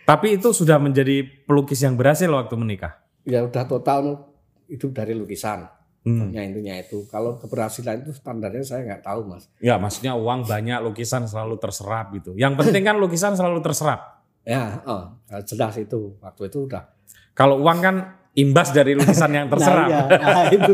Tapi 0.08 0.40
itu 0.40 0.50
sudah 0.56 0.80
menjadi 0.80 1.22
pelukis 1.46 1.84
yang 1.84 2.00
berhasil 2.00 2.28
waktu 2.32 2.56
menikah. 2.56 3.04
Ya 3.28 3.44
udah 3.44 3.68
total 3.68 4.32
itu 4.72 4.88
dari 4.92 5.14
lukisan. 5.14 5.68
Hmm. 6.06 6.32
Ya 6.32 6.42
intinya 6.46 6.76
itu. 6.78 7.04
Kalau 7.10 7.36
keberhasilan 7.40 8.06
itu 8.06 8.16
standarnya 8.16 8.64
saya 8.64 8.82
nggak 8.86 9.04
tahu 9.04 9.28
mas. 9.28 9.52
Ya, 9.60 9.76
maksudnya 9.76 10.16
uang 10.16 10.48
banyak, 10.48 10.80
lukisan 10.84 11.28
selalu 11.28 11.60
terserap 11.60 12.14
gitu. 12.16 12.32
Yang 12.38 12.64
penting 12.64 12.84
kan 12.88 12.96
lukisan 12.96 13.34
selalu 13.36 13.60
terserap. 13.60 14.24
Ya, 14.48 14.80
oh, 14.88 15.20
jelas 15.44 15.76
itu. 15.76 16.16
Waktu 16.24 16.48
itu 16.48 16.70
udah. 16.70 16.88
Kalau 17.36 17.60
uang 17.60 17.80
kan 17.84 17.96
imbas 18.38 18.72
dari 18.72 18.96
lukisan 18.96 19.36
yang 19.36 19.50
terserap. 19.54 19.90
Nah, 19.90 20.08
iya, 20.08 20.18
nah, 20.24 20.46
itu. 20.48 20.74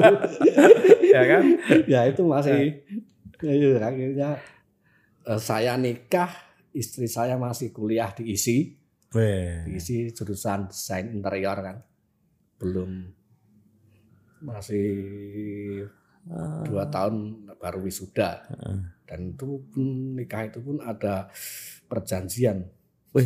ya 1.14 1.22
kan? 1.26 1.44
ya 1.90 2.02
itu 2.10 2.22
masih 2.26 2.84
ya, 3.42 3.80
akhirnya 3.84 4.30
eh, 5.28 5.40
saya 5.42 5.74
nikah 5.76 6.30
istri 6.74 7.06
saya 7.06 7.38
masih 7.38 7.70
kuliah 7.70 8.10
di 8.12 8.34
ISI 8.34 8.58
Weh. 9.14 9.70
diisi 9.70 10.10
jurusan 10.10 10.74
desain 10.74 11.14
interior 11.14 11.58
kan 11.62 11.78
belum 12.58 13.14
masih 14.44 14.88
dua 16.64 16.88
tahun 16.88 17.48
baru 17.58 17.80
wisuda. 17.84 18.44
Dan 19.04 19.36
itu 19.36 19.60
pun 19.72 19.86
nikah 20.16 20.48
itu 20.48 20.60
pun 20.60 20.80
ada 20.80 21.28
perjanjian. 21.88 22.68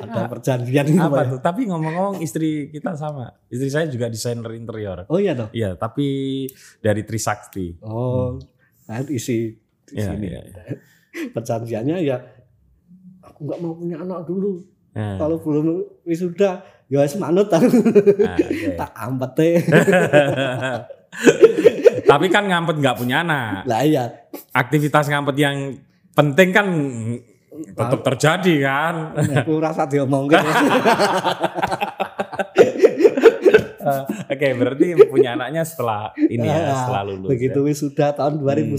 Ada 0.00 0.28
perjanjian 0.28 0.86
Apa 0.96 1.24
tuh? 1.24 1.40
Tapi 1.40 1.64
ngomong-ngomong 1.64 2.20
istri 2.20 2.68
kita 2.68 2.92
sama. 2.92 3.32
Istri 3.48 3.68
saya 3.68 3.86
juga 3.88 4.08
desainer 4.08 4.44
interior. 4.52 5.08
oh 5.08 5.16
iya 5.16 5.32
toh? 5.32 5.48
Iya, 5.52 5.76
tapi 5.76 6.44
dari 6.80 7.02
Trisakti. 7.04 7.80
oh 7.80 8.36
nah 8.84 8.98
itu 8.98 9.14
isi 9.14 9.54
di 9.86 9.94
Iya, 9.94 10.18
sini. 10.18 10.26
iya, 10.26 10.40
iya. 10.42 10.62
perjanjiannya 11.34 11.96
ya 12.02 12.16
aku 13.22 13.46
nggak 13.46 13.58
mau 13.62 13.72
punya 13.72 14.02
anak 14.02 14.26
dulu. 14.26 14.66
Nah, 14.90 15.14
kalau 15.16 15.38
belum 15.38 15.66
wisuda 16.02 16.60
ya 16.90 17.00
wis 17.00 17.14
manut 17.14 17.46
nah, 17.48 17.62
oke. 17.62 18.74
tak 18.74 18.90
ampet 18.92 19.30
teh 19.32 19.54
Tapi 22.02 22.26
kan 22.26 22.42
ngampet 22.44 22.76
nggak 22.76 22.96
punya 22.96 23.22
anak. 23.22 23.62
lah 23.64 23.82
iya 23.82 24.04
Aktivitas 24.50 25.06
ngampet 25.06 25.36
yang 25.36 25.78
penting 26.12 26.50
kan 26.50 26.66
tetap 27.68 28.00
terjadi 28.04 28.54
kan. 28.60 28.94
aku 29.36 29.58
rasa 29.58 29.86
diomongin 29.86 30.38
Oke, 34.30 34.48
berarti 34.52 34.86
punya 35.08 35.34
anaknya 35.34 35.62
setelah 35.62 36.12
ini 36.16 36.44
ya, 36.44 36.56
Ah, 36.68 36.76
setelah 36.78 37.02
lulus. 37.06 37.28
begitu 37.28 37.58
ya. 37.58 37.66
wisuda 37.66 38.06
tahun 38.12 38.34
2010 38.38 38.76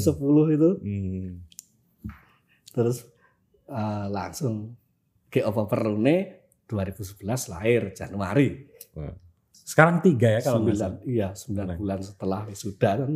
itu 0.52 0.70
Hmm. 0.78 1.28
terus 2.70 3.04
eh, 3.66 4.06
langsung 4.08 4.76
ke 5.28 5.42
apa 5.42 5.64
perune 5.66 6.41
2011 6.72 7.52
lahir 7.52 7.92
Januari. 7.92 8.64
Sekarang 9.52 10.00
tiga 10.00 10.40
ya 10.40 10.42
kalau 10.42 10.64
sembilan, 10.64 10.94
iya 11.04 11.30
sembilan 11.36 11.68
Keren. 11.68 11.80
bulan 11.80 12.00
setelah 12.00 12.42
sudah 12.56 12.94
kan 13.04 13.14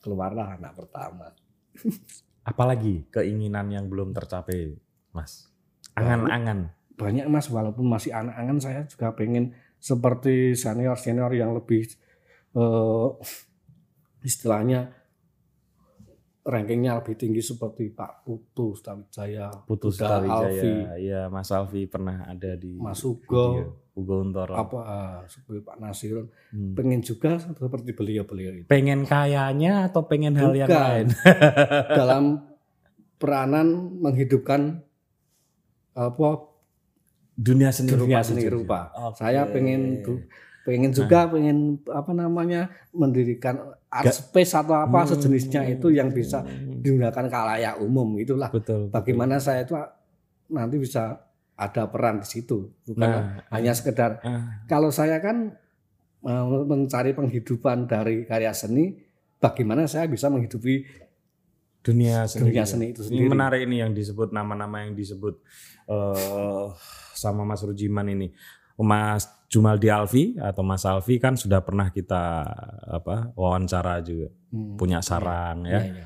keluarlah 0.00 0.46
anak 0.56 0.72
pertama. 0.72 1.28
Apalagi 2.50 3.06
keinginan 3.12 3.70
yang 3.70 3.86
belum 3.86 4.10
tercapai, 4.16 4.74
Mas? 5.14 5.52
Angan-angan. 5.94 6.72
Banyak 6.98 7.26
mas, 7.30 7.46
walaupun 7.52 7.86
masih 7.86 8.10
anak-anak 8.10 8.58
saya 8.58 8.80
juga 8.88 9.14
pengen 9.14 9.54
seperti 9.78 10.54
senior 10.58 10.98
senior 10.98 11.30
yang 11.34 11.54
lebih 11.54 11.86
eh, 12.54 13.08
istilahnya 14.22 14.90
rankingnya 16.42 16.98
lebih 16.98 17.14
tinggi 17.14 17.38
seperti 17.38 17.94
Pak 17.94 18.26
Putu 18.26 18.74
Stawijaya, 18.74 19.46
Putus 19.62 20.02
Uda 20.02 20.26
Alfi. 20.26 20.74
Iya, 21.06 21.30
Mas 21.30 21.54
Alfi 21.54 21.86
pernah 21.86 22.26
ada 22.26 22.58
di 22.58 22.74
Mas 22.82 22.98
video. 22.98 23.14
Ugo, 23.22 23.44
Ugo 23.94 24.14
Untoro. 24.26 24.54
apa 24.58 24.78
ah, 24.82 25.18
seperti 25.30 25.62
Pak 25.62 25.76
Nasirun. 25.78 26.26
Hmm. 26.50 26.74
Pengen 26.74 27.00
juga 27.00 27.38
seperti 27.38 27.90
beliau-beliau 27.94 28.52
itu. 28.58 28.66
Pengen 28.66 29.06
kayanya 29.06 29.86
atau 29.86 30.02
pengen 30.10 30.34
hal 30.34 30.50
yang 30.58 30.66
Bukan. 30.66 30.82
lain? 30.82 31.06
dalam 31.98 32.24
peranan 33.22 33.66
menghidupkan 34.02 34.82
apa 35.94 36.50
Dunia 37.32 37.72
seni 37.72 37.96
dunia 37.96 38.20
rupa. 38.20 38.28
seni 38.28 38.44
rupa. 38.44 38.80
Oke. 39.08 39.24
Saya 39.24 39.48
pengen 39.48 40.04
pengen 40.68 40.90
juga 40.92 41.26
pengen 41.32 41.80
apa 41.88 42.12
namanya 42.12 42.68
mendirikan 42.92 43.72
art 43.92 44.08
Ga- 44.08 44.16
space 44.16 44.56
atau 44.56 44.72
apa 44.74 44.98
Hmm. 44.98 45.08
sejenisnya 45.10 45.68
itu 45.68 45.88
yang 45.88 46.08
bisa 46.10 46.40
digunakan 46.74 47.28
kalayak 47.28 47.76
umum 47.78 48.16
itulah. 48.16 48.48
betul. 48.48 48.88
betul. 48.88 48.90
Bagaimana 48.90 49.36
saya 49.36 49.62
itu 49.62 49.76
nanti 50.48 50.76
bisa 50.76 51.20
ada 51.54 51.82
peran 51.86 52.18
di 52.18 52.26
situ, 52.26 52.72
bukan 52.82 52.98
Nah, 52.98 53.44
hanya 53.50 53.70
sekedar 53.70 54.18
ah, 54.18 54.64
kalau 54.64 54.88
saya 54.88 55.20
kan 55.20 55.52
eh, 56.20 56.44
mencari 56.64 57.12
penghidupan 57.12 57.84
dari 57.84 58.22
karya 58.22 58.50
seni, 58.52 58.96
bagaimana 59.36 59.84
saya 59.84 60.06
bisa 60.06 60.26
menghidupi 60.26 60.86
dunia 61.80 62.24
seni. 62.24 62.46
dunia 62.46 62.62
juga. 62.62 62.70
seni 62.70 62.86
itu 62.88 63.00
Ini 63.02 63.08
sendiri. 63.12 63.28
menarik 63.28 63.60
ini 63.62 63.76
yang 63.78 63.90
disebut 63.90 64.30
nama-nama 64.30 64.82
yang 64.82 64.94
disebut 64.94 65.34
eh 65.84 66.68
sama 67.12 67.42
Mas 67.42 67.60
Rujiman 67.60 68.06
ini. 68.08 68.30
Mas 68.82 69.24
Jumaldi 69.46 69.88
Alfi 69.88 70.24
atau 70.36 70.60
Mas 70.60 70.82
Alfi 70.82 71.16
kan 71.16 71.34
sudah 71.34 71.60
pernah 71.60 71.88
kita 71.88 72.44
apa 72.90 73.30
wawancara 73.32 74.00
juga 74.00 74.28
Hmm. 74.48 74.76
punya 74.76 75.00
sarang 75.00 75.64
Iya, 75.64 75.72
ya. 75.72 75.80
iya. 75.80 76.04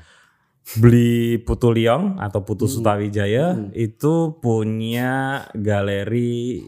Beli 0.75 1.39
Putu 1.39 1.71
Liong 1.71 2.15
atau 2.17 2.43
Putu 2.43 2.63
Hmm. 2.63 2.73
Sutawijaya 2.73 3.55
Hmm. 3.55 3.71
itu 3.71 4.13
punya 4.37 5.13
galeri 5.51 6.59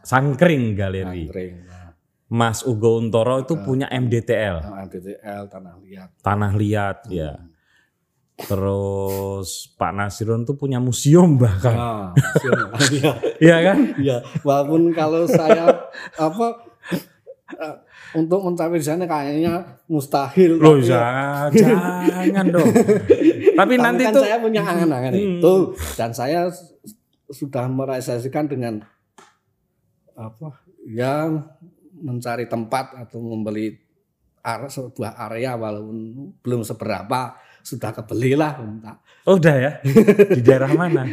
Sangkring 0.00 0.72
Galeri. 0.72 1.26
Angkring. 1.28 1.54
Nah, 1.66 1.92
Mas 2.28 2.60
Ugo 2.62 2.96
Untoro 2.96 3.40
itu 3.40 3.56
Ah. 3.56 3.62
punya 3.62 3.86
MDTL, 3.88 4.56
nah, 4.62 4.84
DTL 4.84 5.42
Tanah 5.48 5.74
Liat. 5.80 6.08
Tanah 6.20 6.52
Liat 6.54 6.98
ya. 7.08 7.30
Terus 8.38 9.48
Pak 9.74 9.92
Nasirun 9.92 10.42
tuh 10.42 10.54
punya 10.54 10.78
museum 10.78 11.34
bahkan. 11.34 11.74
Nah. 11.78 12.14
Iya. 12.88 13.10
Iya 13.38 13.56
kan? 13.62 13.78
Iya, 13.96 14.16
walaupun 14.40 14.90
kalau 14.90 15.26
saya 15.26 15.90
apa 16.14 16.46
eh, 17.50 17.76
untuk 18.14 18.40
mencapai 18.40 18.78
di 18.78 18.86
sana 18.86 19.04
kayaknya 19.04 19.82
mustahil. 19.86 20.54
Loh 20.56 20.78
tapi- 20.78 20.86
jangan, 20.86 21.48
jangan 22.06 22.46
dong. 22.48 22.68
Tapi 22.68 23.52
tapi 23.52 23.74
nanti 23.76 24.02
kan 24.04 24.14
tuh 24.14 24.22
saya 24.22 24.38
punya 24.38 24.62
angan-angan 24.62 25.12
Hmm. 25.12 25.22
itu 25.38 25.54
dan 25.94 26.10
saya 26.12 26.46
sudah 27.28 27.66
merealisasikan 27.66 28.46
dengan 28.46 28.80
apa 30.14 30.48
ya 30.84 31.28
mencari 31.94 32.46
tempat 32.46 32.94
atau 32.96 33.18
membeli 33.20 33.74
area, 34.40 34.70
sebuah 34.70 35.12
area 35.28 35.54
walaupun 35.54 35.98
belum 36.40 36.62
seberapa 36.62 37.34
sudah 37.60 37.90
kebeli 37.92 38.32
lah 38.32 38.56
entah. 38.58 38.96
oh, 39.24 39.36
udah 39.36 39.54
ya. 39.54 39.72
Di 40.36 40.40
daerah 40.40 40.70
mana? 40.70 41.04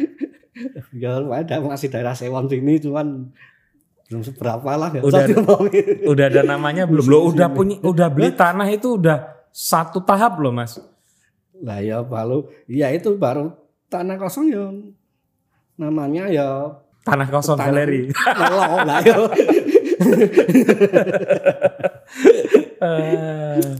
ya 0.95 1.19
ada 1.19 1.59
masih 1.59 1.91
daerah 1.91 2.15
Sewon 2.15 2.47
sini 2.47 2.79
cuman 2.79 3.27
belum 4.07 4.21
seberapa 4.21 4.69
lah 4.73 4.87
nggak 4.89 5.03
Udah 5.03 5.21
diomongin. 5.25 5.85
Udah 6.05 6.25
ada 6.29 6.41
namanya 6.41 6.85
belum? 6.85 7.03
Lo 7.03 7.19
udah 7.27 7.49
punya 7.49 7.75
udah 7.81 8.07
beli 8.07 8.31
tanah 8.31 8.69
itu 8.69 8.95
udah 8.95 9.25
satu 9.49 9.99
tahap 9.99 10.39
loh, 10.39 10.53
Mas. 10.53 10.77
Lah 11.59 11.79
ya 11.79 11.99
baru 12.01 12.45
ya 12.67 12.87
itu 12.91 13.15
baru 13.15 13.51
tanah 13.87 14.15
kosong 14.15 14.47
ya 14.47 14.65
namanya 15.75 16.27
ya 16.27 16.47
Tanah 17.03 17.27
kosong 17.27 17.57
Tanah- 17.59 17.69
galeri. 17.69 18.01
melong 18.09 18.81
lah 18.89 18.99
ya. 19.01 19.17
Eh. 22.81 23.75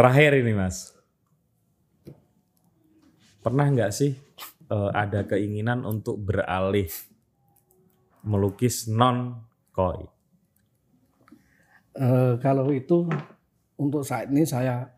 Terakhir 0.00 0.32
ini 0.40 0.56
mas, 0.56 0.96
pernah 3.44 3.68
nggak 3.68 3.92
sih 3.92 4.16
eh, 4.72 4.90
ada 4.96 5.28
keinginan 5.28 5.84
untuk 5.84 6.16
beralih 6.16 6.88
melukis 8.24 8.88
non 8.88 9.44
koi? 9.76 10.08
Eh, 12.00 12.32
kalau 12.40 12.72
itu 12.72 13.12
untuk 13.76 14.00
saat 14.00 14.32
ini 14.32 14.48
saya 14.48 14.88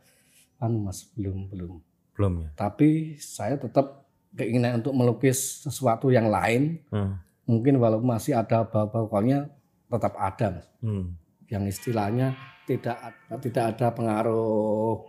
anu 0.63 0.87
Mas 0.87 1.03
belum 1.19 1.51
belum. 1.51 1.83
Belum 2.15 2.47
ya? 2.47 2.55
Tapi 2.55 3.19
saya 3.19 3.59
tetap 3.59 4.07
keinginan 4.39 4.87
untuk 4.87 4.95
melukis 4.95 5.67
sesuatu 5.67 6.15
yang 6.15 6.31
lain. 6.31 6.79
Hmm. 6.95 7.19
Mungkin 7.51 7.83
walaupun 7.83 8.07
masih 8.07 8.39
ada 8.39 8.63
bau-bau 8.63 9.11
konya 9.11 9.51
tetap 9.91 10.15
ada 10.15 10.63
Mas. 10.63 10.67
Hmm. 10.79 11.19
Yang 11.51 11.75
istilahnya 11.75 12.39
tidak 12.65 12.97
ada- 12.97 13.39
tidak 13.39 13.65
ada 13.75 13.87
pengaruh 13.91 15.03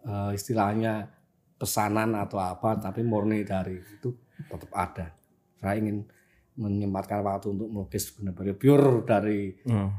eh, 0.00 0.30
istilahnya 0.32 1.10
pesanan 1.54 2.14
atau 2.14 2.38
apa 2.38 2.78
tapi 2.78 3.02
murni 3.02 3.42
dari 3.42 3.76
itu 3.76 4.14
tetap 4.40 4.70
ada. 4.72 5.10
Saya 5.58 5.74
ingin 5.76 6.06
menyempatkan 6.54 7.20
waktu 7.20 7.50
untuk 7.50 7.68
melukis 7.68 8.10
benar-benar 8.10 8.54
pure 8.54 9.02
dari 9.02 9.54
Hmm. 9.62 9.90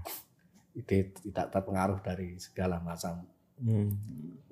ide 0.71 1.11
tidak 1.13 1.51
terpengaruh 1.51 1.99
dari 1.99 2.35
segala 2.35 2.79
macam. 2.79 3.27
Hmm. 3.59 3.91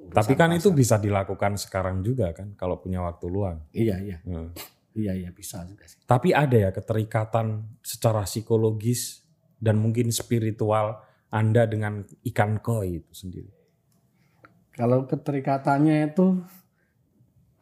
Tapi 0.08 0.36
kan 0.36 0.52
itu 0.52 0.68
pasar. 0.68 0.78
bisa 0.78 0.96
dilakukan 1.00 1.56
sekarang 1.56 2.00
juga 2.00 2.32
kan 2.32 2.52
kalau 2.54 2.78
punya 2.78 3.00
waktu 3.00 3.26
luang. 3.26 3.64
iya 3.72 3.96
iya 3.98 4.20
Hmm. 4.22 4.52
iya 4.94 5.16
iya 5.16 5.32
bisa 5.32 5.64
juga 5.64 5.88
sih. 5.88 6.00
Tapi 6.04 6.32
ada 6.32 6.56
ya 6.60 6.70
keterikatan 6.70 7.80
secara 7.80 8.24
psikologis 8.24 9.24
dan 9.58 9.80
mungkin 9.80 10.12
spiritual 10.12 11.00
Anda 11.28 11.68
dengan 11.68 12.02
ikan 12.24 12.60
koi 12.60 13.00
itu 13.00 13.12
sendiri. 13.12 13.52
Kalau 14.72 15.04
keterikatannya 15.04 16.14
itu 16.14 16.40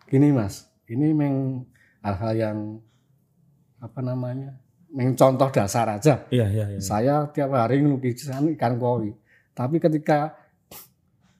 gini 0.05 0.29
mas, 0.29 0.67
ini 0.85 1.15
meng 1.15 1.65
hal-hal 2.03 2.33
yang 2.35 2.57
apa 3.79 3.99
namanya, 3.99 4.59
meng 4.91 5.15
contoh 5.15 5.49
dasar 5.49 5.89
aja. 5.89 6.27
Iya, 6.29 6.45
iya, 6.51 6.65
iya. 6.75 6.79
Saya 6.79 7.25
tiap 7.31 7.55
hari 7.55 7.81
ngelukisan 7.81 8.53
ikan 8.53 8.77
koi, 8.77 9.15
tapi 9.55 9.79
ketika 9.79 10.35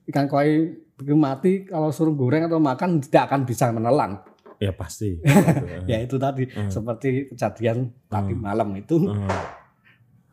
ikan 0.07 0.25
koi 0.25 0.73
begitu 0.95 1.17
mati, 1.19 1.51
kalau 1.67 1.91
suruh 1.91 2.15
goreng 2.15 2.47
atau 2.47 2.57
makan 2.57 3.03
tidak 3.03 3.29
akan 3.29 3.41
bisa 3.43 3.69
menelan. 3.69 4.17
Ya 4.57 4.71
pasti. 4.71 5.19
Ya 5.91 5.99
itu 5.99 6.15
tadi 6.15 6.47
Hmm. 6.47 6.71
seperti 6.71 7.27
kejadian 7.29 7.91
tadi 8.07 8.31
Hmm. 8.33 8.41
malam 8.41 8.69
itu. 8.73 8.95
Hmm. 8.97 9.27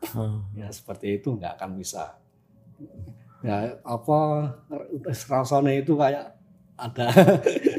Hmm. 0.05 0.43
ya 0.51 0.67
seperti 0.67 1.17
itu 1.17 1.31
nggak 1.31 1.55
akan 1.55 1.71
bisa 1.73 2.19
ya 3.39 3.55
apa 3.81 4.51
rasanya 5.25 5.73
itu 5.73 5.93
kayak 5.93 6.27
ada 6.75 7.07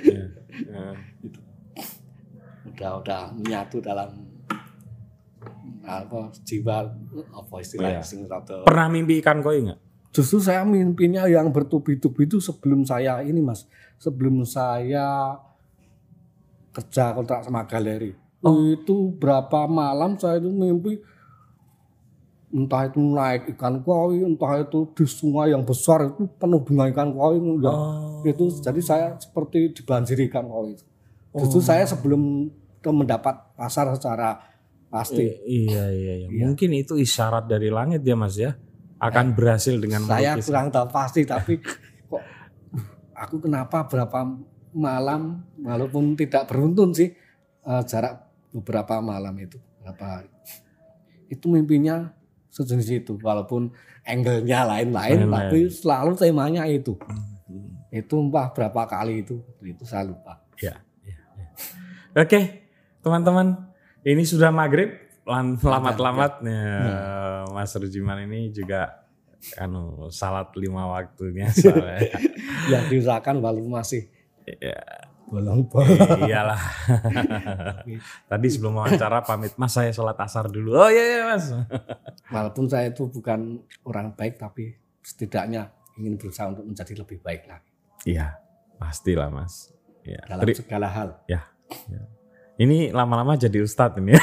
Iya, 0.00 0.24
iya. 0.64 0.88
udah 2.66 2.90
udah 2.98 3.22
menyatu 3.34 3.78
dalam 3.78 4.10
apa 5.80 6.32
jiwa 6.40 6.88
apa 7.30 7.54
istilahnya 7.58 8.00
Iya. 8.00 8.06
sing 8.06 8.24
rada- 8.24 8.64
Pernah 8.64 8.88
mimpi 8.88 9.20
ikan 9.20 9.40
koi 9.40 9.60
nggak? 9.62 9.80
justru 10.10 10.38
saya 10.38 10.62
mimpinya 10.62 11.26
yang 11.26 11.50
bertubi-tubi 11.50 12.24
itu 12.24 12.38
sebelum 12.38 12.82
saya 12.82 13.18
ini 13.20 13.42
mas 13.42 13.66
sebelum 13.96 14.46
saya 14.46 15.34
kerja 16.72 17.12
kontrak 17.12 17.42
sama 17.42 17.64
galeri 17.64 18.14
Oh. 18.40 18.60
itu 18.62 18.94
berapa 19.14 19.64
malam 19.64 20.14
saya 20.14 20.36
itu 20.36 20.48
mimpi 20.48 21.00
entah 22.54 22.86
itu 22.86 23.02
naik 23.02 23.50
ikan 23.52 23.82
koi 23.82 24.22
entah 24.22 24.62
itu 24.62 24.86
di 24.92 25.04
sungai 25.04 25.50
yang 25.50 25.62
besar 25.62 26.06
itu 26.06 26.30
penuh 26.32 26.62
dengan 26.62 26.86
ikan 26.88 27.10
koi 27.10 27.34
ya. 27.58 27.68
Oh. 27.68 28.22
itu 28.22 28.44
jadi 28.62 28.80
saya 28.80 29.06
seperti 29.18 29.74
dibanjiri 29.74 30.30
ikan 30.30 30.46
koi 30.46 30.78
justru 31.34 31.58
Oh. 31.58 31.64
saya 31.64 31.82
sebelum 31.82 32.46
ke 32.78 32.88
mendapat 32.88 33.34
pasar 33.52 33.90
secara 33.90 34.38
pasti 34.86 35.26
I- 35.26 35.66
iya, 35.66 35.90
iya, 35.90 36.14
iya. 36.16 36.28
Iya. 36.30 36.46
Mungkin 36.46 36.70
itu 36.72 36.94
isyarat 36.94 37.44
dari 37.44 37.66
langit 37.68 38.00
ya 38.00 38.14
Mas 38.14 38.38
ya. 38.38 38.54
Akan 38.96 39.34
berhasil 39.34 39.74
dengan 39.74 40.06
saya 40.06 40.32
melukis. 40.32 40.46
kurang 40.46 40.70
tahu 40.70 40.86
pasti 40.88 41.26
tapi 41.26 41.58
kok 41.58 42.22
aku 43.12 43.36
kenapa 43.40 43.84
berapa 43.84 44.20
malam 44.70 45.22
walaupun 45.58 46.14
tidak 46.14 46.46
beruntun 46.46 46.90
sih 46.90 47.10
eh, 47.60 47.82
jarak 47.84 48.30
beberapa 48.50 49.02
malam 49.02 49.34
itu 49.36 49.58
beberapa 49.74 50.04
hari 50.14 50.30
itu 51.26 51.46
mimpinya 51.48 52.14
sejenis 52.54 52.88
itu 53.02 53.12
walaupun 53.18 53.74
angle-nya 54.06 54.62
lain-lain 54.62 55.26
tapi 55.26 55.66
selalu 55.66 56.14
temanya 56.14 56.62
itu 56.64 56.94
Hmm. 57.44 57.76
itu 57.92 58.14
entah 58.16 58.48
berapa 58.50 58.88
kali 58.88 59.20
itu 59.20 59.36
itu 59.60 59.84
saya 59.84 60.08
lupa 60.08 60.40
Ya, 60.56 60.78
ya, 61.04 61.18
ya. 61.36 61.48
Oke, 62.16 62.40
teman-teman, 63.02 63.68
ini 64.00 64.22
sudah 64.22 64.48
maghrib. 64.48 64.94
Lamat-lamat 65.26 66.40
ya, 66.40 66.64
Mas 67.50 67.74
Rujiman 67.74 68.22
ini 68.22 68.48
juga 68.48 69.02
anu 69.58 70.08
salat 70.08 70.54
lima 70.54 70.86
waktunya 70.86 71.50
soalnya. 71.50 72.06
yang 72.72 72.86
diusahakan 72.86 73.42
walaupun 73.42 73.76
masih 73.76 74.08
ya, 74.46 74.78
bolong-bolong 75.26 76.24
iyalah. 76.24 76.60
Tadi 78.24 78.46
sebelum 78.46 78.76
wawancara 78.76 79.20
pamit, 79.20 79.54
Mas 79.54 79.72
saya 79.72 79.90
sholat 79.90 80.14
asar 80.16 80.46
dulu. 80.46 80.74
Oh 80.74 80.86
iya, 80.86 81.04
iya 81.04 81.22
Mas. 81.26 81.48
walaupun 82.26 82.66
saya 82.66 82.88
itu 82.88 83.06
bukan 83.06 83.58
orang 83.82 84.12
baik 84.12 84.36
tapi 84.36 84.74
setidaknya 84.98 85.68
ingin 85.94 86.14
berusaha 86.14 86.48
untuk 86.48 86.64
menjadi 86.64 86.92
lebih 86.96 87.20
baik 87.20 87.44
lagi 87.44 87.70
Iya, 88.04 88.36
pastilah 88.76 89.28
Mas. 89.28 89.70
Ya. 90.02 90.20
dalam 90.24 90.44
Teri- 90.44 90.56
segala 90.56 90.86
hal 90.86 91.16
Ini 92.54 92.90
lama-lama 92.90 93.34
jadi 93.34 93.58
ustadz 93.60 93.98
ini. 93.98 94.14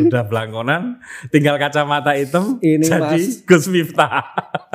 Udah 0.00 0.22
belangkonan, 0.24 1.00
tinggal 1.28 1.56
kacamata 1.56 2.12
hitam, 2.12 2.60
Ini, 2.60 2.84
jadi 2.84 3.16
Mas. 3.16 3.40
Gus 3.42 3.64
Miftah. 3.66 4.20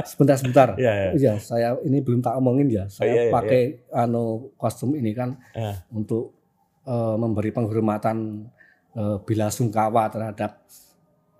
Sebentar-sebentar 0.02 0.76
Iya, 0.76 0.92
iya. 0.94 1.10
Iya, 1.14 1.34
saya 1.38 1.70
ini 1.82 2.00
belum 2.00 2.20
tak 2.20 2.36
omongin 2.36 2.68
ya. 2.68 2.86
Saya 2.88 3.10
iya, 3.10 3.22
iya, 3.26 3.32
pakai 3.32 3.62
anu 3.92 4.24
kostum 4.56 4.94
ini 4.94 5.12
kan 5.12 5.36
Eh. 5.52 5.76
untuk 5.92 6.36
eh, 6.84 7.16
memberi 7.16 7.50
penghormatan 7.50 8.48
eh, 8.92 9.18
bila 9.20 9.48
sungkawa 9.48 10.08
terhadap 10.08 10.64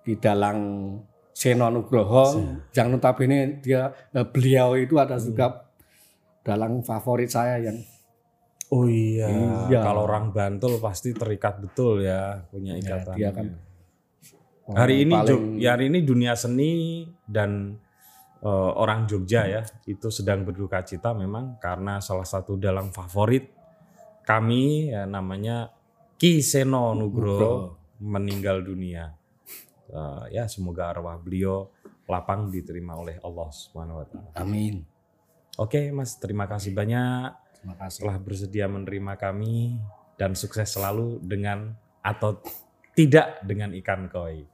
Ki 0.00 0.14
Dalang 0.14 0.60
Seno 1.30 1.68
Nugroho. 1.68 2.36
Yang 2.70 2.88
notabene 2.90 3.38
dia 3.58 3.82
eh, 4.10 4.22
beliau 4.22 4.74
itu 4.74 4.96
ada 4.96 5.14
Hmm. 5.14 5.24
juga 5.24 5.46
dalang 6.40 6.80
favorit 6.80 7.28
saya 7.28 7.60
yang 7.60 7.76
Oh 8.68 8.86
iya, 8.86 9.26
Iya. 9.66 9.82
kalau 9.82 10.04
orang 10.04 10.30
Bantul 10.30 10.78
pasti 10.78 11.10
terikat 11.10 11.58
betul 11.58 12.00
ya 12.00 12.46
punya 12.46 12.74
Ya, 12.74 12.80
ikatan. 12.80 13.14
dia 13.14 13.30
kan 13.30 13.46
hari 14.70 15.02
ini 15.02 15.10
paling- 15.12 15.26
Jog- 15.26 15.58
ya 15.58 15.74
hari 15.74 15.90
ini 15.90 15.98
dunia 16.00 16.32
seni 16.32 16.70
dan 17.26 17.74
eh, 18.42 18.70
orang 18.76 19.06
Jogja 19.06 19.46
ya 19.46 19.62
itu 19.86 20.08
sedang 20.08 20.44
berduka 20.44 20.80
cita 20.84 21.12
memang 21.12 21.60
karena 21.60 22.00
salah 22.00 22.26
satu 22.26 22.56
dalang 22.56 22.92
favorit 22.92 23.48
kami 24.24 24.92
ya 24.92 25.08
namanya 25.08 25.72
Ki 26.20 26.44
Seno 26.44 26.92
Nugroho 26.92 27.80
meninggal 28.00 28.60
dunia. 28.60 29.08
Eh, 29.88 30.24
ya 30.36 30.44
semoga 30.46 30.92
arwah 30.92 31.16
beliau 31.16 31.72
lapang 32.04 32.50
diterima 32.52 32.98
oleh 32.98 33.16
Allah 33.24 33.48
Subhanahu 33.48 34.02
wa 34.02 34.06
taala. 34.06 34.30
Amin. 34.36 34.84
Oke, 35.56 35.92
Mas, 35.92 36.16
terima 36.16 36.48
kasih 36.48 36.72
banyak 36.72 37.32
Terima 37.60 37.74
kasih. 37.76 38.04
telah 38.04 38.16
bersedia 38.16 38.66
menerima 38.68 39.16
kami 39.20 39.76
dan 40.16 40.32
sukses 40.36 40.68
selalu 40.72 41.20
dengan 41.20 41.76
atau 42.00 42.40
tidak 42.96 43.40
dengan 43.44 43.72
ikan 43.76 44.08
koi. 44.08 44.44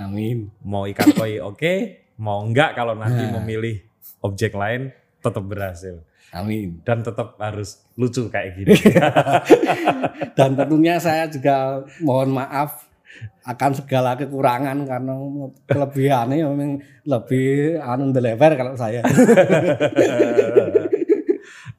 Amin. 0.00 0.48
Mau 0.64 0.88
ikan 0.88 1.12
koi 1.12 1.40
oke, 1.40 1.74
mau 2.18 2.42
enggak 2.44 2.76
kalau 2.76 2.94
nanti 2.96 3.22
Nah. 3.24 3.40
memilih 3.40 3.80
objek 4.22 4.54
lain 4.54 4.92
tetap 5.22 5.44
berhasil 5.46 6.02
Amin. 6.32 6.80
dan 6.82 7.04
tetap 7.04 7.36
harus 7.38 7.84
lucu 7.94 8.26
kayak 8.32 8.56
gini. 8.56 8.74
Dan 10.38 10.56
tentunya 10.56 10.96
saya 10.96 11.28
juga 11.28 11.84
mohon 12.00 12.32
maaf 12.32 12.88
akan 13.44 13.70
segala 13.76 14.16
kekurangan 14.16 14.88
karena 14.88 15.12
kelebihannya 15.68 16.48
memang 16.48 16.80
lebih 17.04 17.76
anu 17.84 18.08
ndelever 18.08 18.56
kalau 18.56 18.72
saya. 18.74 19.04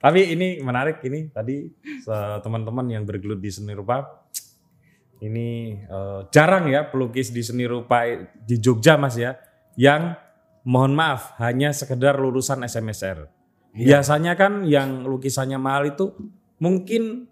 Tapi 0.04 0.36
ini 0.36 0.60
menarik 0.62 1.00
ini 1.08 1.32
tadi 1.34 1.64
teman-teman 2.44 2.86
yang 2.92 3.04
bergelut 3.08 3.40
di 3.40 3.50
seni 3.50 3.72
rupa 3.74 4.04
ini 5.24 5.80
eh, 5.80 6.20
jarang 6.30 6.68
ya 6.68 6.84
pelukis 6.84 7.32
di 7.32 7.40
seni 7.40 7.64
rupa 7.64 8.04
di 8.44 8.60
Jogja 8.60 9.00
Mas 9.00 9.16
ya 9.16 9.40
yang 9.80 10.16
mohon 10.64 10.96
maaf 10.96 11.36
hanya 11.42 11.74
sekedar 11.76 12.16
lulusan 12.18 12.64
SMSR. 12.64 13.28
Iya. 13.74 14.00
Biasanya 14.00 14.34
kan 14.38 14.64
yang 14.64 15.04
lukisannya 15.04 15.58
mahal 15.58 15.90
itu 15.90 16.14
mungkin 16.62 17.28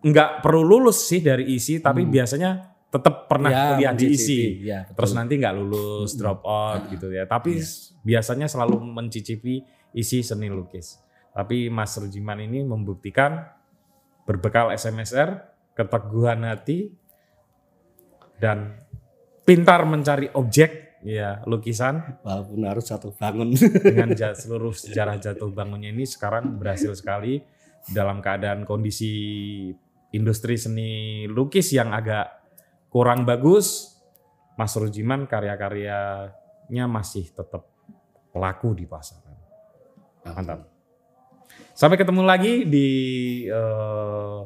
nggak 0.00 0.40
perlu 0.40 0.62
lulus 0.62 1.04
sih 1.08 1.20
dari 1.20 1.52
isi 1.56 1.82
tapi 1.82 2.06
biasanya 2.06 2.76
tetap 2.86 3.26
pernah 3.26 3.50
Ya, 3.50 3.62
kuliah 3.74 3.92
di 3.92 4.06
isi. 4.14 4.64
Ya, 4.64 4.86
betul. 4.86 4.94
Terus 5.02 5.12
nanti 5.18 5.32
nggak 5.36 5.54
lulus, 5.58 6.16
drop 6.16 6.40
out 6.46 6.88
gitu 6.88 7.12
ya. 7.12 7.28
Tapi 7.28 7.60
biasanya 8.06 8.46
selalu 8.46 8.78
mencicipi 8.80 9.60
isi 9.92 10.22
seni 10.22 10.48
lukis. 10.48 11.02
Tapi 11.36 11.68
Mas 11.68 11.92
Rujiman 12.00 12.40
ini 12.40 12.64
membuktikan 12.64 13.44
berbekal 14.24 14.72
SMSR, 14.72 15.52
keteguhan 15.76 16.40
hati, 16.48 16.88
dan 18.40 18.80
pintar 19.44 19.84
mencari 19.84 20.32
objek, 20.32 20.85
ya 21.06 21.38
lukisan 21.46 22.18
walaupun 22.26 22.66
harus 22.66 22.90
satu 22.90 23.14
bangun. 23.14 23.54
dengan 23.78 24.10
seluruh 24.42 24.74
sejarah 24.74 25.22
jatuh 25.22 25.54
bangunnya 25.54 25.94
ini 25.94 26.02
sekarang 26.02 26.58
berhasil 26.58 26.90
sekali 26.98 27.46
dalam 27.86 28.18
keadaan 28.18 28.66
kondisi 28.66 29.14
industri 30.10 30.58
seni 30.58 31.24
lukis 31.30 31.70
yang 31.70 31.94
agak 31.94 32.26
kurang 32.90 33.22
bagus. 33.22 33.94
Mas 34.56 34.72
Rujiman 34.72 35.28
karya-karyanya 35.28 36.84
masih 36.88 37.28
tetap 37.28 37.68
laku 38.32 38.72
di 38.72 38.88
pasaran. 38.88 39.36
Mantap. 40.24 40.64
Sampai 41.76 42.00
ketemu 42.00 42.24
lagi 42.24 42.64
di 42.64 42.88
eh, 43.44 44.38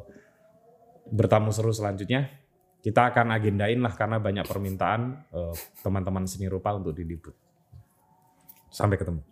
bertamu 1.07 1.55
seru 1.55 1.71
selanjutnya. 1.71 2.40
Kita 2.81 3.13
akan 3.13 3.29
agendain 3.29 3.77
lah 3.77 3.93
karena 3.93 4.17
banyak 4.17 4.45
permintaan 4.49 5.01
eh, 5.29 5.55
teman-teman 5.85 6.25
seni 6.25 6.49
rupa 6.49 6.73
untuk 6.73 6.97
diliput. 6.97 7.33
Sampai 8.73 8.97
ketemu. 8.97 9.30